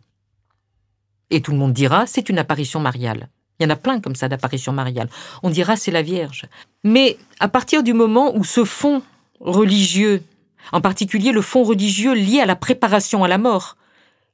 Et 1.29 1.43
tout 1.43 1.53
le 1.53 1.59
monde 1.59 1.75
dira, 1.75 2.07
c'est 2.07 2.31
une 2.31 2.39
apparition 2.39 2.81
mariale. 2.81 3.29
Il 3.59 3.65
y 3.65 3.67
en 3.67 3.71
a 3.71 3.77
plein 3.77 4.01
comme 4.01 4.17
ça 4.17 4.29
d'apparitions 4.29 4.73
mariales. 4.73 5.11
On 5.43 5.51
dira, 5.51 5.77
c'est 5.77 5.91
la 5.91 6.01
Vierge. 6.01 6.47
Mais 6.85 7.19
à 7.39 7.49
partir 7.49 7.83
du 7.83 7.93
moment 7.93 8.35
où 8.35 8.45
ce 8.45 8.65
fond 8.65 9.03
religieux, 9.41 10.23
en 10.73 10.81
particulier 10.81 11.31
le 11.31 11.43
fond 11.43 11.65
religieux 11.65 12.15
lié 12.15 12.41
à 12.41 12.47
la 12.47 12.57
préparation 12.57 13.25
à 13.25 13.29
la 13.29 13.37
mort, 13.37 13.77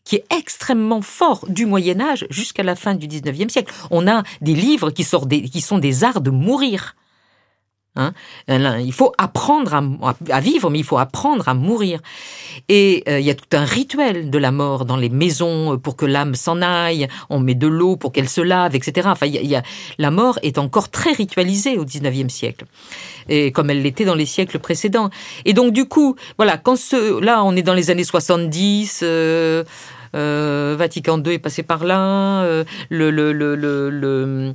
qui 0.04 0.16
est 0.16 0.24
extrêmement 0.32 1.02
fort 1.02 1.46
du 1.48 1.66
Moyen 1.66 2.00
Âge 2.00 2.26
jusqu'à 2.30 2.62
la 2.62 2.76
fin 2.76 2.94
du 2.94 3.08
XIXe 3.08 3.52
siècle. 3.52 3.72
On 3.90 4.06
a 4.06 4.22
des 4.40 4.54
livres 4.54 4.90
qui, 4.90 5.02
sortent 5.02 5.28
qui 5.28 5.60
sont 5.60 5.78
des 5.78 6.04
arts 6.04 6.20
de 6.20 6.30
mourir. 6.30 6.94
Hein. 8.00 8.14
il 8.48 8.92
faut 8.92 9.12
apprendre 9.18 9.74
à, 10.30 10.40
vivre, 10.40 10.70
mais 10.70 10.78
il 10.78 10.84
faut 10.84 10.96
apprendre 10.96 11.48
à 11.48 11.54
mourir. 11.54 12.00
Et 12.68 13.04
euh, 13.08 13.20
il 13.20 13.26
y 13.26 13.30
a 13.30 13.34
tout 13.34 13.56
un 13.56 13.64
rituel 13.64 14.30
de 14.30 14.38
la 14.38 14.50
mort 14.50 14.86
dans 14.86 14.96
les 14.96 15.10
maisons 15.10 15.74
euh, 15.74 15.76
pour 15.76 15.96
que 15.96 16.06
l'âme 16.06 16.34
s'en 16.34 16.62
aille. 16.62 17.08
On 17.28 17.40
met 17.40 17.54
de 17.54 17.66
l'eau 17.66 17.96
pour 17.96 18.12
qu'elle 18.12 18.28
se 18.28 18.40
lave, 18.40 18.74
etc. 18.74 19.08
Enfin, 19.10 19.26
la 19.98 20.10
mort 20.10 20.38
est 20.42 20.56
encore 20.56 20.88
très 20.88 21.12
ritualisée 21.12 21.76
au 21.76 21.84
XIXe 21.84 22.32
siècle, 22.32 22.64
et 23.28 23.52
comme 23.52 23.70
elle 23.70 23.82
l'était 23.82 24.06
dans 24.06 24.14
les 24.14 24.26
siècles 24.26 24.58
précédents. 24.58 25.10
Et 25.44 25.52
donc 25.52 25.72
du 25.72 25.84
coup, 25.86 26.16
voilà, 26.38 26.56
quand 26.56 26.78
là, 27.20 27.44
on 27.44 27.54
est 27.54 27.62
dans 27.62 27.74
les 27.74 27.90
années 27.90 28.04
70. 28.04 29.00
Euh, 29.02 29.64
Vatican 30.12 31.22
II 31.22 31.34
est 31.34 31.38
passé 31.38 31.62
par 31.62 31.84
là, 31.84 32.42
le, 32.88 33.10
le, 33.10 33.32
le, 33.32 33.54
le 33.54 34.54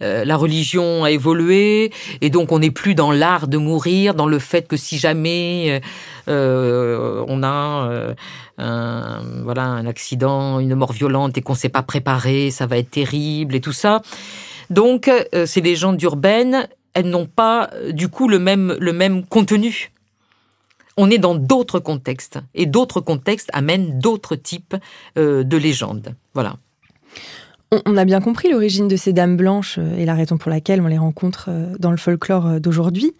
euh, 0.00 0.24
la 0.24 0.36
religion 0.36 1.02
a 1.02 1.10
évolué 1.10 1.90
et 2.20 2.30
donc 2.30 2.52
on 2.52 2.60
n'est 2.60 2.70
plus 2.70 2.94
dans 2.94 3.10
l'art 3.10 3.48
de 3.48 3.58
mourir, 3.58 4.14
dans 4.14 4.28
le 4.28 4.38
fait 4.38 4.68
que 4.68 4.76
si 4.76 4.96
jamais 4.96 5.82
euh, 6.28 6.28
euh, 6.28 7.24
on 7.26 7.42
a 7.42 8.14
un, 8.58 9.22
voilà 9.42 9.64
un 9.64 9.86
accident, 9.86 10.60
une 10.60 10.74
mort 10.76 10.92
violente 10.92 11.36
et 11.36 11.42
qu'on 11.42 11.54
ne 11.54 11.58
s'est 11.58 11.68
pas 11.68 11.82
préparé, 11.82 12.50
ça 12.50 12.66
va 12.66 12.78
être 12.78 12.90
terrible 12.90 13.54
et 13.56 13.60
tout 13.60 13.72
ça. 13.72 14.02
Donc 14.70 15.10
ces 15.46 15.60
légendes 15.60 16.00
urbaines, 16.02 16.68
elles 16.94 17.08
n'ont 17.08 17.26
pas 17.26 17.70
du 17.90 18.08
coup 18.08 18.28
le 18.28 18.38
même 18.38 18.76
le 18.78 18.92
même 18.92 19.24
contenu 19.24 19.90
on 21.00 21.10
est 21.12 21.18
dans 21.18 21.36
d'autres 21.36 21.78
contextes 21.78 22.40
et 22.54 22.66
d'autres 22.66 23.00
contextes 23.00 23.50
amènent 23.52 24.00
d'autres 24.00 24.34
types 24.34 24.74
de 25.14 25.56
légendes. 25.56 26.16
Voilà. 26.34 26.56
On 27.70 27.98
a 27.98 28.06
bien 28.06 28.22
compris 28.22 28.50
l'origine 28.50 28.88
de 28.88 28.96
ces 28.96 29.12
dames 29.12 29.36
blanches 29.36 29.76
euh, 29.78 29.98
et 29.98 30.06
la 30.06 30.14
raison 30.14 30.38
pour 30.38 30.50
laquelle 30.50 30.80
on 30.80 30.86
les 30.86 30.96
rencontre 30.96 31.46
euh, 31.48 31.74
dans 31.78 31.90
le 31.90 31.98
folklore 31.98 32.46
euh, 32.46 32.58
d'aujourd'hui. 32.60 33.14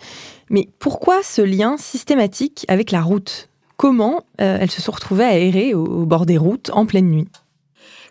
Mais 0.49 0.69
pourquoi 0.79 1.23
ce 1.23 1.43
lien 1.43 1.77
systématique 1.77 2.65
avec 2.69 2.91
la 2.91 3.03
route? 3.03 3.51
Comment 3.77 4.25
elles 4.39 4.73
se 4.73 4.83
sont 4.83 4.91
retrouvées 4.91 5.25
à 5.25 5.39
errer 5.39 5.73
au, 5.73 6.05
bord 6.05 6.27
des 6.27 6.37
routes 6.37 6.69
en 6.73 6.85
pleine 6.85 7.09
nuit? 7.09 7.29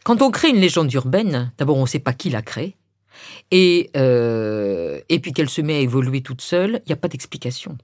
Quand 0.05 0.21
on 0.21 0.31
crée 0.31 0.47
une 0.47 0.61
légende 0.61 0.93
urbaine, 0.93 1.51
d'abord 1.57 1.75
on 1.75 1.81
ne 1.81 1.87
sait 1.87 1.99
pas 1.99 2.13
qui 2.13 2.29
l'a 2.29 2.41
créée. 2.41 2.77
Et, 3.51 3.91
et 3.93 5.19
puis 5.19 5.33
qu'elle 5.33 5.49
se 5.49 5.59
met 5.59 5.75
à 5.75 5.79
évoluer 5.79 6.21
toute 6.21 6.39
seule, 6.39 6.79
il 6.85 6.87
n'y 6.87 6.93
a 6.93 6.95
pas 6.95 7.09
d'explication. 7.09 7.77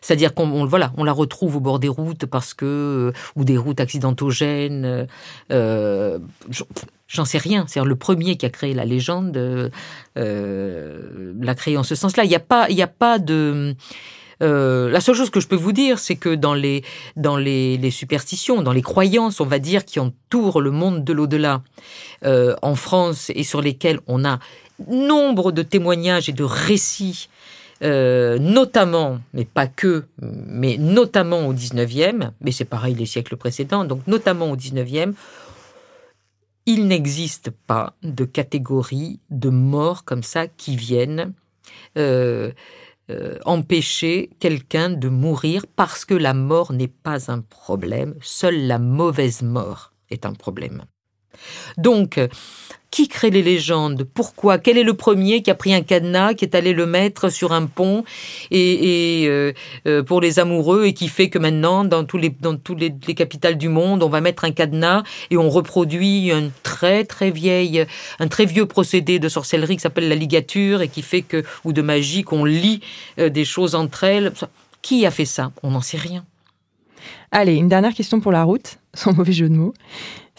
C'est-à-dire 0.00 0.34
qu'on 0.34 0.66
voilà, 0.66 0.92
on 0.96 1.04
la 1.04 1.12
retrouve 1.12 1.56
au 1.56 1.60
bord 1.60 1.78
des 1.78 1.88
routes 1.88 2.26
parce 2.26 2.54
que 2.54 3.12
ou 3.36 3.44
des 3.44 3.56
routes 3.56 3.80
accidentogènes. 3.80 5.06
Euh, 5.52 6.18
J'en 7.08 7.24
sais 7.24 7.38
rien. 7.38 7.64
C'est 7.68 7.82
le 7.82 7.96
premier 7.96 8.36
qui 8.36 8.44
a 8.44 8.50
créé 8.50 8.74
la 8.74 8.84
légende 8.84 9.70
euh, 10.18 11.32
l'a 11.40 11.54
créé 11.54 11.76
en 11.76 11.82
ce 11.82 11.94
sens-là. 11.94 12.24
Il 12.24 12.28
n'y 12.28 12.34
a 12.34 12.40
pas, 12.40 12.68
il 12.68 12.76
y 12.76 12.82
a 12.82 12.86
pas 12.86 13.18
de 13.18 13.74
euh, 14.42 14.88
la 14.90 15.00
seule 15.00 15.14
chose 15.14 15.30
que 15.30 15.40
je 15.40 15.48
peux 15.48 15.56
vous 15.56 15.72
dire, 15.72 15.98
c'est 15.98 16.16
que 16.16 16.34
dans 16.34 16.54
les 16.54 17.90
superstitions, 17.90 18.62
dans 18.62 18.72
les 18.72 18.82
croyances, 18.82 19.40
on 19.40 19.46
va 19.46 19.58
dire, 19.58 19.84
qui 19.84 20.00
entourent 20.00 20.60
le 20.60 20.70
monde 20.70 21.04
de 21.04 21.12
l'au-delà 21.12 21.62
euh, 22.24 22.54
en 22.62 22.74
France 22.74 23.30
et 23.34 23.42
sur 23.42 23.60
lesquelles 23.60 24.00
on 24.06 24.24
a 24.24 24.38
nombre 24.86 25.50
de 25.50 25.62
témoignages 25.62 26.28
et 26.28 26.32
de 26.32 26.44
récits, 26.44 27.28
euh, 27.82 28.38
notamment, 28.38 29.20
mais 29.32 29.44
pas 29.44 29.66
que, 29.66 30.04
mais 30.20 30.76
notamment 30.78 31.46
au 31.46 31.54
19e, 31.54 32.30
mais 32.40 32.52
c'est 32.52 32.64
pareil 32.64 32.94
les 32.94 33.06
siècles 33.06 33.36
précédents, 33.36 33.84
donc 33.84 34.06
notamment 34.06 34.50
au 34.50 34.56
19e, 34.56 35.14
il 36.66 36.86
n'existe 36.86 37.50
pas 37.50 37.94
de 38.02 38.24
catégorie 38.24 39.20
de 39.30 39.48
morts 39.48 40.04
comme 40.04 40.22
ça 40.22 40.48
qui 40.48 40.76
viennent 40.76 41.32
euh, 41.96 42.52
euh, 43.10 43.38
empêcher 43.46 44.30
quelqu'un 44.38 44.90
de 44.90 45.08
mourir 45.08 45.64
parce 45.76 46.04
que 46.04 46.14
la 46.14 46.34
mort 46.34 46.72
n'est 46.72 46.88
pas 46.88 47.30
un 47.30 47.40
problème, 47.40 48.14
seule 48.20 48.66
la 48.66 48.78
mauvaise 48.78 49.42
mort 49.42 49.94
est 50.10 50.26
un 50.26 50.34
problème. 50.34 50.84
Donc, 51.76 52.18
qui 52.90 53.08
crée 53.08 53.30
les 53.30 53.42
légendes? 53.42 54.04
Pourquoi? 54.04 54.58
Quel 54.58 54.78
est 54.78 54.82
le 54.82 54.94
premier 54.94 55.42
qui 55.42 55.50
a 55.50 55.54
pris 55.54 55.74
un 55.74 55.82
cadenas, 55.82 56.34
qui 56.34 56.44
est 56.44 56.54
allé 56.54 56.72
le 56.72 56.86
mettre 56.86 57.28
sur 57.28 57.52
un 57.52 57.66
pont 57.66 58.04
et, 58.50 59.26
euh, 59.26 59.52
euh, 59.86 60.02
pour 60.02 60.20
les 60.20 60.38
amoureux 60.38 60.86
et 60.86 60.94
qui 60.94 61.08
fait 61.08 61.28
que 61.28 61.38
maintenant 61.38 61.84
dans 61.84 62.04
tous 62.04 62.16
les 62.16 62.30
dans 62.40 62.56
les, 62.76 63.14
capitales 63.14 63.58
du 63.58 63.68
monde 63.68 64.02
on 64.02 64.08
va 64.08 64.20
mettre 64.20 64.44
un 64.44 64.52
cadenas 64.52 65.02
et 65.30 65.36
on 65.36 65.50
reproduit 65.50 66.30
un 66.32 66.50
très 66.62 67.04
très 67.04 67.30
vieille 67.30 67.84
un 68.20 68.28
très 68.28 68.46
vieux 68.46 68.66
procédé 68.66 69.18
de 69.18 69.28
sorcellerie 69.28 69.76
qui 69.76 69.82
s'appelle 69.82 70.08
la 70.08 70.14
ligature 70.14 70.80
et 70.80 70.88
qui 70.88 71.02
fait 71.02 71.22
que 71.22 71.44
ou 71.64 71.72
de 71.72 71.82
magie 71.82 72.22
qu'on 72.22 72.44
lit 72.44 72.80
euh, 73.18 73.28
des 73.28 73.44
choses 73.44 73.74
entre 73.74 74.04
elles. 74.04 74.32
Qui 74.80 75.04
a 75.04 75.10
fait 75.10 75.24
ça? 75.24 75.50
On 75.62 75.72
n'en 75.72 75.80
sait 75.80 75.98
rien. 75.98 76.24
Allez, 77.30 77.56
une 77.56 77.68
dernière 77.68 77.94
question 77.94 78.20
pour 78.20 78.32
la 78.32 78.44
route, 78.44 78.78
sans 78.94 79.12
mauvais 79.12 79.32
jeu 79.32 79.48
de 79.48 79.54
mots. 79.54 79.74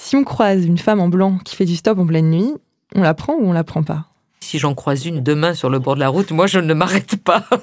Si 0.02 0.16
on 0.16 0.24
croise 0.24 0.66
une 0.66 0.78
femme 0.78 1.02
en 1.02 1.10
blanc 1.10 1.40
qui 1.44 1.58
fait 1.58 1.66
du 1.66 1.76
stop 1.76 2.00
en 2.00 2.08
pleine 2.08 2.32
nuit, 2.32 2.54
on 2.96 3.02
la 3.02 3.14
prend 3.14 3.34
ou 3.34 3.50
on 3.50 3.52
la 3.52 3.66
prend 3.66 3.84
pas? 3.84 4.06
Si 4.40 4.58
j'en 4.58 4.74
croise 4.74 5.06
une 5.06 5.22
demain 5.22 5.54
sur 5.54 5.70
le 5.70 5.78
bord 5.78 5.96
de 5.96 6.00
la 6.00 6.08
route, 6.08 6.32
moi 6.32 6.48
je 6.48 6.58
ne 6.58 6.74
m'arrête 6.74 7.18
pas. 7.18 7.44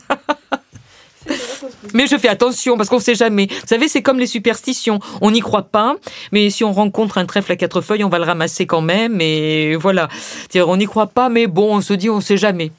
Mais 1.95 2.07
je 2.07 2.17
fais 2.19 2.29
attention 2.29 2.77
parce 2.77 2.91
qu'on 2.91 2.99
ne 2.99 3.03
sait 3.03 3.15
jamais. 3.15 3.47
Vous 3.47 3.67
savez, 3.67 3.89
c'est 3.89 4.03
comme 4.03 4.19
les 4.19 4.27
superstitions. 4.27 5.01
On 5.23 5.31
n'y 5.31 5.41
croit 5.41 5.71
pas, 5.71 5.97
mais 6.31 6.51
si 6.51 6.63
on 6.63 6.73
rencontre 6.73 7.19
un 7.19 7.25
trèfle 7.25 7.53
à 7.53 7.57
quatre 7.57 7.81
feuilles, 7.81 8.05
on 8.05 8.09
va 8.09 8.19
le 8.19 8.25
ramasser 8.25 8.67
quand 8.67 8.83
même. 8.83 9.21
Et 9.21 9.75
voilà. 9.75 10.09
On 10.55 10.77
n'y 10.77 10.87
croit 10.87 11.09
pas, 11.09 11.29
mais 11.29 11.47
bon, 11.47 11.77
on 11.77 11.81
se 11.81 11.95
dit, 11.95 12.11
on 12.11 12.17
ne 12.17 12.21
sait 12.21 12.37
jamais. 12.37 12.71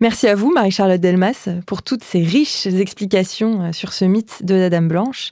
Merci 0.00 0.28
à 0.28 0.34
vous, 0.34 0.52
Marie-Charlotte 0.52 1.00
Delmas, 1.00 1.48
pour 1.66 1.82
toutes 1.82 2.04
ces 2.04 2.22
riches 2.22 2.66
explications 2.66 3.62
euh, 3.62 3.72
sur 3.72 3.94
ce 3.94 4.04
mythe 4.04 4.44
de 4.44 4.54
la 4.54 4.68
Dame 4.68 4.88
Blanche 4.88 5.30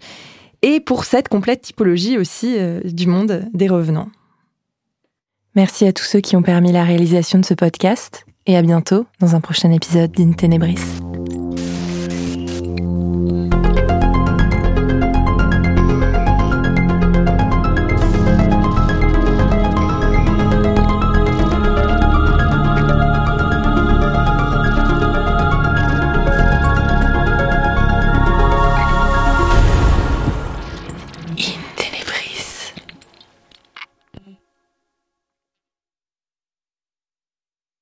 et 0.65 0.81
pour 0.81 1.05
cette 1.05 1.29
complète 1.29 1.61
typologie 1.61 2.17
aussi 2.17 2.57
euh, 2.59 2.81
du 2.85 3.07
monde 3.07 3.45
des 3.53 3.69
revenants. 3.69 4.09
Merci 5.55 5.87
à 5.87 5.93
tous 5.93 6.05
ceux 6.05 6.21
qui 6.21 6.37
ont 6.37 6.43
permis 6.43 6.73
la 6.73 6.85
réalisation 6.85 7.39
de 7.39 7.45
ce 7.45 7.53
podcast 7.53 8.25
et 8.47 8.57
à 8.57 8.63
bientôt 8.63 9.05
dans 9.21 9.37
un 9.37 9.41
prochain 9.41 9.71
épisode 9.71 10.11
d'In 10.13 10.33
Tenebris. 10.33 10.81